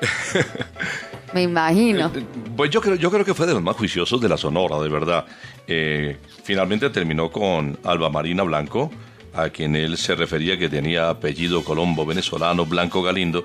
me 1.35 1.43
imagino. 1.43 2.11
Pues 2.57 2.71
yo 2.71 2.81
creo, 2.81 2.95
yo 2.95 3.11
creo 3.11 3.27
que 3.27 3.35
fue 3.35 3.47
de 3.47 3.53
los 3.53 3.63
más 3.63 3.77
juiciosos 3.77 4.19
de 4.23 4.29
la 4.31 4.39
Sonora, 4.39 4.79
de 4.79 4.89
verdad. 4.89 5.27
Eh, 5.67 6.17
finalmente 6.45 6.89
terminó 6.89 7.31
con 7.31 7.79
Alba 7.85 8.09
Marina 8.09 8.43
Blanco, 8.43 8.91
a 9.35 9.51
quien 9.51 9.77
él 9.77 9.97
se 9.97 10.15
refería 10.15 10.59
que 10.59 10.69
tenía 10.69 11.11
apellido 11.11 11.65
colombo 11.65 12.05
venezolano, 12.05 12.67
Blanco 12.67 13.03
Galindo. 13.03 13.45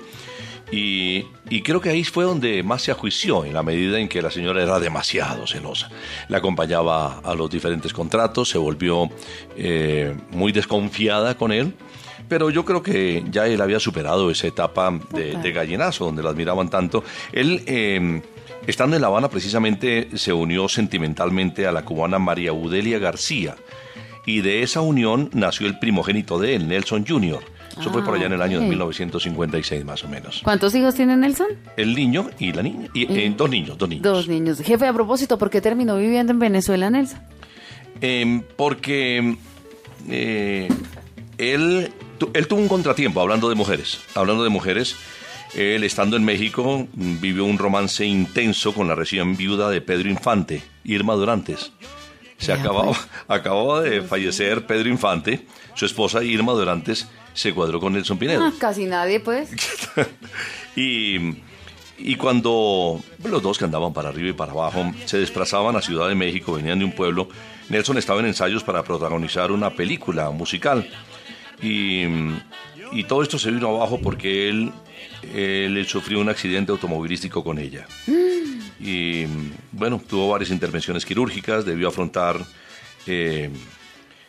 Y, 0.70 1.24
y 1.48 1.62
creo 1.62 1.80
que 1.80 1.90
ahí 1.90 2.02
fue 2.02 2.24
donde 2.24 2.62
más 2.64 2.82
se 2.82 2.90
ajuició, 2.90 3.44
en 3.44 3.54
la 3.54 3.62
medida 3.62 4.00
en 4.00 4.08
que 4.08 4.20
la 4.20 4.32
señora 4.32 4.62
era 4.62 4.80
demasiado 4.80 5.46
celosa. 5.46 5.90
Le 6.28 6.36
acompañaba 6.36 7.20
a 7.20 7.34
los 7.34 7.48
diferentes 7.48 7.92
contratos, 7.92 8.48
se 8.48 8.58
volvió 8.58 9.08
eh, 9.56 10.16
muy 10.32 10.50
desconfiada 10.50 11.36
con 11.36 11.52
él. 11.52 11.74
Pero 12.28 12.50
yo 12.50 12.64
creo 12.64 12.82
que 12.82 13.24
ya 13.30 13.46
él 13.46 13.60
había 13.60 13.78
superado 13.78 14.32
esa 14.32 14.48
etapa 14.48 14.98
de 15.12 15.52
gallinazo, 15.52 16.06
donde 16.06 16.24
la 16.24 16.30
admiraban 16.30 16.68
tanto. 16.68 17.04
Él, 17.30 17.62
eh, 17.66 18.20
estando 18.66 18.96
en 18.96 19.02
La 19.02 19.06
Habana, 19.06 19.28
precisamente 19.28 20.08
se 20.14 20.32
unió 20.32 20.68
sentimentalmente 20.68 21.68
a 21.68 21.72
la 21.72 21.84
cubana 21.84 22.18
María 22.18 22.52
Udelia 22.52 22.98
García. 22.98 23.54
Y 24.26 24.40
de 24.40 24.62
esa 24.62 24.80
unión 24.80 25.30
nació 25.32 25.66
el 25.68 25.78
primogénito 25.78 26.38
de 26.38 26.56
él, 26.56 26.66
Nelson 26.68 27.06
Jr. 27.06 27.40
Eso 27.80 27.90
fue 27.90 28.00
Ah, 28.00 28.04
por 28.04 28.14
allá 28.16 28.26
en 28.26 28.32
el 28.32 28.42
año 28.42 28.58
de 28.58 28.64
ok. 28.64 28.70
1956, 28.70 29.84
más 29.84 30.02
o 30.02 30.08
menos. 30.08 30.40
¿Cuántos 30.42 30.74
hijos 30.74 30.94
tiene 30.94 31.16
Nelson? 31.16 31.46
El 31.76 31.94
niño 31.94 32.30
y 32.38 32.52
la 32.52 32.62
niña. 32.62 32.88
Y, 32.94 33.04
eh, 33.12 33.32
dos 33.36 33.50
niños, 33.50 33.76
dos 33.78 33.88
niños. 33.88 34.02
Dos 34.02 34.28
niños. 34.28 34.58
Jefe, 34.62 34.86
a 34.86 34.92
propósito, 34.92 35.36
¿por 35.38 35.50
qué 35.50 35.60
terminó 35.60 35.96
viviendo 35.96 36.32
en 36.32 36.38
Venezuela, 36.38 36.88
Nelson? 36.90 37.18
Eh, 38.00 38.42
porque 38.56 39.36
eh, 40.08 40.68
él, 41.38 41.92
tu- 42.18 42.30
él 42.32 42.48
tuvo 42.48 42.60
un 42.60 42.68
contratiempo, 42.68 43.20
hablando 43.20 43.48
de 43.48 43.54
mujeres. 43.54 44.00
Hablando 44.14 44.42
de 44.42 44.48
mujeres, 44.50 44.96
él 45.54 45.84
estando 45.84 46.16
en 46.16 46.24
México 46.24 46.86
mm, 46.94 47.20
vivió 47.20 47.44
un 47.44 47.58
romance 47.58 48.04
intenso 48.06 48.72
con 48.72 48.88
la 48.88 48.94
recién 48.94 49.36
viuda 49.36 49.68
de 49.70 49.80
Pedro 49.82 50.08
Infante, 50.08 50.62
Irma 50.84 51.14
Durantes. 51.14 51.72
Se 52.38 52.52
acababa, 52.52 52.86
pues. 52.86 53.08
acababa 53.28 53.82
de 53.82 54.02
fallecer 54.02 54.66
Pedro 54.66 54.88
Infante, 54.88 55.46
su 55.74 55.86
esposa 55.86 56.22
Irma 56.22 56.52
Durantes 56.52 57.08
se 57.36 57.52
cuadró 57.52 57.80
con 57.80 57.92
Nelson 57.92 58.18
Pinedo. 58.18 58.44
Ah, 58.44 58.52
casi 58.58 58.86
nadie, 58.86 59.20
pues. 59.20 59.50
y, 60.76 61.36
y 61.98 62.16
cuando 62.16 63.00
los 63.24 63.42
dos 63.42 63.58
que 63.58 63.64
andaban 63.64 63.92
para 63.92 64.08
arriba 64.08 64.30
y 64.30 64.32
para 64.32 64.52
abajo 64.52 64.90
se 65.04 65.18
desplazaban 65.18 65.76
a 65.76 65.82
Ciudad 65.82 66.08
de 66.08 66.14
México, 66.14 66.54
venían 66.54 66.78
de 66.78 66.86
un 66.86 66.92
pueblo, 66.92 67.28
Nelson 67.68 67.98
estaba 67.98 68.20
en 68.20 68.26
ensayos 68.26 68.64
para 68.64 68.82
protagonizar 68.82 69.52
una 69.52 69.70
película 69.70 70.30
musical. 70.30 70.88
Y, 71.62 72.04
y 72.92 73.04
todo 73.04 73.22
esto 73.22 73.38
se 73.38 73.50
vino 73.50 73.68
abajo 73.68 74.00
porque 74.00 74.48
él, 74.48 74.72
él 75.34 75.86
sufrió 75.86 76.20
un 76.20 76.28
accidente 76.28 76.72
automovilístico 76.72 77.42
con 77.42 77.58
ella. 77.58 77.86
Y 78.78 79.24
bueno, 79.72 80.00
tuvo 80.06 80.28
varias 80.28 80.50
intervenciones 80.50 81.04
quirúrgicas, 81.04 81.64
debió 81.64 81.88
afrontar 81.88 82.44
eh, 83.06 83.50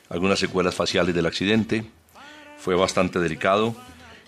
algunas 0.09 0.39
secuelas 0.39 0.73
faciales 0.73 1.13
del 1.13 1.25
accidente, 1.25 1.83
fue 2.57 2.75
bastante 2.75 3.19
delicado. 3.19 3.75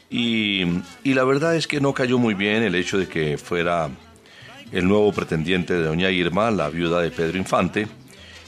Y, 0.09 0.63
y 1.03 1.13
la 1.13 1.23
verdad 1.23 1.55
es 1.55 1.67
que 1.67 1.79
no 1.79 1.93
cayó 1.93 2.17
muy 2.17 2.33
bien 2.33 2.63
el 2.63 2.75
hecho 2.75 2.97
de 2.97 3.07
que 3.07 3.37
fuera 3.37 3.89
el 4.71 4.87
nuevo 4.87 5.11
pretendiente 5.13 5.73
de 5.73 5.83
doña 5.83 6.09
Irma, 6.11 6.51
la 6.51 6.69
viuda 6.69 7.01
de 7.01 7.11
Pedro 7.11 7.37
Infante, 7.37 7.87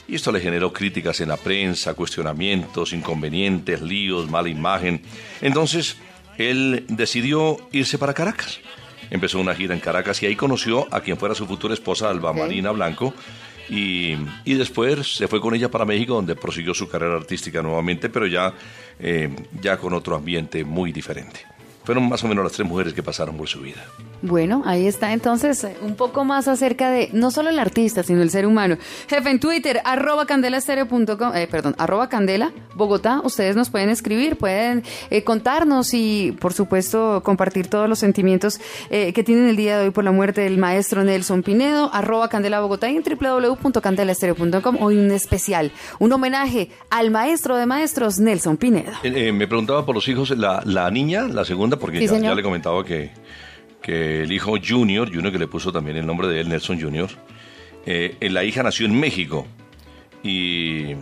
y 0.08 0.16
esto 0.16 0.32
le 0.32 0.40
generó 0.40 0.72
críticas 0.72 1.20
en 1.20 1.28
la 1.28 1.36
prensa, 1.36 1.94
cuestionamientos, 1.94 2.92
inconvenientes, 2.92 3.80
líos, 3.80 4.28
mala 4.28 4.48
imagen. 4.48 5.00
Entonces, 5.40 5.96
él 6.38 6.84
decidió 6.88 7.56
irse 7.72 7.98
para 7.98 8.14
Caracas. 8.14 8.60
Empezó 9.10 9.40
una 9.40 9.54
gira 9.54 9.74
en 9.74 9.80
Caracas 9.80 10.22
y 10.22 10.26
ahí 10.26 10.36
conoció 10.36 10.86
a 10.90 11.00
quien 11.00 11.16
fuera 11.18 11.34
su 11.34 11.46
futura 11.46 11.74
esposa, 11.74 12.08
Alba 12.08 12.32
Marina 12.32 12.70
Blanco, 12.70 13.12
y, 13.68 14.16
y 14.44 14.54
después 14.54 15.16
se 15.16 15.28
fue 15.28 15.40
con 15.40 15.54
ella 15.54 15.70
para 15.70 15.84
México, 15.84 16.14
donde 16.14 16.34
prosiguió 16.34 16.74
su 16.74 16.88
carrera 16.88 17.16
artística 17.16 17.62
nuevamente, 17.62 18.08
pero 18.08 18.26
ya, 18.26 18.54
eh, 18.98 19.30
ya 19.60 19.76
con 19.76 19.92
otro 19.92 20.16
ambiente 20.16 20.64
muy 20.64 20.92
diferente. 20.92 21.40
Fueron 21.84 22.08
más 22.08 22.22
o 22.22 22.28
menos 22.28 22.44
las 22.44 22.52
tres 22.52 22.68
mujeres 22.68 22.92
que 22.92 23.02
pasaron 23.02 23.36
por 23.36 23.48
su 23.48 23.60
vida. 23.60 23.84
Bueno, 24.22 24.62
ahí 24.64 24.86
está 24.86 25.12
entonces 25.12 25.64
eh, 25.64 25.76
un 25.82 25.96
poco 25.96 26.24
más 26.24 26.46
acerca 26.46 26.90
de 26.90 27.08
no 27.12 27.32
solo 27.32 27.50
el 27.50 27.58
artista, 27.58 28.04
sino 28.04 28.22
el 28.22 28.30
ser 28.30 28.46
humano. 28.46 28.76
Jefe, 29.08 29.30
en 29.30 29.40
Twitter, 29.40 29.80
arroba 29.84 30.26
candelastereo.com, 30.26 31.34
eh, 31.34 31.48
perdón, 31.50 31.74
arroba 31.76 32.08
candela, 32.08 32.52
Bogotá, 32.76 33.20
ustedes 33.24 33.56
nos 33.56 33.68
pueden 33.70 33.88
escribir, 33.88 34.36
pueden 34.36 34.84
eh, 35.10 35.24
contarnos 35.24 35.92
y, 35.92 36.36
por 36.40 36.52
supuesto, 36.52 37.22
compartir 37.24 37.66
todos 37.66 37.88
los 37.88 37.98
sentimientos 37.98 38.60
eh, 38.90 39.12
que 39.12 39.24
tienen 39.24 39.48
el 39.48 39.56
día 39.56 39.76
de 39.78 39.86
hoy 39.86 39.90
por 39.90 40.04
la 40.04 40.12
muerte 40.12 40.42
del 40.42 40.58
maestro 40.58 41.02
Nelson 41.02 41.42
Pinedo, 41.42 41.90
arroba 41.92 42.28
candela 42.28 42.60
Bogotá 42.60 42.88
y 42.90 42.96
en 42.96 43.02
www.candelastereo.com. 43.02 44.76
Hoy 44.80 44.98
un 44.98 45.10
especial, 45.10 45.72
un 45.98 46.12
homenaje 46.12 46.70
al 46.90 47.10
maestro 47.10 47.56
de 47.56 47.66
maestros, 47.66 48.20
Nelson 48.20 48.56
Pinedo. 48.56 48.92
Me 49.02 49.48
preguntaba 49.48 49.84
por 49.84 49.96
los 49.96 50.06
hijos, 50.06 50.30
la, 50.30 50.62
la 50.64 50.90
niña, 50.92 51.22
la 51.22 51.44
segunda, 51.44 51.71
porque 51.78 51.98
Sí, 51.98 52.06
ya, 52.06 52.18
ya 52.18 52.34
le 52.34 52.42
comentaba 52.42 52.84
que, 52.84 53.10
que 53.82 54.22
el 54.22 54.32
hijo 54.32 54.54
Junior, 54.62 55.08
Junior 55.12 55.32
que 55.32 55.38
le 55.38 55.46
puso 55.48 55.72
también 55.72 55.96
el 55.96 56.06
nombre 56.06 56.28
de 56.28 56.40
él, 56.40 56.48
Nelson 56.48 56.80
Junior, 56.80 57.08
eh, 57.86 58.16
la 58.20 58.44
hija 58.44 58.62
nació 58.62 58.86
en 58.86 58.98
México 58.98 59.46
y 60.22 60.94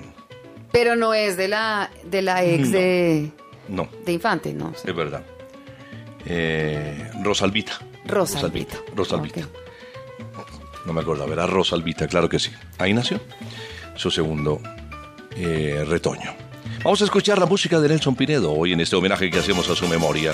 Pero 0.73 0.97
no 0.97 1.13
es 1.15 1.37
de 1.37 1.49
la, 1.49 1.91
de 2.05 2.23
la 2.23 2.45
ex 2.45 2.69
No. 2.69 2.79
de, 2.79 3.31
no, 3.69 3.89
de 4.05 4.13
Infante, 4.13 4.53
no. 4.53 4.73
es 4.73 4.95
verdad. 4.97 5.23
Eh, 6.27 7.11
Rosalvita. 7.23 7.73
Rosalvita. 8.07 8.77
Rosalvita. 8.95 9.43
No 10.87 10.93
me 10.93 11.01
acordaba, 11.03 11.33
era 11.33 11.47
Rosalvita, 11.47 12.07
claro 12.09 12.29
que 12.29 12.39
sí. 12.39 12.51
Ahí 12.79 12.93
nació 12.95 13.21
su 13.97 14.11
segundo 14.11 14.61
eh, 15.37 15.85
retoño. 15.87 16.33
Vamos 16.83 17.01
a 17.03 17.05
escuchar 17.05 17.39
la 17.39 17.47
música 17.47 17.79
de 17.81 17.89
Nelson 17.89 18.15
Pinedo 18.15 18.53
hoy 18.53 18.73
en 18.73 18.81
este 18.81 18.97
homenaje 18.97 19.31
que 19.31 19.39
hacemos 19.39 19.69
a 19.69 19.77
su 19.77 19.87
memoria. 19.87 20.33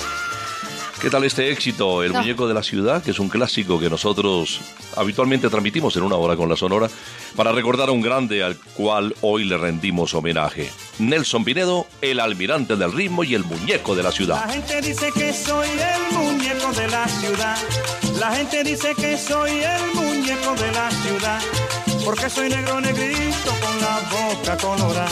¿Qué 1.00 1.10
tal 1.10 1.24
este 1.24 1.50
éxito? 1.50 2.02
El 2.02 2.12
No. 2.12 2.20
muñeco 2.20 2.48
de 2.48 2.54
la 2.54 2.62
ciudad, 2.62 3.02
que 3.02 3.10
es 3.10 3.18
un 3.18 3.28
clásico 3.28 3.78
que 3.78 3.90
nosotros 3.90 4.60
habitualmente 4.96 5.50
transmitimos 5.50 5.94
en 5.96 6.04
una 6.04 6.16
hora 6.16 6.36
con 6.36 6.48
la 6.48 6.56
Sonora 6.56 6.88
para 7.34 7.52
recordar 7.52 7.88
a 7.90 7.92
un 7.92 8.00
grande 8.00 8.42
al 8.42 8.56
cual 8.56 9.14
hoy 9.20 9.44
le 9.44 9.58
rendimos 9.58 10.14
homenaje. 10.14 10.70
Nelson 10.98 11.44
Pinedo, 11.44 11.86
el 12.00 12.18
almirante 12.20 12.76
del 12.76 12.92
ritmo 12.92 13.24
y 13.24 13.34
el 13.34 13.44
muñeco 13.44 13.94
de 13.94 14.02
la 14.04 14.12
ciudad. 14.12 14.46
La 14.46 14.52
gente 14.52 14.80
dice 14.80 15.10
que 15.12 15.32
soy 15.34 15.68
el 15.68 16.16
muñeco 16.16 16.72
de 16.72 16.88
la 16.88 17.08
ciudad. 17.08 17.56
La 18.18 18.30
gente 18.34 18.64
dice 18.64 18.94
que 18.94 19.18
soy 19.18 19.50
el 19.50 19.94
muñeco 19.94 20.54
de 20.54 20.72
la 20.72 20.90
ciudad. 20.90 21.40
Porque 22.04 22.30
soy 22.30 22.48
negro 22.48 22.80
negrito 22.80 23.50
con 23.60 23.80
la 23.80 24.00
boca 24.10 24.56
colorada. 24.56 25.08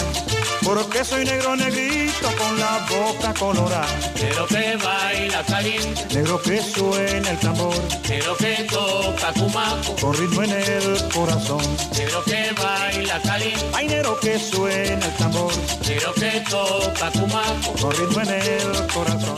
Porque 0.65 1.05
soy 1.05 1.25
negro 1.25 1.55
negrito 1.57 2.29
con 2.39 2.59
la 2.59 2.87
boca 2.89 3.35
colorada. 3.35 3.87
Pero 4.15 4.47
que 4.47 4.77
baila 4.77 5.43
caliente, 5.45 6.07
Negro 6.15 6.41
que 6.41 6.61
suena 6.63 7.31
el 7.31 7.39
tambor. 7.39 7.75
pero 8.09 8.37
que 8.37 8.67
toca 8.71 9.33
cumaco, 9.35 9.97
Con 10.01 10.15
ritmo 10.15 10.43
en 10.43 10.51
el 10.53 11.09
corazón. 11.13 11.61
pero 11.95 12.25
que 12.25 12.53
baila 12.61 13.21
caliente, 13.23 13.65
Hay 13.75 13.89
negro 13.89 14.19
que 14.21 14.39
suena 14.39 15.05
el 15.07 15.13
tambor. 15.17 15.53
pero 15.87 16.15
que 16.15 16.43
toca 16.49 17.11
cumaco. 17.13 17.73
Con 17.81 17.93
ritmo 17.93 18.21
en 18.23 18.29
el 18.31 18.87
corazón. 18.93 19.35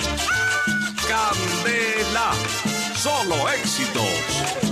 Candela, 1.09 2.31
solo 2.97 3.49
éxitos. 3.51 4.66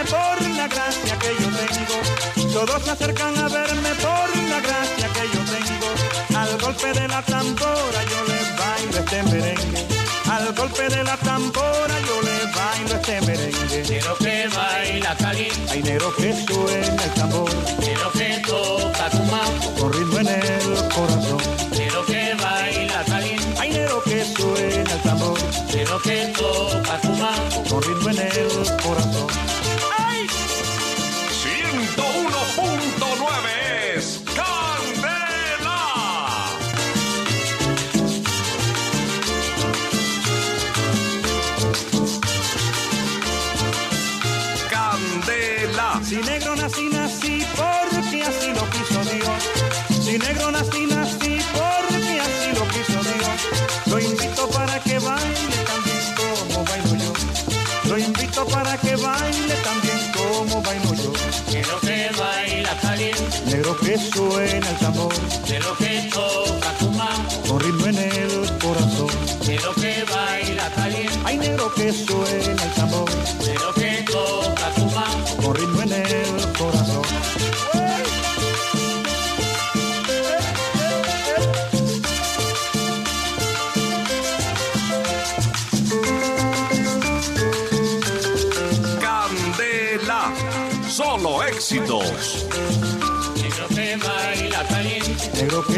Verme 0.00 0.10
por 0.10 0.56
la 0.56 0.68
gracia 0.68 1.18
que 1.18 1.28
yo 1.40 1.48
tengo. 1.48 2.52
Todos 2.52 2.82
se 2.82 2.90
acercan 2.90 3.36
a 3.38 3.48
verme 3.48 3.94
por 3.96 4.36
la 4.48 4.60
gracia 4.60 5.08
que 5.12 5.28
yo 5.32 5.40
tengo. 5.44 6.38
Al 6.38 6.58
golpe 6.58 6.92
de 6.92 7.08
la 7.08 7.22
tambora 7.22 8.02
yo 8.10 8.24
le 8.24 8.40
bailo 8.58 8.98
este 8.98 9.22
merengue. 9.24 9.86
Al 10.30 10.54
golpe 10.54 10.88
de 10.88 11.04
la 11.04 11.16
tambora 11.16 11.94
yo 12.06 12.22
le 12.22 12.52
bailo 12.54 12.94
este 12.94 13.20
merengue. 13.22 13.84
Pero 13.88 14.16
que 14.18 14.48
baila 14.48 15.16
caliente, 15.16 15.72
Hay 15.72 15.82
negro 15.82 16.14
que 16.16 16.34
suena 16.46 17.04
el 17.04 17.10
tambor 17.14 17.50
pero 17.80 18.12
que 18.12 18.42
toca 18.46 19.10
cumaco, 19.10 19.74
con 19.78 19.92
ritmo 19.92 20.18
en 20.18 20.28
el 20.28 20.88
corazón. 20.94 21.38
pero 21.70 22.04
que 22.06 22.34
baila 22.34 23.04
caliente, 23.06 23.60
Hay 23.60 23.70
negro 23.70 24.02
que 24.04 24.24
suena 24.24 24.92
el 24.92 25.02
tambor 25.02 25.38
pero 25.70 26.00
que 26.02 26.26
toca 26.36 26.98
cumaco. 27.00 27.49
con 27.49 27.49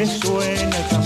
suena 0.07 1.01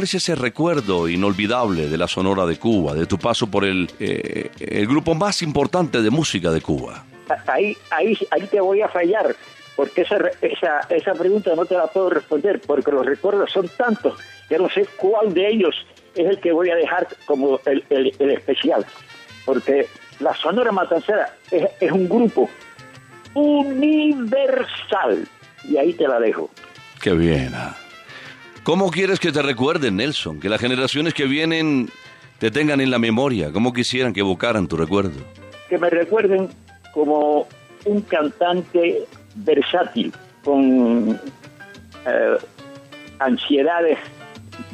¿Cuál 0.00 0.06
es 0.08 0.14
ese 0.14 0.34
recuerdo 0.34 1.08
inolvidable 1.10 1.86
de 1.86 1.98
la 1.98 2.08
Sonora 2.08 2.46
de 2.46 2.56
Cuba, 2.58 2.94
de 2.94 3.04
tu 3.04 3.18
paso 3.18 3.48
por 3.50 3.66
el, 3.66 3.86
eh, 4.00 4.50
el 4.58 4.86
grupo 4.86 5.14
más 5.14 5.42
importante 5.42 6.00
de 6.00 6.08
música 6.08 6.50
de 6.50 6.62
Cuba? 6.62 7.04
ahí, 7.46 7.76
ahí, 7.90 8.16
ahí 8.30 8.46
te 8.50 8.62
voy 8.62 8.80
a 8.80 8.88
fallar, 8.88 9.36
porque 9.76 10.00
esa, 10.00 10.16
esa, 10.40 10.80
esa 10.88 11.12
pregunta 11.12 11.54
no 11.54 11.66
te 11.66 11.74
la 11.74 11.86
puedo 11.88 12.08
responder, 12.08 12.62
porque 12.66 12.90
los 12.90 13.04
recuerdos 13.04 13.50
son 13.52 13.68
tantos, 13.76 14.18
que 14.48 14.56
no 14.56 14.70
sé 14.70 14.86
cuál 14.96 15.34
de 15.34 15.48
ellos 15.50 15.74
es 16.14 16.26
el 16.30 16.40
que 16.40 16.50
voy 16.52 16.70
a 16.70 16.76
dejar 16.76 17.06
como 17.26 17.60
el, 17.66 17.84
el- 17.90 18.14
el 18.18 18.30
especial, 18.30 18.86
porque 19.44 19.86
la 20.18 20.34
Sonora 20.34 20.72
Matancera 20.72 21.36
es, 21.50 21.68
es 21.78 21.92
un 21.92 22.08
grupo 22.08 22.48
universal, 23.34 25.28
y 25.68 25.76
ahí 25.76 25.92
te 25.92 26.08
la 26.08 26.18
dejo. 26.18 26.48
Qué 27.02 27.12
bien. 27.12 27.52
ah. 27.54 27.76
¿Cómo 28.62 28.90
quieres 28.90 29.18
que 29.18 29.32
te 29.32 29.42
recuerden, 29.42 29.96
Nelson? 29.96 30.40
Que 30.40 30.48
las 30.48 30.60
generaciones 30.60 31.14
que 31.14 31.24
vienen 31.24 31.88
te 32.38 32.50
tengan 32.50 32.80
en 32.80 32.90
la 32.90 32.98
memoria. 32.98 33.52
¿Cómo 33.52 33.72
quisieran 33.72 34.12
que 34.12 34.20
evocaran 34.20 34.68
tu 34.68 34.76
recuerdo? 34.76 35.20
que 35.70 35.78
me 35.78 35.88
recuerden 35.88 36.48
como 36.92 37.46
un 37.86 38.02
cantante 38.02 39.04
versátil, 39.36 40.12
con 40.44 41.18
eh, 42.06 42.36
ansiedades 43.20 43.98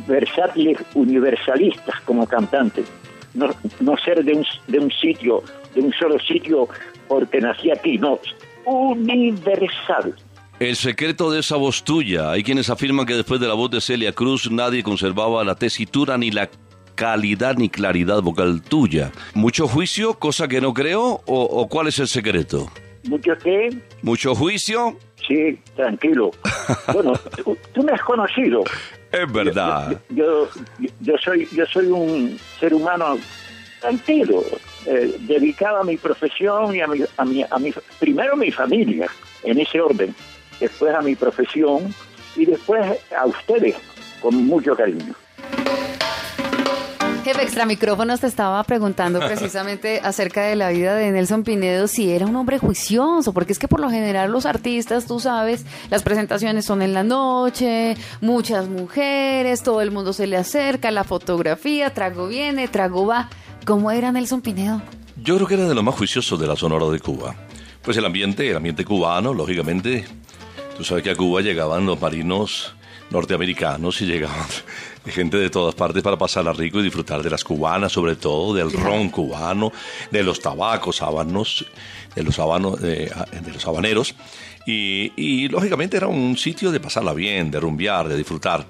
versátiles 0.08 0.78
universalistas 0.94 2.00
como 2.00 2.26
cantante. 2.26 2.82
No, 3.34 3.50
no 3.80 3.96
ser 3.98 4.24
de 4.24 4.32
un, 4.32 4.46
de 4.66 4.78
un 4.78 4.90
sitio, 4.90 5.42
de 5.74 5.82
un 5.82 5.92
solo 5.92 6.18
sitio 6.18 6.66
porque 7.06 7.40
nací 7.40 7.70
aquí, 7.70 7.98
no, 7.98 8.18
universal. 8.64 10.14
El 10.58 10.76
secreto 10.76 11.30
de 11.30 11.40
esa 11.40 11.56
voz 11.56 11.84
tuya. 11.84 12.30
Hay 12.30 12.42
quienes 12.42 12.70
afirman 12.70 13.04
que 13.04 13.14
después 13.14 13.40
de 13.40 13.46
la 13.48 13.54
voz 13.54 13.70
de 13.70 13.80
Celia 13.80 14.12
Cruz 14.12 14.50
nadie 14.50 14.82
conservaba 14.82 15.44
la 15.44 15.54
tesitura 15.54 16.16
ni 16.16 16.30
la 16.30 16.48
calidad 16.94 17.56
ni 17.56 17.68
claridad 17.68 18.22
vocal 18.22 18.62
tuya. 18.62 19.12
¿Mucho 19.34 19.68
juicio, 19.68 20.14
cosa 20.14 20.48
que 20.48 20.62
no 20.62 20.72
creo? 20.72 21.20
¿O, 21.26 21.42
o 21.42 21.68
cuál 21.68 21.88
es 21.88 21.98
el 21.98 22.08
secreto? 22.08 22.70
Mucho 23.04 23.36
que, 23.36 23.68
¿Mucho 24.02 24.34
juicio? 24.34 24.96
sí, 25.28 25.58
tranquilo. 25.76 26.30
Bueno, 26.92 27.12
tú, 27.44 27.56
tú 27.72 27.82
me 27.82 27.92
has 27.92 28.00
conocido. 28.02 28.64
Es 29.12 29.30
verdad. 29.32 30.00
yo, 30.10 30.48
yo, 30.78 30.88
yo 31.00 31.14
soy 31.22 31.46
yo 31.52 31.64
soy 31.66 31.86
un 31.86 32.38
ser 32.58 32.74
humano 32.74 33.18
tranquilo, 33.80 34.42
eh, 34.86 35.14
dedicado 35.20 35.78
a 35.78 35.84
mi 35.84 35.96
profesión 35.96 36.74
y 36.74 36.80
a 36.80 36.86
mi, 36.88 37.00
a 37.16 37.24
mi, 37.24 37.42
a 37.48 37.58
mi 37.58 37.72
primero 38.00 38.32
a 38.32 38.36
mi 38.36 38.50
familia, 38.50 39.06
en 39.44 39.60
ese 39.60 39.80
orden, 39.80 40.14
después 40.60 40.94
a 40.94 41.00
mi 41.00 41.14
profesión 41.14 41.94
y 42.36 42.46
después 42.46 42.98
a 43.16 43.26
ustedes, 43.26 43.76
con 44.20 44.46
mucho 44.46 44.76
cariño. 44.76 45.14
Jefe, 47.26 47.42
extra 47.42 47.66
micrófonos 47.66 48.20
te 48.20 48.28
estaba 48.28 48.62
preguntando 48.62 49.18
precisamente 49.26 50.00
acerca 50.00 50.44
de 50.44 50.54
la 50.54 50.70
vida 50.70 50.94
de 50.94 51.10
Nelson 51.10 51.42
Pinedo, 51.42 51.88
si 51.88 52.12
era 52.12 52.24
un 52.24 52.36
hombre 52.36 52.58
juicioso, 52.58 53.32
porque 53.32 53.52
es 53.52 53.58
que 53.58 53.66
por 53.66 53.80
lo 53.80 53.90
general 53.90 54.30
los 54.30 54.46
artistas, 54.46 55.06
tú 55.06 55.18
sabes, 55.18 55.66
las 55.90 56.04
presentaciones 56.04 56.64
son 56.64 56.82
en 56.82 56.94
la 56.94 57.02
noche, 57.02 57.96
muchas 58.20 58.68
mujeres, 58.68 59.64
todo 59.64 59.80
el 59.80 59.90
mundo 59.90 60.12
se 60.12 60.28
le 60.28 60.36
acerca, 60.36 60.92
la 60.92 61.02
fotografía, 61.02 61.92
trago 61.92 62.28
viene, 62.28 62.68
trago 62.68 63.06
va. 63.06 63.28
¿Cómo 63.64 63.90
era 63.90 64.12
Nelson 64.12 64.40
Pinedo? 64.40 64.80
Yo 65.16 65.34
creo 65.34 65.48
que 65.48 65.54
era 65.54 65.68
de 65.68 65.74
lo 65.74 65.82
más 65.82 65.96
juicioso 65.96 66.36
de 66.36 66.46
la 66.46 66.54
Sonora 66.54 66.86
de 66.86 67.00
Cuba. 67.00 67.34
Pues 67.82 67.96
el 67.96 68.04
ambiente, 68.04 68.48
el 68.48 68.56
ambiente 68.56 68.84
cubano, 68.84 69.34
lógicamente. 69.34 70.04
Tú 70.76 70.84
sabes 70.84 71.02
que 71.02 71.10
a 71.10 71.16
Cuba 71.16 71.40
llegaban 71.40 71.86
los 71.86 72.00
marinos 72.00 72.74
norteamericanos 73.10 74.00
y 74.02 74.06
llegaban 74.06 74.46
gente 75.06 75.36
de 75.36 75.50
todas 75.50 75.74
partes 75.74 76.02
para 76.02 76.16
pasarla 76.18 76.52
rico 76.52 76.80
y 76.80 76.82
disfrutar 76.82 77.22
de 77.22 77.30
las 77.30 77.44
cubanas, 77.44 77.92
sobre 77.92 78.16
todo 78.16 78.54
del 78.54 78.72
ron 78.72 79.08
cubano, 79.08 79.72
de 80.10 80.22
los 80.22 80.40
tabacos 80.40 81.00
habanos, 81.02 81.64
de 82.14 82.22
los, 82.22 82.38
habanos, 82.38 82.80
de, 82.80 83.12
de 83.42 83.52
los 83.52 83.66
habaneros. 83.66 84.14
Y, 84.66 85.12
y 85.16 85.48
lógicamente 85.48 85.96
era 85.96 86.08
un 86.08 86.36
sitio 86.36 86.72
de 86.72 86.80
pasarla 86.80 87.14
bien, 87.14 87.50
de 87.50 87.60
rumbear, 87.60 88.08
de 88.08 88.16
disfrutar. 88.16 88.66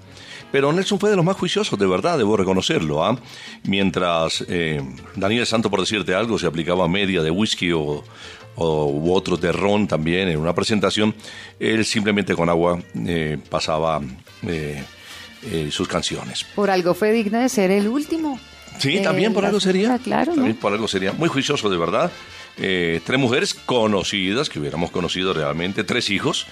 Pero 0.53 0.73
Nelson 0.73 1.01
fue 1.01 1.11
de 1.11 1.17
los 1.17 1.25
más 1.25 1.37
juiciosos, 1.37 1.79
de 1.79 1.87
verdad, 1.87 2.19
debo 2.19 2.37
reconocerlo. 2.37 3.05
¿ah? 3.05 3.19
Mientras 3.65 4.45
eh, 4.49 4.81
Daniel 5.17 5.47
Santo, 5.47 5.71
por 5.71 5.81
decirte 5.81 6.15
algo, 6.15 6.39
se 6.39 6.47
aplicaba 6.47 6.87
media 6.87 7.23
de 7.23 7.31
whisky 7.31 7.73
o, 7.73 8.05
o, 8.57 8.87
u 8.87 9.13
otros 9.13 9.41
de 9.41 9.53
ron 9.53 9.87
también 9.87 10.29
en 10.29 10.39
una 10.39 10.55
presentación, 10.55 11.15
él 11.59 11.85
simplemente 11.85 12.35
con 12.35 12.49
agua 12.49 12.81
eh, 13.07 13.39
pasaba 13.49 14.01
eh, 14.47 14.83
eh, 15.45 15.69
sus 15.71 15.89
canciones. 15.89 16.45
Por 16.55 16.71
algo 16.71 16.95
fue 16.95 17.13
digno 17.13 17.39
de 17.39 17.49
ser 17.49 17.71
el 17.71 17.89
último. 17.89 18.39
Sí, 18.79 19.01
también 19.03 19.33
por 19.33 19.45
algo 19.45 19.61
sería. 19.61 19.87
Sonora, 19.87 20.03
Claro, 20.03 20.33
¿no? 20.33 20.37
También 20.37 20.57
por 20.57 20.73
algo 20.73 20.87
sería. 20.87 21.13
Muy 21.13 21.29
juicioso, 21.29 21.71
de 21.71 21.79
verdad. 21.79 22.11
Tres 22.57 23.19
mujeres 23.19 23.55
conocidas, 23.55 24.49
que 24.49 24.59
hubiéramos 24.59 24.91
conocido 24.91 25.33
realmente, 25.35 25.85
tres 25.85 26.11
hijos, 26.11 26.47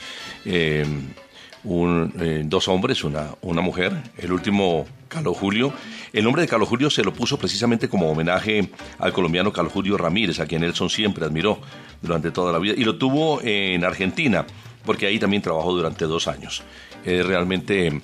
un, 1.65 2.13
dos 2.47 2.69
hombres, 2.69 3.05
una, 3.05 3.29
una 3.43 3.61
mujer, 3.61 3.93
el 4.19 4.33
último, 4.33 4.87
Carlos 5.09 5.37
Julio. 5.37 5.73
El 6.15 6.23
nombre 6.23 6.43
de 6.43 6.49
Carlos 6.49 6.69
Julio 6.69 6.91
se 6.91 7.03
lo 7.03 7.12
puso 7.12 7.37
precisamente 7.39 7.89
como 7.89 8.09
homenaje 8.09 8.71
al 9.01 9.12
colombiano 9.12 9.53
Carlos 9.53 9.73
Julio 9.73 9.99
Ramírez, 9.99 10.39
a 10.39 10.47
quien 10.47 10.61
Nelson 10.61 10.89
siempre 10.89 11.25
admiró 11.25 11.59
durante 12.01 12.31
toda 12.31 12.53
la 12.53 12.61
vida, 12.61 12.75
y 12.77 12.85
lo 12.85 12.95
tuvo 12.99 13.41
en 13.43 13.83
Argentina, 13.83 14.47
porque 14.85 15.07
ahí 15.09 15.19
también 15.19 15.43
trabajó 15.43 15.75
durante 15.75 16.05
dos 16.05 16.29
años. 16.29 16.62
Es 17.05 17.27
realmente 17.27 18.01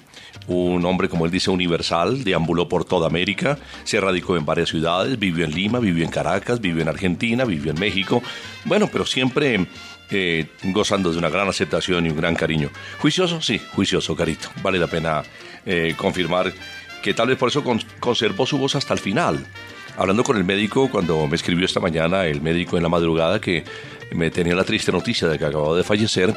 un 0.48 0.84
hombre, 0.86 1.08
como 1.08 1.24
él 1.24 1.30
dice, 1.30 1.52
universal, 1.52 2.24
deambuló 2.24 2.68
por 2.68 2.84
toda 2.84 3.06
América, 3.06 3.58
se 3.84 4.00
radicó 4.00 4.36
en 4.36 4.44
varias 4.44 4.70
ciudades, 4.70 5.16
vivió 5.16 5.44
en 5.44 5.52
Lima, 5.52 5.78
vivió 5.78 6.02
en 6.04 6.10
Caracas, 6.10 6.60
vivió 6.60 6.82
en 6.82 6.88
Argentina, 6.88 7.44
vivió 7.44 7.70
en 7.70 7.78
México, 7.78 8.24
bueno, 8.64 8.88
pero 8.90 9.06
siempre 9.06 9.68
eh, 10.10 10.48
gozando 10.64 11.12
de 11.12 11.18
una 11.18 11.28
gran 11.28 11.48
aceptación 11.48 12.06
y 12.06 12.10
un 12.10 12.16
gran 12.16 12.34
cariño. 12.34 12.70
Juicioso, 12.98 13.40
sí, 13.40 13.60
juicioso, 13.72 14.16
Carito. 14.16 14.48
Vale 14.64 14.80
la 14.80 14.88
pena 14.88 15.22
eh, 15.64 15.94
confirmar 15.96 16.52
que 17.02 17.14
tal 17.14 17.28
vez 17.28 17.38
por 17.38 17.48
eso 17.48 17.62
con- 17.64 17.80
conservó 18.00 18.46
su 18.46 18.58
voz 18.58 18.74
hasta 18.76 18.94
el 18.94 19.00
final. 19.00 19.46
Hablando 19.96 20.22
con 20.24 20.36
el 20.36 20.44
médico, 20.44 20.88
cuando 20.90 21.26
me 21.26 21.36
escribió 21.36 21.66
esta 21.66 21.80
mañana, 21.80 22.24
el 22.26 22.40
médico 22.40 22.76
en 22.76 22.82
la 22.82 22.88
madrugada, 22.88 23.40
que 23.40 23.64
me 24.12 24.30
tenía 24.30 24.54
la 24.54 24.64
triste 24.64 24.92
noticia 24.92 25.28
de 25.28 25.38
que 25.38 25.44
acababa 25.44 25.76
de 25.76 25.84
fallecer, 25.84 26.34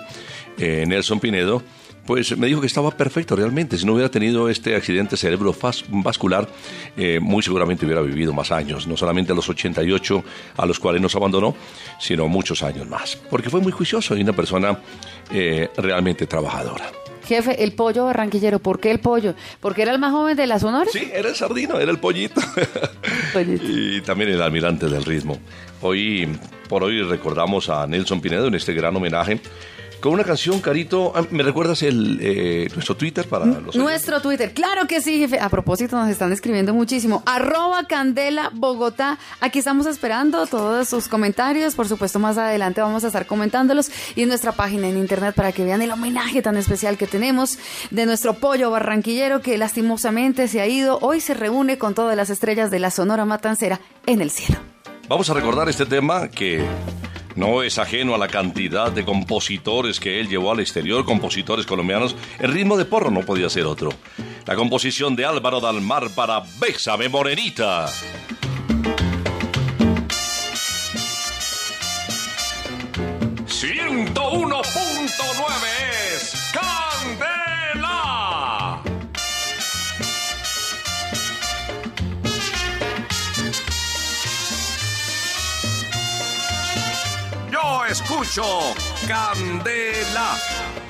eh, 0.58 0.84
Nelson 0.88 1.20
Pinedo, 1.20 1.62
pues 2.06 2.38
me 2.38 2.48
dijo 2.48 2.60
que 2.60 2.68
estaba 2.68 2.92
perfecto 2.92 3.34
realmente. 3.36 3.78
Si 3.78 3.86
no 3.86 3.94
hubiera 3.94 4.12
tenido 4.12 4.50
este 4.50 4.76
accidente 4.76 5.16
cerebrovascular, 5.16 6.50
eh, 6.98 7.20
muy 7.22 7.42
seguramente 7.42 7.86
hubiera 7.86 8.02
vivido 8.02 8.34
más 8.34 8.52
años. 8.52 8.86
No 8.88 8.98
solamente 8.98 9.32
a 9.32 9.36
los 9.36 9.48
88 9.48 10.24
a 10.58 10.66
los 10.66 10.80
cuales 10.80 11.02
nos 11.02 11.16
abandonó, 11.16 11.56
sino 12.00 12.28
muchos 12.28 12.62
años 12.64 12.88
más. 12.90 13.16
Porque 13.30 13.50
fue 13.50 13.62
muy 13.62 13.72
juicioso 13.72 14.18
y 14.18 14.22
una 14.22 14.34
persona 14.34 14.78
eh, 15.32 15.70
realmente 15.78 16.28
trabajadora. 16.28 16.92
Jefe, 17.26 17.64
el 17.64 17.74
pollo 17.74 18.06
barranquillero, 18.06 18.60
¿por 18.60 18.80
qué 18.80 18.92
el 18.92 19.00
pollo? 19.00 19.34
¿Porque 19.60 19.82
era 19.82 19.92
el 19.92 20.00
más 20.00 20.12
joven 20.12 20.36
de 20.36 20.48
la 20.48 20.60
Sonora? 20.60 20.90
Sí, 20.92 21.10
era 21.14 21.30
el 21.30 21.36
sardino, 21.36 21.80
era 21.80 21.92
el 21.92 22.00
pollito. 22.00 22.42
Pollito. 23.34 23.64
y 23.66 24.02
también 24.02 24.30
el 24.30 24.42
almirante 24.42 24.88
del 24.88 25.04
ritmo. 25.06 25.40
Hoy, 25.82 26.38
por 26.70 26.84
hoy, 26.84 27.02
recordamos 27.02 27.70
a 27.70 27.88
Nelson 27.88 28.22
Pinedo 28.22 28.48
en 28.48 28.56
este 28.56 28.74
gran 28.74 28.96
homenaje 28.96 29.40
con 30.04 30.12
una 30.12 30.26
canción, 30.26 30.60
Carito. 30.60 31.14
ah, 31.16 31.24
¿Me 31.32 31.44
recuerdas 31.44 31.82
el, 31.82 32.20
eh, 32.22 32.68
nuestro 32.74 32.98
Twitter 32.98 33.26
para 33.26 33.46
los 33.46 33.74
Nuestro 33.74 34.22
Twitter, 34.22 34.54
claro 34.54 34.86
que 34.86 35.00
sí, 35.00 35.18
jefe. 35.18 35.40
A 35.40 35.48
propósito, 35.48 35.96
nos 35.96 36.10
están 36.10 36.34
escribiendo 36.34 36.74
muchísimo. 36.74 37.24
Arroba 37.26 37.88
Candela 37.88 38.52
Bogotá. 38.54 39.18
Aquí 39.40 39.60
estamos 39.60 39.86
esperando 39.86 40.46
todos 40.46 40.90
sus 40.90 41.08
comentarios. 41.08 41.76
Por 41.76 41.88
supuesto, 41.88 42.20
más 42.20 42.38
adelante 42.38 42.82
vamos 42.82 43.06
a 43.06 43.08
estar 43.08 43.26
comentándolos. 43.26 43.90
Y 44.18 44.24
en 44.24 44.28
nuestra 44.28 44.52
página 44.52 44.90
en 44.90 44.98
internet 44.98 45.36
para 45.36 45.54
que 45.54 45.64
vean 45.64 45.82
el 45.82 45.92
homenaje 45.92 46.42
tan 46.42 46.58
especial 46.58 46.98
que 46.98 47.08
tenemos 47.08 47.58
de 47.90 48.06
nuestro 48.06 48.34
pollo 48.34 48.72
barranquillero 48.72 49.40
que 49.40 49.58
lastimosamente 49.58 50.50
se 50.50 50.60
ha 50.60 50.68
ido. 50.68 51.00
Hoy 51.02 51.22
se 51.22 51.34
reúne 51.34 51.78
con 51.78 51.94
todas 51.96 52.18
las 52.18 52.30
estrellas 52.30 52.72
de 52.72 52.80
la 52.80 52.92
Sonora 52.92 53.24
Matancera 53.24 53.80
en 54.06 54.22
el 54.22 54.32
cielo. 54.32 54.60
Vamos 55.08 55.30
a 55.30 55.34
recordar 55.34 55.70
este 55.70 55.86
tema 55.86 56.28
que 56.28 56.66
no 57.36 57.64
es 57.64 57.80
ajeno 57.80 58.16
a 58.16 58.18
la 58.18 58.28
cantidad 58.28 58.92
de 58.92 59.06
compositores 59.06 60.00
que 60.00 60.20
él 60.20 60.28
llevó 60.28 60.52
al 60.52 60.60
exterior, 60.60 61.06
compositores 61.06 61.66
colombianos. 61.66 62.16
El 62.40 62.54
ritmo 62.54 62.78
de 62.78 62.86
porro 62.86 63.12
no 63.12 63.22
podía 63.22 63.50
ser 63.50 63.66
otro. 63.66 63.92
La 64.46 64.56
composición 64.56 65.16
de 65.16 65.26
Álvaro 65.26 65.62
Dalmar 65.62 66.10
para 66.12 66.44
Bésame 66.60 67.10
Morenita. 67.10 67.88
¡101.9 73.46 76.03
escucho 87.94 88.44
Candela, 89.08 90.36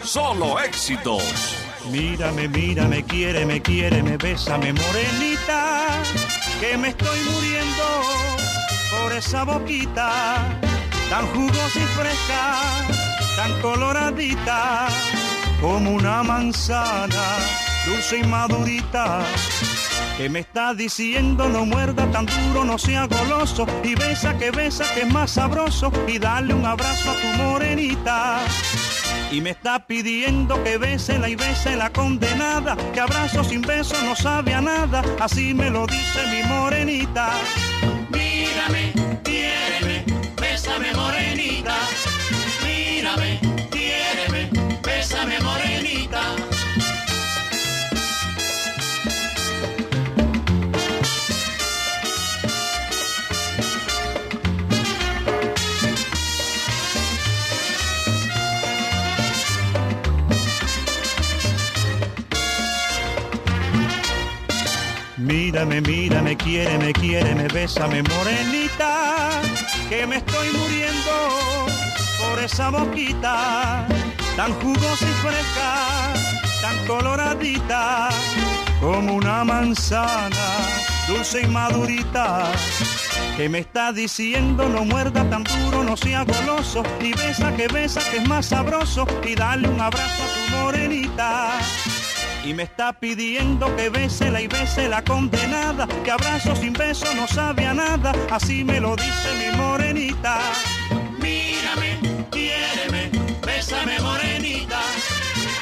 solo 0.03 0.57
éxitos. 0.59 1.21
Mírame, 1.91 2.47
mírame, 2.47 3.03
quiere, 3.03 3.45
me 3.45 3.61
quiere, 3.61 4.01
me 4.01 4.15
bésame, 4.15 4.71
morenita, 4.71 6.01
que 6.61 6.77
me 6.77 6.89
estoy 6.89 7.19
muriendo 7.29 7.83
por 8.89 9.11
esa 9.11 9.43
boquita 9.43 10.37
tan 11.09 11.27
jugosa 11.33 11.79
y 11.79 11.87
fresca, 11.97 12.61
tan 13.35 13.61
coloradita, 13.61 14.87
como 15.59 15.91
una 15.91 16.23
manzana, 16.23 17.25
dulce 17.85 18.19
y 18.19 18.23
madurita. 18.23 19.25
Que 20.18 20.30
me 20.30 20.39
está 20.39 20.74
diciendo 20.74 21.49
no 21.49 21.66
muerda 21.66 22.09
tan 22.11 22.26
duro, 22.26 22.64
no 22.64 22.78
sea 22.78 23.07
goloso 23.07 23.66
y 23.84 23.95
besa 23.95 24.38
que 24.38 24.51
besa 24.51 24.86
que 24.93 25.01
es 25.01 25.11
más 25.11 25.32
sabroso 25.32 25.91
y 26.07 26.20
dale 26.20 26.53
un 26.53 26.66
abrazo 26.66 27.11
a 27.11 27.16
tu 27.16 27.28
morenita. 27.43 28.39
Y 29.32 29.41
me 29.41 29.49
está 29.49 29.88
pidiendo 29.88 30.64
que 30.64 30.78
bésela 30.78 31.28
y 31.28 31.36
bese 31.36 31.76
la 31.76 31.89
condenada, 31.89 32.78
que 32.93 32.99
abrazo 32.99 33.43
sin 33.43 33.61
beso 33.61 33.95
no 34.03 34.16
sabe 34.16 34.53
a 34.53 34.61
nada, 34.61 35.03
así 35.20 35.55
me 35.55 35.72
lo 35.72 35.88
dice 35.88 36.20
mi 36.32 36.47
morenita. 36.47 37.32
Mírame, 65.53 65.81
mírame, 65.81 66.35
quiéreme, 66.35 66.91
quiéreme, 66.93 67.47
bésame, 67.47 68.01
morenita, 68.01 69.39
que 69.87 70.07
me 70.07 70.15
estoy 70.15 70.49
muriendo 70.49 71.11
por 72.17 72.39
esa 72.39 72.71
boquita, 72.71 73.85
tan 74.35 74.51
jugosa 74.55 75.05
y 75.05 75.13
fresca, 75.21 76.11
tan 76.59 76.87
coloradita, 76.87 78.09
como 78.81 79.13
una 79.13 79.43
manzana, 79.43 80.47
dulce 81.07 81.41
y 81.41 81.45
madurita, 81.45 82.51
que 83.37 83.47
me 83.47 83.59
está 83.59 83.91
diciendo 83.91 84.67
no 84.67 84.85
muerda 84.85 85.23
tan 85.29 85.43
duro, 85.43 85.83
no 85.83 85.95
sea 85.95 86.23
goloso, 86.23 86.81
y 86.99 87.13
besa 87.13 87.55
que 87.55 87.67
besa 87.67 88.01
que 88.09 88.17
es 88.17 88.27
más 88.27 88.47
sabroso, 88.47 89.05
y 89.23 89.35
dale 89.35 89.69
un 89.69 89.79
abrazo 89.79 90.23
a 90.23 90.33
tu 90.33 90.57
morenita. 90.57 91.51
Y 92.45 92.53
me 92.53 92.63
está 92.63 92.91
pidiendo 92.91 93.73
que 93.77 93.85
y 93.85 94.47
bese 94.47 94.89
la 94.89 95.01
condenada, 95.01 95.87
que 96.03 96.11
abrazo 96.11 96.53
sin 96.55 96.73
beso 96.73 97.05
no 97.15 97.25
sabe 97.25 97.65
a 97.65 97.73
nada, 97.73 98.11
así 98.31 98.65
me 98.65 98.81
lo 98.81 98.97
dice 98.97 99.29
mi 99.39 99.57
morenita. 99.57 100.39
Mírame, 101.21 102.27
quiéreme, 102.31 103.09
bésame 103.45 103.97
morenita. 104.01 104.81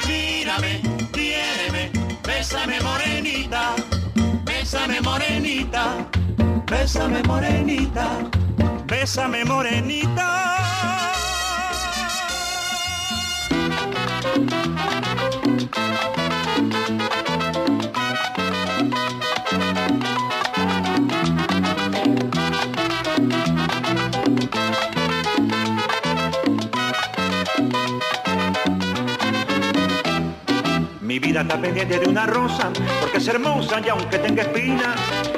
Mírame, 0.07 0.81
quiéreme, 1.11 1.91
bésame 2.23 2.81
morenita. 2.81 3.75
Bésame 4.43 5.01
morenita, 5.01 6.07
bésame 6.65 7.21
morenita. 7.23 8.07
Bésame 8.87 9.45
morenita. 9.45 10.61
Mi 31.11 31.19
vida 31.19 31.41
está 31.41 31.59
pendiente 31.59 31.99
de 31.99 32.07
una 32.07 32.25
rosa, 32.25 32.71
porque 33.01 33.17
es 33.17 33.27
hermosa 33.27 33.81
y 33.85 33.89
aunque 33.89 34.17
tenga 34.17 34.43
espinas, 34.43 34.95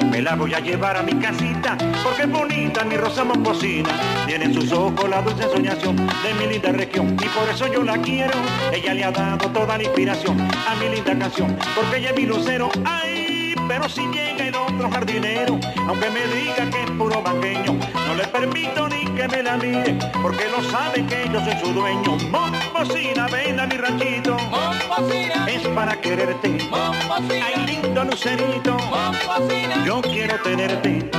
me 0.08 0.22
la 0.22 0.36
voy 0.36 0.54
a 0.54 0.60
llevar 0.60 0.98
a 0.98 1.02
mi 1.02 1.16
casita, 1.16 1.76
porque 2.04 2.22
es 2.22 2.30
bonita 2.30 2.84
mi 2.84 2.96
rosa 2.96 3.24
momposina. 3.24 3.90
Tiene 4.28 4.46
en 4.46 4.54
sus 4.54 4.72
ojos 4.72 5.10
la 5.10 5.24
dulce 5.24 5.50
soñación 5.50 5.96
de 5.96 6.34
mi 6.38 6.46
linda 6.46 6.72
región, 6.74 7.18
y 7.20 7.26
por 7.26 7.50
eso 7.52 7.66
yo 7.74 7.82
la 7.82 7.98
quiero. 7.98 8.36
Ella 8.72 8.94
le 8.94 9.04
ha 9.04 9.12
dado 9.12 9.50
toda 9.50 9.76
la 9.80 9.84
inspiración 9.84 10.40
a 10.42 10.76
mi 10.76 10.90
linda 10.90 11.18
canción, 11.18 11.58
porque 11.76 11.98
ella 11.98 12.12
es 12.12 12.18
mi 12.18 12.28
lucero. 12.28 12.70
¡Ay! 12.86 13.23
Pero 13.68 13.90
si 13.90 14.02
llega 14.08 14.48
el 14.48 14.56
otro 14.56 14.90
jardinero, 14.92 15.60
aunque 15.88 16.10
me 16.10 16.26
diga 16.36 16.70
que 16.70 16.84
es 16.84 16.92
puro 16.92 17.22
vaqueño, 17.22 17.74
no 18.08 18.16
le 18.16 18.28
permito 18.28 18.88
ni 18.90 19.06
que 19.16 19.28
me 19.28 19.44
la 19.44 19.58
mire, 19.58 19.98
porque 20.22 20.46
lo 20.50 20.64
sabe 20.70 21.06
que 21.06 21.30
yo 21.32 21.40
soy 21.44 21.58
su 21.60 21.74
dueño. 21.74 22.18
Momposina, 22.30 23.28
ven 23.28 23.60
a 23.60 23.66
mi 23.68 23.78
ranchito, 23.78 24.38
Momposina, 24.50 25.46
es 25.48 25.68
para 25.70 26.00
quererte. 26.00 26.50
momposina, 26.70 27.46
Ay, 27.48 27.66
lindo 27.66 28.04
lucerito, 28.04 28.78
momposina. 28.78 29.86
yo 29.86 30.02
quiero 30.02 30.36
tenerte. 30.44 31.10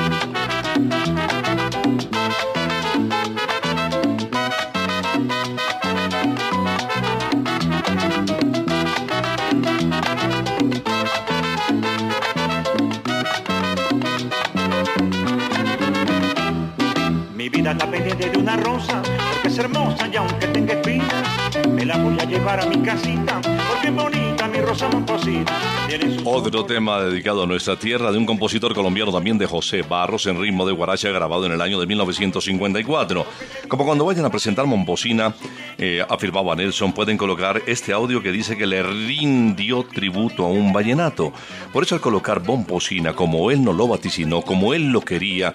Otro 26.25 26.67
tema 26.67 27.01
dedicado 27.01 27.45
a 27.45 27.47
nuestra 27.47 27.77
tierra 27.77 28.13
de 28.13 28.19
un 28.19 28.27
compositor 28.27 28.75
colombiano 28.75 29.13
también 29.13 29.39
de 29.39 29.47
José 29.47 29.81
Barros 29.81 30.27
en 30.27 30.39
ritmo 30.39 30.67
de 30.67 30.73
guaracha 30.73 31.09
grabado 31.09 31.47
en 31.47 31.53
el 31.53 31.63
año 31.63 31.81
de 31.81 31.87
1954. 31.87 33.27
Como 33.69 33.87
cuando 33.87 34.05
vayan 34.05 34.27
a 34.27 34.31
presentar 34.31 34.67
Momposina, 34.67 35.35
eh, 35.79 36.05
afirmaba 36.09 36.55
Nelson, 36.55 36.93
pueden 36.93 37.17
colocar 37.17 37.63
este 37.67 37.95
audio 37.95 38.23
que 38.23 38.31
dice 38.31 38.59
que 38.59 38.67
le 38.67 38.83
rindió 38.83 39.85
tributo 39.85 40.45
a 40.45 40.49
un 40.49 40.73
vallenato. 40.73 41.33
Por 41.73 41.83
eso 41.85 41.95
al 41.95 42.03
colocar 42.03 42.43
Momposina 42.43 43.15
como 43.15 43.51
él 43.51 43.65
nos 43.65 43.75
lo 43.75 43.89
vaticinó, 43.89 44.43
como 44.43 44.75
él 44.75 44.91
lo 44.91 45.01
quería, 45.01 45.55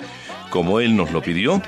como 0.50 0.80
él 0.80 0.96
nos 0.96 1.12
lo 1.12 1.22
pidió, 1.22 1.62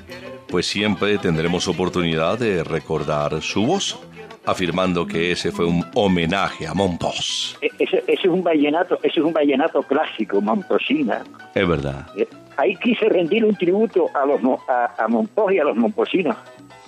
pues 0.52 0.68
siempre 0.68 1.18
tendremos 1.18 1.68
oportunidad 1.68 2.38
de 2.38 2.64
recordar 2.64 3.42
su 3.42 3.66
voz, 3.66 3.98
afirmando 4.46 5.08
que 5.08 5.32
ese 5.32 5.52
fue 5.52 5.66
un 5.66 5.86
homenaje 5.96 6.68
a 6.68 6.74
Mompos. 6.74 7.58
E- 7.62 7.70
Ese, 7.80 8.00
ese 8.08 8.14
es 8.14 8.26
un 8.26 8.44
vallenato, 8.44 8.96
ese 9.02 9.20
es 9.22 9.26
un 9.26 9.34
vallenato 9.34 9.82
clásico, 9.84 10.42
Montosina. 10.42 11.24
Es 11.56 11.68
verdad, 11.68 12.08
Eh, 12.18 12.28
Ahí 12.58 12.76
quise 12.76 13.08
rendir 13.08 13.46
un 13.46 13.56
tributo 13.56 14.08
a 14.14 14.26
los 14.26 14.42
mo- 14.44 14.62
a, 14.68 14.94
a 15.04 15.08
Monpós 15.08 15.54
y 15.54 15.60
a 15.60 15.64
los 15.64 15.76
momposinos. 15.78 16.36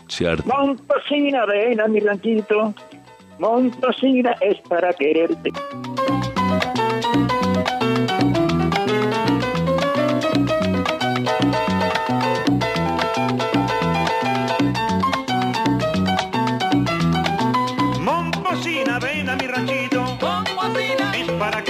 cierto. 0.08 0.44
Montosina, 0.46 1.46
ven 1.46 1.80
a 1.80 1.88
mi 1.88 2.00
ranchito. 2.02 2.74
Montosina 3.40 4.36
es 4.42 4.60
para 4.68 4.92
quererte. 4.94 5.50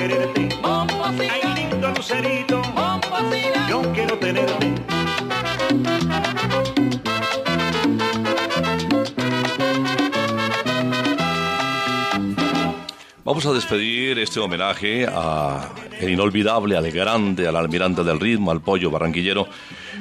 Ay, 0.03 1.41
lindo 1.55 1.93
quiero 3.93 4.17
tenerte. 4.17 4.73
Vamos 13.23 13.45
a 13.45 13.53
despedir 13.53 14.19
este 14.19 14.41
homenaje 14.41 15.07
a 15.07 15.71
inolvidable, 16.01 16.75
al 16.75 16.91
grande, 16.91 17.47
al 17.47 17.55
almirante 17.55 18.03
del 18.03 18.19
ritmo, 18.19 18.51
al 18.51 18.61
pollo 18.61 18.91
barranquillero, 18.91 19.47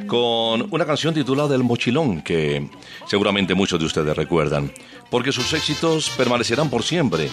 con 0.09 0.67
una 0.71 0.85
canción 0.85 1.15
titulada 1.15 1.55
El 1.55 1.63
Mochilón, 1.63 2.23
que 2.23 2.69
seguramente 3.07 3.55
muchos 3.55 3.79
de 3.79 3.87
ustedes 3.87 4.17
recuerdan, 4.17 4.73
porque 5.13 5.31
sus 5.31 5.53
éxitos 5.53 6.09
permanecerán 6.17 6.71
por 6.71 6.83
siempre. 6.83 7.29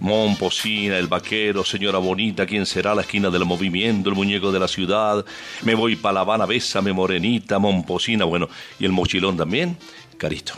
Momposina, 0.00 0.98
El 0.98 1.06
Vaquero, 1.06 1.64
Señora 1.64 1.98
Bonita, 1.98 2.44
¿Quién 2.44 2.66
será 2.66 2.92
la 2.92 3.02
esquina 3.02 3.30
del 3.30 3.44
movimiento? 3.44 4.10
El 4.10 4.16
muñeco 4.16 4.50
de 4.50 4.58
la 4.58 4.66
ciudad, 4.66 5.24
Me 5.62 5.76
voy 5.76 5.94
pa' 5.94 6.10
La 6.10 6.22
Habana, 6.22 6.44
Bésame 6.44 6.92
Morenita, 6.92 7.60
Momposina, 7.60 8.24
bueno, 8.24 8.48
y 8.80 8.84
El 8.84 8.90
Mochilón 8.90 9.36
también, 9.36 9.78
Carito. 10.18 10.54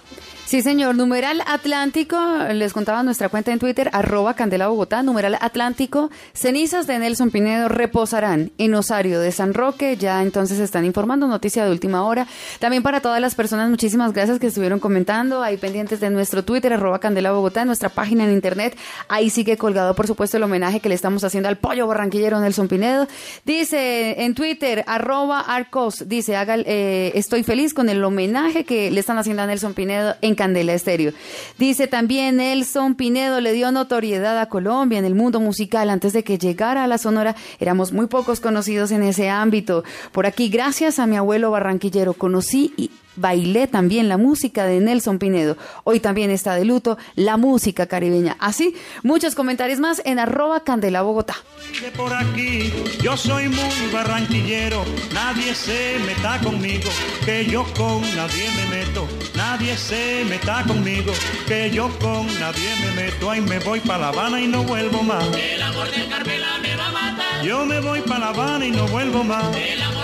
Sí, 0.52 0.60
señor. 0.60 0.96
Numeral 0.96 1.42
Atlántico, 1.46 2.18
les 2.52 2.74
contaba 2.74 3.02
nuestra 3.02 3.30
cuenta 3.30 3.52
en 3.52 3.58
Twitter, 3.58 3.88
arroba 3.94 4.34
Candela 4.34 4.68
Bogotá, 4.68 5.02
numeral 5.02 5.38
Atlántico, 5.40 6.10
cenizas 6.34 6.86
de 6.86 6.98
Nelson 6.98 7.30
Pinedo 7.30 7.70
reposarán 7.70 8.52
en 8.58 8.74
Osario 8.74 9.18
de 9.18 9.32
San 9.32 9.54
Roque, 9.54 9.96
ya 9.96 10.20
entonces 10.20 10.58
están 10.58 10.84
informando, 10.84 11.26
noticia 11.26 11.64
de 11.64 11.70
última 11.70 12.04
hora. 12.04 12.26
También 12.58 12.82
para 12.82 13.00
todas 13.00 13.18
las 13.18 13.34
personas, 13.34 13.70
muchísimas 13.70 14.12
gracias 14.12 14.38
que 14.38 14.48
estuvieron 14.48 14.78
comentando, 14.78 15.42
ahí 15.42 15.56
pendientes 15.56 16.00
de 16.00 16.10
nuestro 16.10 16.44
Twitter, 16.44 16.74
arroba 16.74 16.98
Candela 16.98 17.32
Bogotá, 17.32 17.64
nuestra 17.64 17.88
página 17.88 18.24
en 18.24 18.32
internet, 18.32 18.76
ahí 19.08 19.30
sigue 19.30 19.56
colgado, 19.56 19.94
por 19.94 20.06
supuesto, 20.06 20.36
el 20.36 20.42
homenaje 20.42 20.80
que 20.80 20.90
le 20.90 20.94
estamos 20.94 21.24
haciendo 21.24 21.48
al 21.48 21.56
pollo 21.56 21.86
barranquillero 21.86 22.38
Nelson 22.38 22.68
Pinedo. 22.68 23.08
Dice 23.46 24.22
en 24.22 24.34
Twitter, 24.34 24.84
arroba 24.86 25.40
Arcos, 25.40 26.06
dice, 26.08 26.36
haga, 26.36 26.56
eh, 26.58 27.12
estoy 27.14 27.42
feliz 27.42 27.72
con 27.72 27.88
el 27.88 28.04
homenaje 28.04 28.64
que 28.64 28.90
le 28.90 29.00
están 29.00 29.16
haciendo 29.16 29.44
a 29.44 29.46
Nelson 29.46 29.72
Pinedo 29.72 30.14
en 30.20 30.41
Candela 30.42 30.74
Estéreo. 30.74 31.12
Dice 31.56 31.86
también 31.86 32.38
Nelson 32.38 32.96
Pinedo 32.96 33.40
le 33.40 33.52
dio 33.52 33.70
notoriedad 33.70 34.40
a 34.40 34.46
Colombia 34.46 34.98
en 34.98 35.04
el 35.04 35.14
mundo 35.14 35.38
musical 35.38 35.88
antes 35.88 36.12
de 36.12 36.24
que 36.24 36.36
llegara 36.36 36.82
a 36.82 36.88
la 36.88 36.98
Sonora. 36.98 37.36
Éramos 37.60 37.92
muy 37.92 38.08
pocos 38.08 38.40
conocidos 38.40 38.90
en 38.90 39.04
ese 39.04 39.30
ámbito. 39.30 39.84
Por 40.10 40.26
aquí, 40.26 40.48
gracias 40.48 40.98
a 40.98 41.06
mi 41.06 41.16
abuelo 41.16 41.52
barranquillero, 41.52 42.14
conocí 42.14 42.74
y 42.76 42.90
bailé 43.16 43.66
también 43.66 44.08
la 44.08 44.16
música 44.16 44.64
de 44.66 44.80
Nelson 44.80 45.18
Pinedo. 45.18 45.56
Hoy 45.84 46.00
también 46.00 46.30
está 46.30 46.54
de 46.54 46.64
luto 46.64 46.98
la 47.14 47.36
música 47.36 47.86
caribeña. 47.86 48.36
Así, 48.40 48.74
muchos 49.02 49.34
comentarios 49.34 49.80
más 49.80 50.02
en 50.04 50.18
arroba 50.18 50.64
Candela 50.64 51.02
Bogotá. 51.02 51.36
De 51.80 51.90
por 51.90 52.12
aquí, 52.12 52.72
yo 53.02 53.16
soy 53.16 53.48
muy 53.48 53.92
barranquillero, 53.92 54.84
nadie 55.12 55.54
se 55.54 55.98
meta 56.06 56.38
conmigo, 56.40 56.90
que 57.24 57.46
yo 57.46 57.64
con 57.76 58.02
nadie 58.14 58.48
me 58.56 58.76
meto, 58.76 59.08
nadie 59.34 59.76
se 59.76 60.24
meta 60.28 60.64
conmigo, 60.66 61.12
que 61.46 61.70
yo 61.70 61.88
con 61.98 62.26
nadie 62.38 62.68
me 62.80 63.02
meto, 63.02 63.30
ahí 63.30 63.40
me 63.40 63.58
voy 63.60 63.80
para 63.80 63.98
La 63.98 64.08
Habana 64.08 64.40
y 64.40 64.46
no 64.46 64.64
vuelvo 64.64 65.02
más. 65.02 65.24
El 65.36 65.62
amor 65.62 65.90
de 65.90 66.06
Carmela 66.08 66.58
me 66.60 66.76
va 66.76 66.88
a 66.88 66.92
matar. 66.92 67.44
Yo 67.44 67.64
me 67.64 67.80
voy 67.80 68.00
para 68.00 68.20
La 68.20 68.28
Habana 68.28 68.66
y 68.66 68.70
no 68.70 68.86
vuelvo 68.88 69.24
más. 69.24 69.56
El 69.56 69.82
amor 69.82 70.01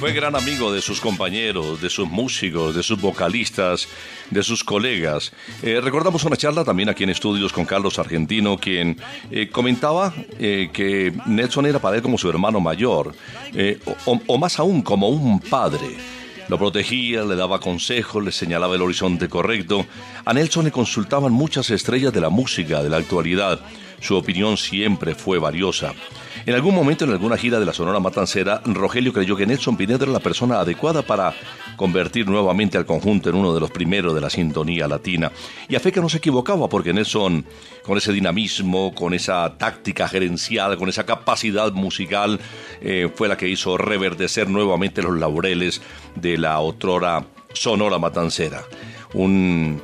Fue 0.00 0.12
gran 0.12 0.36
amigo 0.36 0.72
de 0.72 0.82
sus 0.82 1.00
compañeros, 1.00 1.80
de 1.80 1.88
sus 1.88 2.08
músicos, 2.08 2.74
de 2.74 2.82
sus 2.82 3.00
vocalistas, 3.00 3.88
de 4.30 4.42
sus 4.42 4.62
colegas. 4.62 5.32
Eh, 5.62 5.80
recordamos 5.80 6.24
una 6.24 6.36
charla 6.36 6.64
también 6.64 6.88
aquí 6.88 7.04
en 7.04 7.10
estudios 7.10 7.52
con 7.52 7.64
Carlos 7.64 7.98
Argentino, 7.98 8.58
quien 8.58 8.98
eh, 9.30 9.48
comentaba 9.48 10.12
eh, 10.38 10.68
que 10.72 11.12
Nelson 11.26 11.66
era 11.66 11.78
para 11.78 11.96
él 11.96 12.02
como 12.02 12.18
su 12.18 12.28
hermano 12.28 12.60
mayor, 12.60 13.14
o, 14.04 14.20
o 14.26 14.38
más 14.38 14.58
aún 14.58 14.82
como 14.82 15.08
un 15.08 15.40
padre. 15.40 15.96
Lo 16.48 16.58
protegía, 16.58 17.24
le 17.24 17.36
daba 17.36 17.58
consejos, 17.60 18.22
le 18.22 18.32
señalaba 18.32 18.74
el 18.74 18.82
horizonte 18.82 19.28
correcto. 19.28 19.86
A 20.24 20.34
Nelson 20.34 20.66
le 20.66 20.72
consultaban 20.72 21.32
muchas 21.32 21.70
estrellas 21.70 22.12
de 22.12 22.20
la 22.20 22.28
música, 22.28 22.82
de 22.82 22.90
la 22.90 22.98
actualidad. 22.98 23.60
Su 24.00 24.16
opinión 24.16 24.58
siempre 24.58 25.14
fue 25.14 25.38
valiosa. 25.38 25.94
En 26.46 26.54
algún 26.54 26.74
momento 26.74 27.06
en 27.06 27.10
alguna 27.10 27.38
gira 27.38 27.58
de 27.58 27.64
la 27.64 27.72
Sonora 27.72 28.00
Matancera, 28.00 28.60
Rogelio 28.66 29.14
creyó 29.14 29.34
que 29.34 29.46
Nelson 29.46 29.78
Pinedo 29.78 30.04
era 30.04 30.12
la 30.12 30.20
persona 30.20 30.60
adecuada 30.60 31.00
para 31.00 31.34
convertir 31.76 32.28
nuevamente 32.28 32.76
al 32.76 32.84
conjunto 32.84 33.30
en 33.30 33.36
uno 33.36 33.54
de 33.54 33.60
los 33.60 33.70
primeros 33.70 34.14
de 34.14 34.20
la 34.20 34.28
sintonía 34.28 34.86
latina. 34.86 35.32
Y 35.70 35.74
a 35.74 35.80
fe 35.80 35.90
que 35.90 36.02
no 36.02 36.10
se 36.10 36.18
equivocaba, 36.18 36.68
porque 36.68 36.92
Nelson, 36.92 37.46
con 37.82 37.96
ese 37.96 38.12
dinamismo, 38.12 38.94
con 38.94 39.14
esa 39.14 39.56
táctica 39.56 40.06
gerencial, 40.06 40.76
con 40.76 40.90
esa 40.90 41.06
capacidad 41.06 41.72
musical, 41.72 42.38
eh, 42.82 43.10
fue 43.14 43.28
la 43.28 43.38
que 43.38 43.48
hizo 43.48 43.78
reverdecer 43.78 44.50
nuevamente 44.50 45.02
los 45.02 45.18
laureles 45.18 45.80
de 46.14 46.36
la 46.36 46.60
otrora 46.60 47.24
Sonora 47.54 47.98
Matancera. 47.98 48.64
Un 49.14 49.80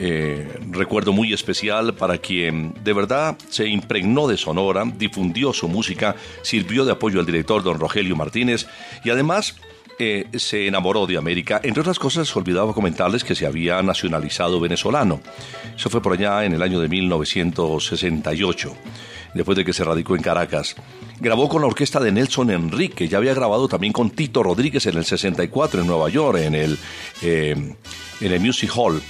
eh, 0.00 0.46
recuerdo 0.70 1.12
muy 1.12 1.32
especial 1.32 1.92
para 1.94 2.18
quien 2.18 2.72
de 2.84 2.92
verdad 2.92 3.36
se 3.48 3.66
impregnó 3.66 4.28
de 4.28 4.36
Sonora, 4.36 4.84
difundió 4.96 5.52
su 5.52 5.66
música, 5.66 6.14
sirvió 6.42 6.84
de 6.84 6.92
apoyo 6.92 7.18
al 7.18 7.26
director 7.26 7.64
don 7.64 7.80
Rogelio 7.80 8.14
Martínez 8.14 8.68
y 9.04 9.10
además 9.10 9.56
eh, 9.98 10.26
se 10.34 10.68
enamoró 10.68 11.08
de 11.08 11.16
América. 11.16 11.60
Entre 11.64 11.80
otras 11.80 11.98
cosas, 11.98 12.34
olvidaba 12.36 12.72
comentarles 12.72 13.24
que 13.24 13.34
se 13.34 13.44
había 13.44 13.82
nacionalizado 13.82 14.60
venezolano. 14.60 15.20
Eso 15.76 15.90
fue 15.90 16.00
por 16.00 16.12
allá 16.12 16.44
en 16.44 16.52
el 16.52 16.62
año 16.62 16.78
de 16.78 16.88
1968, 16.88 18.76
después 19.34 19.58
de 19.58 19.64
que 19.64 19.72
se 19.72 19.82
radicó 19.82 20.14
en 20.14 20.22
Caracas. 20.22 20.76
Grabó 21.18 21.48
con 21.48 21.62
la 21.62 21.66
orquesta 21.66 21.98
de 21.98 22.12
Nelson 22.12 22.52
Enrique, 22.52 23.08
ya 23.08 23.18
había 23.18 23.34
grabado 23.34 23.66
también 23.66 23.92
con 23.92 24.10
Tito 24.10 24.44
Rodríguez 24.44 24.86
en 24.86 24.96
el 24.96 25.04
64 25.04 25.80
en 25.80 25.88
Nueva 25.88 26.08
York, 26.08 26.38
en 26.38 26.54
el, 26.54 26.78
eh, 27.22 27.74
en 28.20 28.32
el 28.32 28.38
Music 28.38 28.70
Hall 28.76 29.02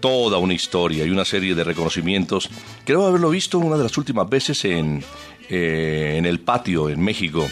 toda 0.00 0.38
una 0.38 0.54
historia 0.54 1.04
y 1.04 1.10
una 1.10 1.24
serie 1.24 1.54
de 1.54 1.64
reconocimientos. 1.64 2.48
Creo 2.84 3.06
haberlo 3.06 3.30
visto 3.30 3.58
una 3.58 3.76
de 3.76 3.84
las 3.84 3.96
últimas 3.98 4.28
veces 4.28 4.64
en, 4.64 5.04
eh, 5.48 6.14
en 6.16 6.26
el 6.26 6.40
patio 6.40 6.88
en 6.88 7.00
México, 7.00 7.46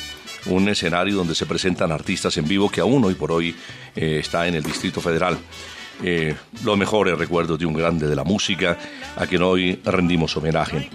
un 0.46 0.68
escenario 0.68 1.16
donde 1.16 1.34
se 1.34 1.46
presentan 1.46 1.92
artistas 1.92 2.36
en 2.36 2.48
vivo 2.48 2.70
que 2.70 2.80
aún 2.80 3.04
hoy 3.04 3.14
por 3.14 3.32
hoy 3.32 3.54
eh, 3.94 4.18
está 4.20 4.46
en 4.46 4.54
el 4.54 4.62
Distrito 4.62 5.00
Federal. 5.00 5.38
Eh, 6.02 6.34
los 6.64 6.78
mejores 6.78 7.18
recuerdos 7.18 7.58
de 7.58 7.66
un 7.66 7.74
grande 7.74 8.06
de 8.06 8.14
la 8.14 8.22
música 8.22 8.78
a 9.16 9.26
quien 9.26 9.42
hoy 9.42 9.80
rendimos 9.84 10.36
homenaje. 10.36 10.88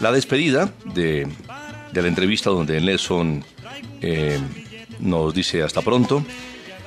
La 0.00 0.12
despedida 0.12 0.72
de, 0.94 1.26
de 1.92 2.02
la 2.02 2.08
entrevista 2.08 2.50
donde 2.50 2.80
Nelson 2.80 3.42
eh, 4.02 4.38
nos 4.98 5.34
dice 5.34 5.62
hasta 5.62 5.80
pronto 5.82 6.24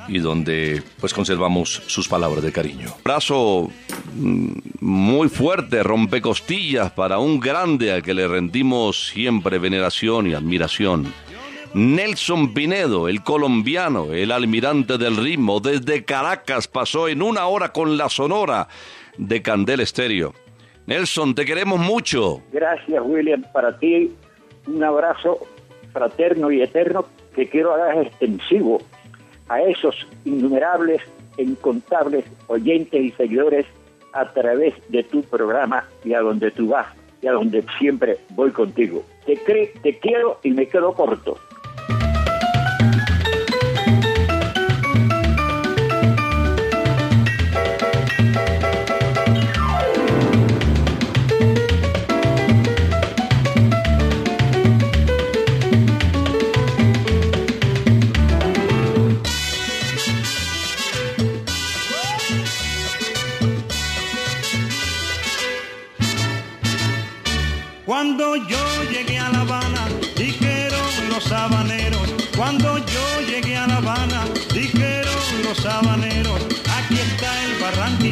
y 0.07 0.19
donde 0.19 0.81
pues 0.99 1.13
conservamos 1.13 1.81
sus 1.87 2.07
palabras 2.07 2.43
de 2.43 2.51
cariño. 2.51 2.89
Abrazo 3.03 3.69
mm, 4.15 4.51
muy 4.81 5.29
fuerte, 5.29 5.83
rompecostillas 5.83 6.91
para 6.91 7.19
un 7.19 7.39
grande 7.39 7.91
al 7.91 8.03
que 8.03 8.13
le 8.13 8.27
rendimos 8.27 9.07
siempre 9.07 9.59
veneración 9.59 10.27
y 10.27 10.33
admiración. 10.33 11.13
Nelson 11.73 12.53
Pinedo, 12.53 13.07
el 13.07 13.23
colombiano, 13.23 14.13
el 14.13 14.31
almirante 14.31 14.99
del 14.99 15.17
ritmo, 15.17 15.59
desde 15.59 16.05
Caracas 16.05 16.67
pasó 16.67 17.07
en 17.07 17.23
una 17.23 17.47
hora 17.47 17.69
con 17.69 17.97
la 17.97 18.09
sonora 18.09 18.67
de 19.17 19.41
Candel 19.41 19.79
Estéreo. 19.79 20.33
Nelson, 20.85 21.33
te 21.33 21.45
queremos 21.45 21.79
mucho. 21.79 22.43
Gracias, 22.51 23.01
William. 23.03 23.43
Para 23.53 23.79
ti, 23.79 24.11
un 24.67 24.83
abrazo 24.83 25.39
fraterno 25.93 26.51
y 26.51 26.61
eterno 26.61 27.05
que 27.35 27.49
quiero 27.49 27.73
hacer 27.73 28.07
extensivo 28.07 28.79
a 29.49 29.61
esos 29.61 30.07
innumerables 30.25 31.01
e 31.37 31.43
incontables 31.43 32.25
oyentes 32.47 33.01
y 33.01 33.11
seguidores 33.11 33.65
a 34.13 34.31
través 34.31 34.73
de 34.89 35.03
tu 35.03 35.23
programa 35.23 35.87
y 36.03 36.13
a 36.13 36.21
donde 36.21 36.51
tú 36.51 36.69
vas 36.69 36.87
y 37.21 37.27
a 37.27 37.31
donde 37.31 37.63
siempre 37.79 38.17
voy 38.31 38.51
contigo. 38.51 39.03
Te, 39.25 39.35
te 39.81 39.99
quiero 39.99 40.39
y 40.43 40.51
me 40.51 40.67
quedo 40.67 40.93
corto. 40.93 41.37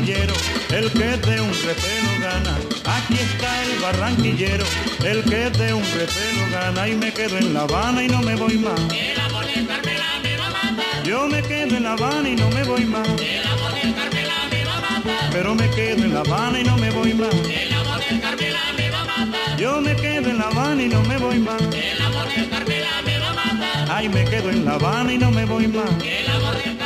Barranquillero, 0.02 0.34
el 0.72 0.92
que 0.92 1.30
de 1.30 1.42
un 1.42 1.54
repelo 1.54 2.12
gana. 2.20 2.58
Aquí 2.86 3.14
está 3.14 3.64
el 3.64 3.80
barranquillero, 3.80 4.66
el 5.06 5.24
que 5.24 5.50
de 5.50 5.74
un 5.74 5.84
repelo 5.84 6.50
gana. 6.52 6.88
Y 6.88 6.96
me 6.96 7.12
quedo 7.14 7.38
en 7.38 7.54
La 7.54 7.62
Habana 7.62 8.04
y 8.04 8.08
no 8.08 8.22
me 8.22 8.36
voy 8.36 8.58
más. 8.58 8.80
El 8.92 9.20
amor 9.20 9.46
de 9.46 9.66
Carmela 9.66 10.20
me 10.24 10.38
va 10.38 10.48
a 10.48 10.50
matar. 10.50 11.04
Yo 11.04 11.28
me 11.28 11.42
quedo 11.44 11.78
en 11.78 11.84
La 11.84 11.94
Habana 11.94 12.30
y 12.30 12.36
no 12.36 12.50
me 12.50 12.64
voy 12.64 12.86
más. 12.86 13.08
El 13.08 13.48
amor 13.48 13.74
de 13.74 13.94
Carmela 13.94 14.34
me 14.50 14.66
va 14.66 14.78
a 14.78 14.82
matar. 14.82 15.30
Pero 15.32 15.56
me 15.56 15.70
quedo 15.70 16.04
en 16.04 16.14
La 16.14 16.20
Habana 16.22 16.60
y 16.60 16.64
no 16.64 16.78
me 16.78 16.92
voy 16.92 17.14
más. 17.14 17.34
El 17.34 17.74
amor 17.74 18.00
de 18.00 18.20
Carmela 18.20 18.62
me 18.76 18.90
va 18.90 19.02
a 19.02 19.06
matar. 19.06 19.58
Yo 19.58 19.82
me 19.82 19.96
quedo 19.96 20.30
en 20.30 20.38
La 20.38 20.46
Habana 20.46 20.84
y 20.84 20.88
no 20.90 21.04
me 21.04 21.18
voy 21.18 21.40
más. 21.40 21.62
El 21.62 22.02
amor 22.02 22.28
de 22.28 22.50
Carmela 22.50 23.02
me 23.06 23.20
va 23.20 23.30
a 23.30 23.34
matar. 23.34 23.88
Ay, 23.92 24.10
me 24.10 24.26
quedo 24.26 24.50
en 24.50 24.66
La 24.66 24.74
Habana 24.74 25.14
y 25.14 25.18
no 25.20 25.30
me 25.32 25.46
voy 25.46 25.68
más. 25.68 25.92
El 26.04 26.28
amor 26.30 26.56
de 26.58 26.81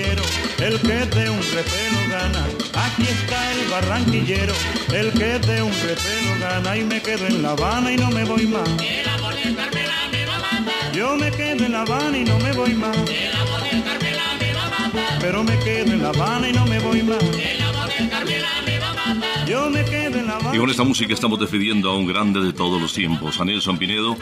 barranquillero, 0.00 0.22
el 0.58 0.80
que 0.80 1.20
de 1.20 1.30
un 1.30 1.42
repelo 1.42 2.00
gana. 2.08 2.46
Aquí 2.74 3.02
está 3.02 3.52
el 3.52 3.68
barranquillero, 3.70 4.54
el 4.94 5.12
que 5.12 5.38
de 5.38 5.62
un 5.62 5.72
repelo 5.72 6.38
gana. 6.40 6.76
Y 6.76 6.84
me 6.84 7.00
quedo 7.00 7.26
en 7.26 7.42
La 7.42 7.50
Habana 7.50 7.92
y 7.92 7.96
no 7.96 8.10
me 8.10 8.24
voy 8.24 8.46
más. 8.46 8.68
El 8.80 9.08
amor 9.08 9.34
de 9.34 9.54
Carmela 9.54 10.08
me 10.10 10.26
va 10.26 10.36
a 10.36 10.60
matar. 10.60 10.92
Yo 10.92 11.16
me 11.16 11.30
quedo 11.30 11.64
en 11.64 11.72
La 11.72 11.82
Habana 11.82 12.18
y 12.18 12.24
no 12.24 12.38
me 12.38 12.52
voy 12.52 12.74
más. 12.74 12.96
El 12.96 13.32
amor 13.34 13.62
de 13.62 13.82
Carmela 13.82 14.22
me 14.38 14.54
va 14.54 14.64
a 14.64 14.68
matar. 14.68 15.18
Pero 15.20 15.44
me 15.44 15.58
quedo 15.58 15.92
en 15.92 16.02
La 16.02 16.08
Habana 16.08 16.48
y 16.48 16.52
no 16.52 16.66
me 16.66 16.78
voy 16.78 17.02
más. 17.02 17.22
El 17.22 17.62
amor 17.62 17.88
de 17.88 18.08
Carmela 18.08 18.48
me 18.64 18.78
va 18.78 18.90
a 18.90 19.14
matar. 19.14 19.46
Yo 19.46 19.70
me 19.70 19.84
quedo 19.84 20.18
en 20.18 20.26
La 20.26 20.36
Habana. 20.36 20.56
Y 20.56 20.58
con 20.58 20.70
esta 20.70 20.84
música 20.84 21.12
estamos 21.12 21.38
despidiendo 21.38 21.90
a 21.90 21.96
un 21.96 22.06
grande 22.06 22.40
de 22.40 22.52
todos 22.52 22.80
los 22.80 22.92
tiempos, 22.92 23.40
a 23.40 23.44
Nelson 23.44 23.78
Pinedo, 23.78 24.16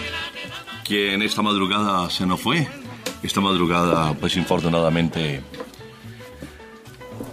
quien 0.85 1.23
esta 1.23 1.43
madrugada 1.43 2.11
se 2.11 2.27
nos 2.27 2.41
fue. 2.41 2.67
Esta 3.21 3.41
madrugada, 3.41 4.15
pues 4.15 4.37
infortunadamente, 4.37 5.43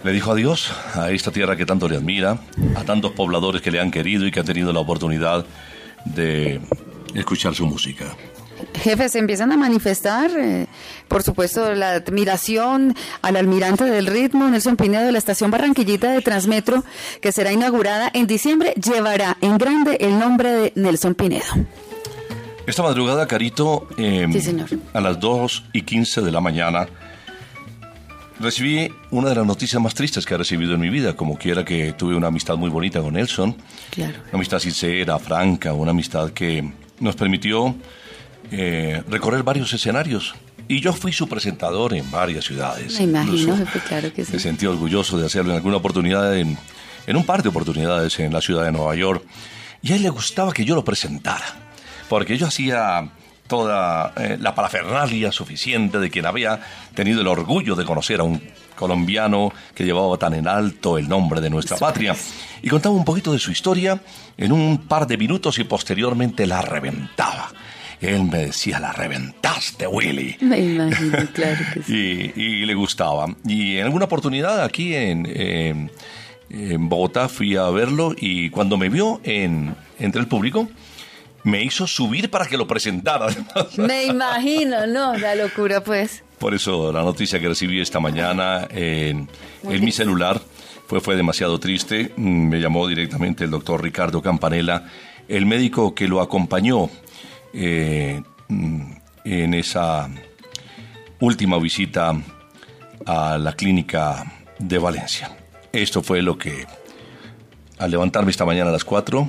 le 0.04 0.12
dijo 0.12 0.32
adiós 0.32 0.70
a 0.94 1.10
esta 1.10 1.30
tierra 1.30 1.56
que 1.56 1.66
tanto 1.66 1.88
le 1.88 1.96
admira, 1.96 2.38
a 2.76 2.84
tantos 2.84 3.12
pobladores 3.12 3.62
que 3.62 3.70
le 3.70 3.80
han 3.80 3.90
querido 3.90 4.26
y 4.26 4.30
que 4.30 4.40
han 4.40 4.46
tenido 4.46 4.72
la 4.72 4.80
oportunidad 4.80 5.44
de 6.04 6.60
escuchar 7.14 7.54
su 7.54 7.66
música. 7.66 8.04
Jefe, 8.82 9.08
se 9.08 9.18
empiezan 9.18 9.52
a 9.52 9.56
manifestar, 9.56 10.30
eh, 10.38 10.66
por 11.08 11.22
supuesto, 11.22 11.74
la 11.74 11.90
admiración 11.92 12.94
al 13.20 13.36
almirante 13.36 13.84
del 13.84 14.06
ritmo, 14.06 14.48
Nelson 14.48 14.76
Pinedo, 14.76 15.04
de 15.04 15.12
la 15.12 15.18
estación 15.18 15.50
Barranquillita 15.50 16.10
de 16.12 16.22
Transmetro, 16.22 16.82
que 17.20 17.32
será 17.32 17.52
inaugurada 17.52 18.10
en 18.14 18.26
diciembre, 18.26 18.72
llevará 18.74 19.36
en 19.42 19.58
grande 19.58 19.98
el 20.00 20.18
nombre 20.18 20.50
de 20.52 20.72
Nelson 20.74 21.14
Pinedo. 21.14 21.44
Esta 22.66 22.82
madrugada, 22.82 23.26
Carito, 23.28 23.88
eh, 23.98 24.26
Sí, 24.32 24.40
señor. 24.40 24.68
a 24.92 25.00
las 25.00 25.20
2 25.20 25.64
y 25.72 25.82
15 25.82 26.22
de 26.22 26.32
la 26.32 26.40
mañana, 26.40 26.88
recibí 28.40 28.90
una 29.10 29.28
de 29.30 29.34
las 29.36 29.46
noticias 29.46 29.80
más 29.82 29.94
tristes 29.94 30.24
que 30.26 30.34
he 30.34 30.36
recibido 30.38 30.74
en 30.74 30.80
mi 30.80 30.90
vida, 30.90 31.14
como 31.16 31.36
quiera 31.38 31.64
que 31.64 31.92
tuve 31.94 32.14
una 32.14 32.28
amistad 32.28 32.56
muy 32.56 32.70
bonita 32.70 33.00
con 33.00 33.14
Nelson, 33.14 33.56
Claro. 33.90 34.14
una 34.24 34.34
amistad 34.34 34.58
sincera, 34.58 35.18
franca, 35.18 35.72
una 35.72 35.90
amistad 35.92 36.30
que 36.30 36.70
nos 37.00 37.16
permitió 37.16 37.74
eh, 38.50 39.02
recorrer 39.08 39.42
varios 39.42 39.72
escenarios. 39.72 40.34
Y 40.68 40.80
yo 40.80 40.92
fui 40.92 41.12
su 41.12 41.28
presentador 41.28 41.94
en 41.94 42.10
varias 42.10 42.44
ciudades. 42.44 42.98
Me 42.98 43.04
imagino, 43.04 43.54
Incluso 43.54 43.78
claro 43.86 44.12
que 44.12 44.24
sí. 44.24 44.32
Me 44.32 44.38
sentí 44.40 44.66
orgulloso 44.66 45.16
de 45.16 45.26
hacerlo 45.26 45.52
en 45.52 45.56
alguna 45.58 45.76
oportunidad, 45.76 46.36
en, 46.36 46.58
en 47.06 47.16
un 47.16 47.24
par 47.24 47.42
de 47.42 47.48
oportunidades 47.50 48.18
en 48.18 48.32
la 48.32 48.40
ciudad 48.40 48.64
de 48.64 48.72
Nueva 48.72 48.94
York. 48.96 49.24
Y 49.82 49.92
a 49.92 49.96
él 49.96 50.02
le 50.02 50.10
gustaba 50.10 50.52
que 50.52 50.64
yo 50.64 50.74
lo 50.74 50.84
presentara, 50.84 51.44
porque 52.08 52.36
yo 52.36 52.46
hacía 52.48 53.08
toda 53.46 54.12
eh, 54.16 54.36
la 54.40 54.54
parafernalia 54.54 55.32
suficiente 55.32 55.98
de 55.98 56.10
quien 56.10 56.26
había 56.26 56.60
tenido 56.94 57.20
el 57.20 57.26
orgullo 57.28 57.74
de 57.74 57.84
conocer 57.84 58.20
a 58.20 58.24
un 58.24 58.42
colombiano 58.74 59.52
que 59.74 59.84
llevaba 59.84 60.16
tan 60.18 60.34
en 60.34 60.46
alto 60.48 60.98
el 60.98 61.08
nombre 61.08 61.40
de 61.40 61.48
nuestra 61.50 61.76
patria. 61.78 62.14
Y 62.62 62.68
contaba 62.68 62.94
un 62.94 63.04
poquito 63.04 63.32
de 63.32 63.38
su 63.38 63.50
historia 63.50 64.00
en 64.36 64.52
un 64.52 64.86
par 64.86 65.06
de 65.06 65.16
minutos 65.16 65.58
y 65.58 65.64
posteriormente 65.64 66.46
la 66.46 66.60
reventaba. 66.62 67.48
Él 68.00 68.24
me 68.24 68.38
decía, 68.46 68.78
la 68.78 68.92
reventaste, 68.92 69.86
Willy 69.86 70.36
Me 70.42 70.58
imagino, 70.58 71.16
claro 71.32 71.56
que 71.72 71.82
sí. 71.82 72.32
y, 72.36 72.42
y 72.42 72.66
le 72.66 72.74
gustaba. 72.74 73.26
Y 73.46 73.78
en 73.78 73.84
alguna 73.84 74.04
oportunidad 74.04 74.62
aquí 74.62 74.94
en, 74.94 75.24
en- 75.26 75.90
en 76.48 76.88
Bogotá 76.88 77.28
fui 77.28 77.56
a 77.56 77.64
verlo 77.70 78.14
y 78.16 78.50
cuando 78.50 78.76
me 78.76 78.88
vio 78.88 79.20
en, 79.24 79.74
entre 79.98 80.20
el 80.20 80.28
público, 80.28 80.68
me 81.46 81.62
hizo 81.62 81.86
subir 81.86 82.28
para 82.28 82.46
que 82.46 82.56
lo 82.56 82.66
presentara. 82.66 83.28
Me 83.76 84.04
imagino, 84.06 84.84
¿no? 84.88 85.16
La 85.16 85.36
locura, 85.36 85.82
pues. 85.82 86.24
Por 86.40 86.54
eso 86.54 86.92
la 86.92 87.02
noticia 87.02 87.38
que 87.38 87.46
recibí 87.48 87.80
esta 87.80 88.00
mañana 88.00 88.66
en, 88.68 89.28
en 89.62 89.84
mi 89.84 89.92
celular 89.92 90.40
fue, 90.88 91.00
fue 91.00 91.14
demasiado 91.14 91.60
triste. 91.60 92.12
Mm, 92.16 92.48
Me 92.48 92.60
llamó 92.60 92.88
directamente 92.88 93.44
el 93.44 93.50
doctor 93.52 93.80
Ricardo 93.80 94.20
Campanella, 94.20 94.86
el 95.28 95.46
médico 95.46 95.94
que 95.94 96.08
lo 96.08 96.20
acompañó 96.20 96.90
eh, 97.54 98.20
mm, 98.48 98.92
en 99.24 99.54
esa 99.54 100.10
última 101.20 101.58
visita 101.60 102.12
a 103.06 103.38
la 103.38 103.52
clínica 103.52 104.32
de 104.58 104.78
Valencia. 104.78 105.30
Esto 105.72 106.02
fue 106.02 106.22
lo 106.22 106.36
que, 106.36 106.66
al 107.78 107.90
levantarme 107.92 108.32
esta 108.32 108.44
mañana 108.44 108.70
a 108.70 108.72
las 108.72 108.84
4, 108.84 109.28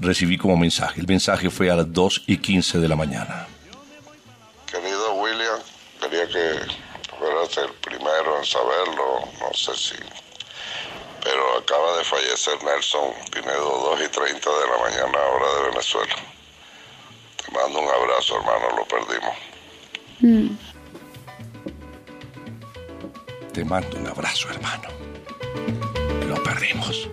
recibí 0.00 0.38
como 0.38 0.56
mensaje. 0.56 1.00
El 1.00 1.06
mensaje 1.06 1.50
fue 1.50 1.70
a 1.70 1.76
las 1.76 1.92
2 1.92 2.24
y 2.26 2.38
15 2.38 2.78
de 2.78 2.88
la 2.88 2.96
mañana. 2.96 3.46
Querido 4.66 5.14
William, 5.14 5.60
quería 6.00 6.26
que 6.26 6.60
fueras 7.18 7.56
el 7.58 7.72
primero 7.80 8.38
en 8.38 8.44
saberlo, 8.44 9.28
no 9.40 9.54
sé 9.54 9.74
si. 9.76 9.96
Pero 11.22 11.58
acaba 11.58 11.98
de 11.98 12.04
fallecer 12.04 12.54
Nelson 12.64 13.12
Pinedo, 13.32 13.96
2 13.96 14.00
y 14.04 14.08
30 14.08 14.50
de 14.50 14.66
la 14.66 14.78
mañana, 14.78 15.18
hora 15.18 15.54
de 15.54 15.70
Venezuela. 15.70 16.14
Te 17.36 17.52
mando 17.52 17.80
un 17.80 17.88
abrazo, 17.88 18.36
hermano, 18.36 18.76
lo 18.76 18.84
perdimos. 18.86 19.36
Te 23.52 23.64
mando 23.64 23.96
un 23.98 24.06
abrazo, 24.06 24.48
hermano. 24.50 24.88
Lo 26.26 26.42
perdimos. 26.42 27.08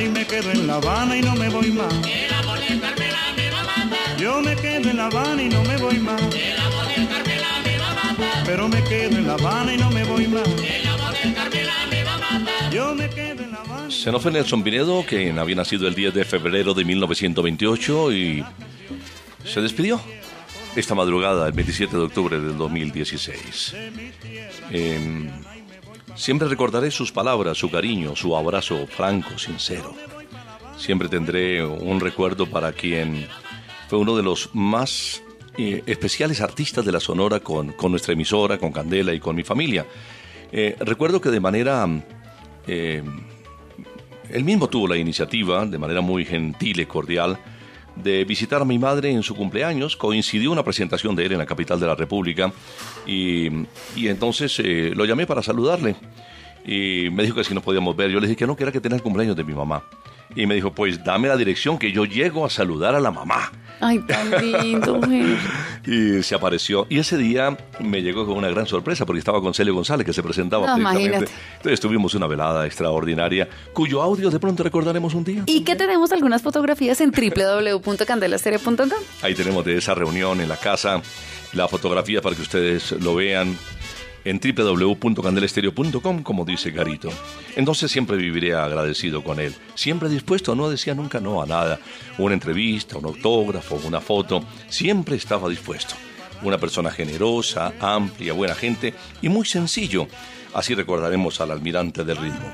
gana. 0.00 0.02
Y 0.02 0.08
me 0.08 0.26
quedo 0.26 0.50
en 0.50 0.66
La 0.66 0.76
Habana 0.76 1.16
y 1.16 1.22
no 1.22 1.34
me 1.34 1.48
voy 1.48 1.70
más. 1.72 2.02
De 2.02 2.80
Carmela 2.80 3.18
me 3.36 3.50
va 3.50 3.60
a 3.60 3.64
matar. 3.64 4.16
Yo 4.18 4.40
me 4.40 4.56
quedo 4.56 4.90
en 4.90 4.96
La 4.96 5.06
Habana 5.06 5.42
y 5.42 5.48
no 5.48 5.62
me 5.64 5.76
voy 5.76 5.98
más. 5.98 6.30
De 6.30 7.06
Carmela 7.08 7.60
me 7.64 7.78
va 7.78 7.90
a 7.90 7.94
matar. 7.94 8.44
Pero 8.46 8.68
me 8.68 8.82
quedo 8.84 9.16
en 9.18 9.26
La 9.26 9.34
Habana 9.34 9.74
y 9.74 9.78
no 9.78 9.90
me 9.90 10.04
voy 10.04 10.26
más. 10.26 10.44
De 10.44 11.34
Carmela 11.34 11.74
me 11.90 12.04
va 12.04 12.14
a 12.14 12.38
matar. 12.38 12.72
Yo 12.72 12.94
me 12.94 13.08
quedo 13.10 13.44
en 13.44 13.52
La 13.52 13.58
Habana. 13.58 13.90
Se 13.90 14.10
nos 14.10 14.22
fue 14.22 14.32
Nelson 14.32 14.62
Pinedo, 14.62 15.04
quien 15.06 15.38
había 15.38 15.56
nacido 15.56 15.86
el 15.88 15.94
10 15.94 16.14
de 16.14 16.24
febrero 16.24 16.74
de 16.74 16.84
1928 16.84 18.12
y 18.12 18.44
se 19.44 19.60
despidió 19.60 20.00
esta 20.76 20.94
madrugada, 20.94 21.46
el 21.46 21.52
27 21.52 21.96
de 21.96 22.02
octubre 22.02 22.40
del 22.40 22.56
2016. 22.56 23.74
Em, 24.70 25.28
siempre 26.14 26.48
recordaré 26.48 26.90
sus 26.90 27.12
palabras, 27.12 27.58
su 27.58 27.70
cariño, 27.70 28.16
su 28.16 28.36
abrazo 28.36 28.86
franco, 28.86 29.38
sincero. 29.38 29.94
Siempre 30.76 31.08
tendré 31.08 31.64
un 31.64 32.00
recuerdo 32.00 32.46
para 32.46 32.72
quien 32.72 33.26
fue 33.88 33.98
uno 33.98 34.16
de 34.16 34.22
los 34.22 34.50
más 34.54 35.22
eh, 35.58 35.82
especiales 35.86 36.40
artistas 36.40 36.84
de 36.84 36.92
la 36.92 37.00
Sonora 37.00 37.40
con, 37.40 37.72
con 37.72 37.90
nuestra 37.90 38.12
emisora, 38.12 38.58
con 38.58 38.72
Candela 38.72 39.12
y 39.12 39.20
con 39.20 39.36
mi 39.36 39.42
familia. 39.42 39.86
Eh, 40.52 40.76
recuerdo 40.80 41.20
que 41.20 41.30
de 41.30 41.40
manera... 41.40 41.86
eh, 42.66 43.02
él 44.30 44.44
mismo 44.44 44.68
tuvo 44.68 44.86
la 44.86 44.96
iniciativa, 44.96 45.66
de 45.66 45.76
manera 45.76 46.00
muy 46.00 46.24
gentil 46.24 46.78
y 46.78 46.86
cordial, 46.86 47.36
de 47.96 48.24
visitar 48.24 48.62
a 48.62 48.64
mi 48.64 48.78
madre 48.78 49.10
en 49.10 49.22
su 49.22 49.34
cumpleaños. 49.34 49.96
Coincidió 49.96 50.50
una 50.50 50.64
presentación 50.64 51.14
de 51.16 51.26
él 51.26 51.32
en 51.32 51.38
la 51.38 51.46
capital 51.46 51.78
de 51.80 51.86
la 51.86 51.94
República 51.94 52.52
y, 53.06 53.48
y 53.96 54.08
entonces 54.08 54.58
eh, 54.60 54.92
lo 54.94 55.04
llamé 55.04 55.26
para 55.26 55.42
saludarle. 55.42 55.96
Y 56.64 57.08
me 57.10 57.22
dijo 57.22 57.36
que 57.36 57.44
si 57.44 57.54
nos 57.54 57.62
podíamos 57.62 57.96
ver. 57.96 58.10
Yo 58.10 58.20
le 58.20 58.26
dije 58.26 58.36
que 58.36 58.46
no, 58.46 58.56
que 58.56 58.64
era 58.64 58.72
que 58.72 58.80
tenía 58.80 58.96
el 58.96 59.02
cumpleaños 59.02 59.36
de 59.36 59.44
mi 59.44 59.54
mamá. 59.54 59.82
Y 60.34 60.46
me 60.46 60.54
dijo, 60.54 60.72
pues 60.72 61.02
dame 61.02 61.28
la 61.28 61.36
dirección 61.36 61.78
que 61.78 61.92
yo 61.92 62.04
llego 62.04 62.44
a 62.44 62.50
saludar 62.50 62.94
a 62.94 63.00
la 63.00 63.10
mamá. 63.10 63.50
Ay, 63.80 63.98
tan 64.00 64.30
lindo. 64.42 65.00
Y 65.86 66.22
se 66.22 66.34
apareció. 66.34 66.86
Y 66.90 66.98
ese 66.98 67.16
día 67.16 67.56
me 67.80 68.02
llegó 68.02 68.26
con 68.26 68.36
una 68.36 68.50
gran 68.50 68.66
sorpresa 68.66 69.06
porque 69.06 69.18
estaba 69.18 69.40
con 69.40 69.54
Celio 69.54 69.74
González 69.74 70.04
que 70.04 70.12
se 70.12 70.22
presentaba 70.22 70.76
imagínate. 70.76 71.32
Entonces 71.56 71.80
tuvimos 71.80 72.14
una 72.14 72.26
velada 72.26 72.66
extraordinaria 72.66 73.48
cuyo 73.72 74.02
audio 74.02 74.30
de 74.30 74.38
pronto 74.38 74.62
recordaremos 74.62 75.14
un 75.14 75.24
día. 75.24 75.42
Y 75.46 75.62
que 75.62 75.76
tenemos 75.76 76.12
algunas 76.12 76.42
fotografías 76.42 77.00
en 77.00 77.12
www.candelastereo.com. 77.12 78.90
Ahí 79.22 79.34
tenemos 79.34 79.64
de 79.64 79.78
esa 79.78 79.94
reunión 79.94 80.42
en 80.42 80.50
la 80.50 80.58
casa 80.58 81.00
la 81.54 81.66
fotografía 81.66 82.20
para 82.20 82.36
que 82.36 82.42
ustedes 82.42 82.92
lo 82.92 83.14
vean 83.14 83.56
en 84.24 84.40
www.candelestereo.com, 84.40 86.22
como 86.22 86.44
dice 86.44 86.70
Garito. 86.70 87.10
Entonces 87.56 87.90
siempre 87.90 88.16
viviré 88.16 88.54
agradecido 88.54 89.24
con 89.24 89.40
él. 89.40 89.54
Siempre 89.74 90.08
dispuesto, 90.08 90.54
no 90.54 90.68
decía 90.68 90.94
nunca 90.94 91.20
no 91.20 91.42
a 91.42 91.46
nada. 91.46 91.80
Una 92.18 92.34
entrevista, 92.34 92.98
un 92.98 93.06
autógrafo, 93.06 93.80
una 93.84 94.00
foto. 94.00 94.44
Siempre 94.68 95.16
estaba 95.16 95.48
dispuesto. 95.48 95.94
Una 96.42 96.58
persona 96.58 96.90
generosa, 96.90 97.74
amplia, 97.80 98.32
buena 98.32 98.54
gente 98.54 98.94
y 99.20 99.28
muy 99.28 99.46
sencillo. 99.46 100.06
Así 100.54 100.74
recordaremos 100.74 101.40
al 101.40 101.50
almirante 101.50 102.04
del 102.04 102.16
ritmo. 102.16 102.52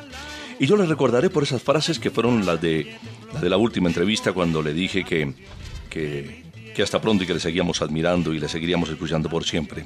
Y 0.58 0.66
yo 0.66 0.76
le 0.76 0.86
recordaré 0.86 1.30
por 1.30 1.42
esas 1.42 1.62
frases 1.62 1.98
que 1.98 2.10
fueron 2.10 2.46
las 2.46 2.60
de, 2.60 2.96
las 3.32 3.42
de 3.42 3.50
la 3.50 3.56
última 3.58 3.88
entrevista 3.88 4.32
cuando 4.32 4.62
le 4.62 4.72
dije 4.72 5.04
que, 5.04 5.34
que, 5.90 6.44
que 6.74 6.82
hasta 6.82 7.00
pronto 7.00 7.24
y 7.24 7.26
que 7.26 7.34
le 7.34 7.40
seguíamos 7.40 7.82
admirando 7.82 8.32
y 8.32 8.38
le 8.38 8.48
seguiríamos 8.48 8.88
escuchando 8.88 9.28
por 9.28 9.44
siempre. 9.44 9.84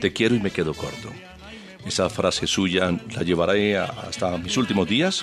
Te 0.00 0.12
quiero 0.12 0.34
y 0.34 0.40
me 0.40 0.50
quedo 0.50 0.74
corto. 0.74 1.10
Esa 1.86 2.08
frase 2.08 2.46
suya 2.46 2.98
la 3.14 3.22
llevaré 3.22 3.76
hasta 3.76 4.38
mis 4.38 4.56
últimos 4.56 4.88
días 4.88 5.22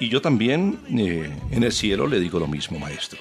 y 0.00 0.08
yo 0.08 0.20
también 0.20 0.80
eh, 0.98 1.30
en 1.50 1.62
el 1.62 1.72
cielo 1.72 2.08
le 2.08 2.18
digo 2.18 2.40
lo 2.40 2.48
mismo, 2.48 2.78
maestro. 2.78 3.20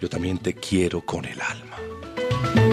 Yo 0.00 0.08
también 0.08 0.38
te 0.38 0.54
quiero 0.54 1.02
con 1.02 1.24
el 1.24 1.40
alma. 1.40 2.69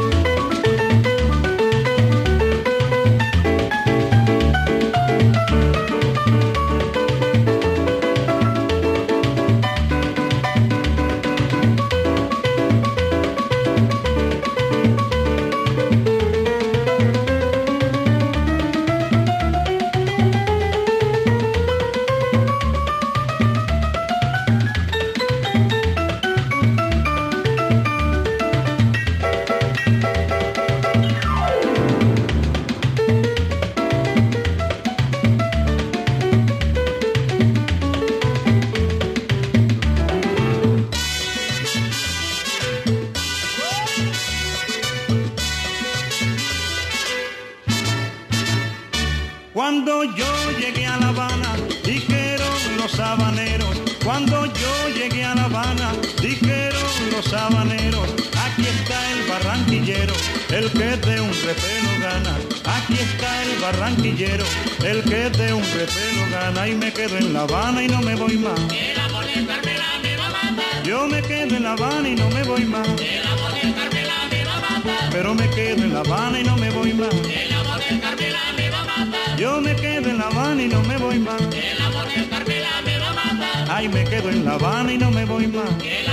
El 60.68 60.74
que 60.74 61.08
de 61.08 61.22
un 61.22 61.30
repelo 61.30 61.92
gana. 62.02 62.36
Aquí 62.66 62.94
está 62.96 63.44
el 63.44 63.60
barranquillero, 63.60 64.46
el 64.84 65.04
que 65.04 65.30
de 65.30 65.54
un 65.54 65.64
repelo 65.64 66.24
gana. 66.32 66.68
Y 66.68 66.76
me 66.76 66.92
quedo 66.92 67.18
en 67.18 67.34
La 67.34 67.42
Habana 67.42 67.84
y 67.84 67.88
no 67.88 68.02
me 68.02 68.16
voy 68.16 68.38
más. 68.38 68.60
De 68.68 69.46
Carmela 69.46 70.00
me 70.02 70.18
va 70.18 70.26
a 70.26 70.30
matar. 70.30 70.84
Yo 70.84 71.08
me 71.08 71.22
quedo 71.22 71.56
en 71.56 71.64
La 71.64 71.72
Habana 71.72 72.10
y 72.10 72.16
no 72.16 72.30
me 72.30 72.44
voy 72.44 72.66
más. 72.66 72.88
De 72.98 73.74
Carmela 73.76 74.16
me 74.30 74.44
va 74.44 74.58
a 74.58 74.60
matar. 74.60 75.10
Pero 75.12 75.34
me 75.36 75.50
quedo 75.50 75.84
en 75.84 75.94
La 75.94 76.00
Habana 76.00 76.40
y 76.40 76.44
no 76.44 76.58
me 76.58 76.70
voy 76.72 76.94
más. 76.94 77.10
De 77.12 78.00
Carmela 78.02 78.40
me 78.58 78.70
va 78.70 78.82
a 78.82 79.06
matar. 79.06 79.38
Yo 79.38 79.62
me 79.62 79.76
quedo 79.76 80.10
en 80.10 80.18
La 80.18 80.28
Habana 80.28 80.64
y 80.64 80.68
no 80.68 80.82
me 80.84 80.98
voy 80.98 81.20
más. 81.20 81.50
De 81.50 82.28
Carmela 82.30 82.82
me 82.86 82.98
va 82.98 83.10
a 83.10 83.14
matar. 83.14 83.68
Ay, 83.70 83.88
me 83.88 84.04
quedo 84.04 84.30
en 84.30 84.44
La 84.44 84.54
Habana 84.54 84.92
y 84.92 84.98
no 84.98 85.12
me 85.12 85.24
voy 85.26 85.48
más. 85.48 85.70
El 85.82 86.10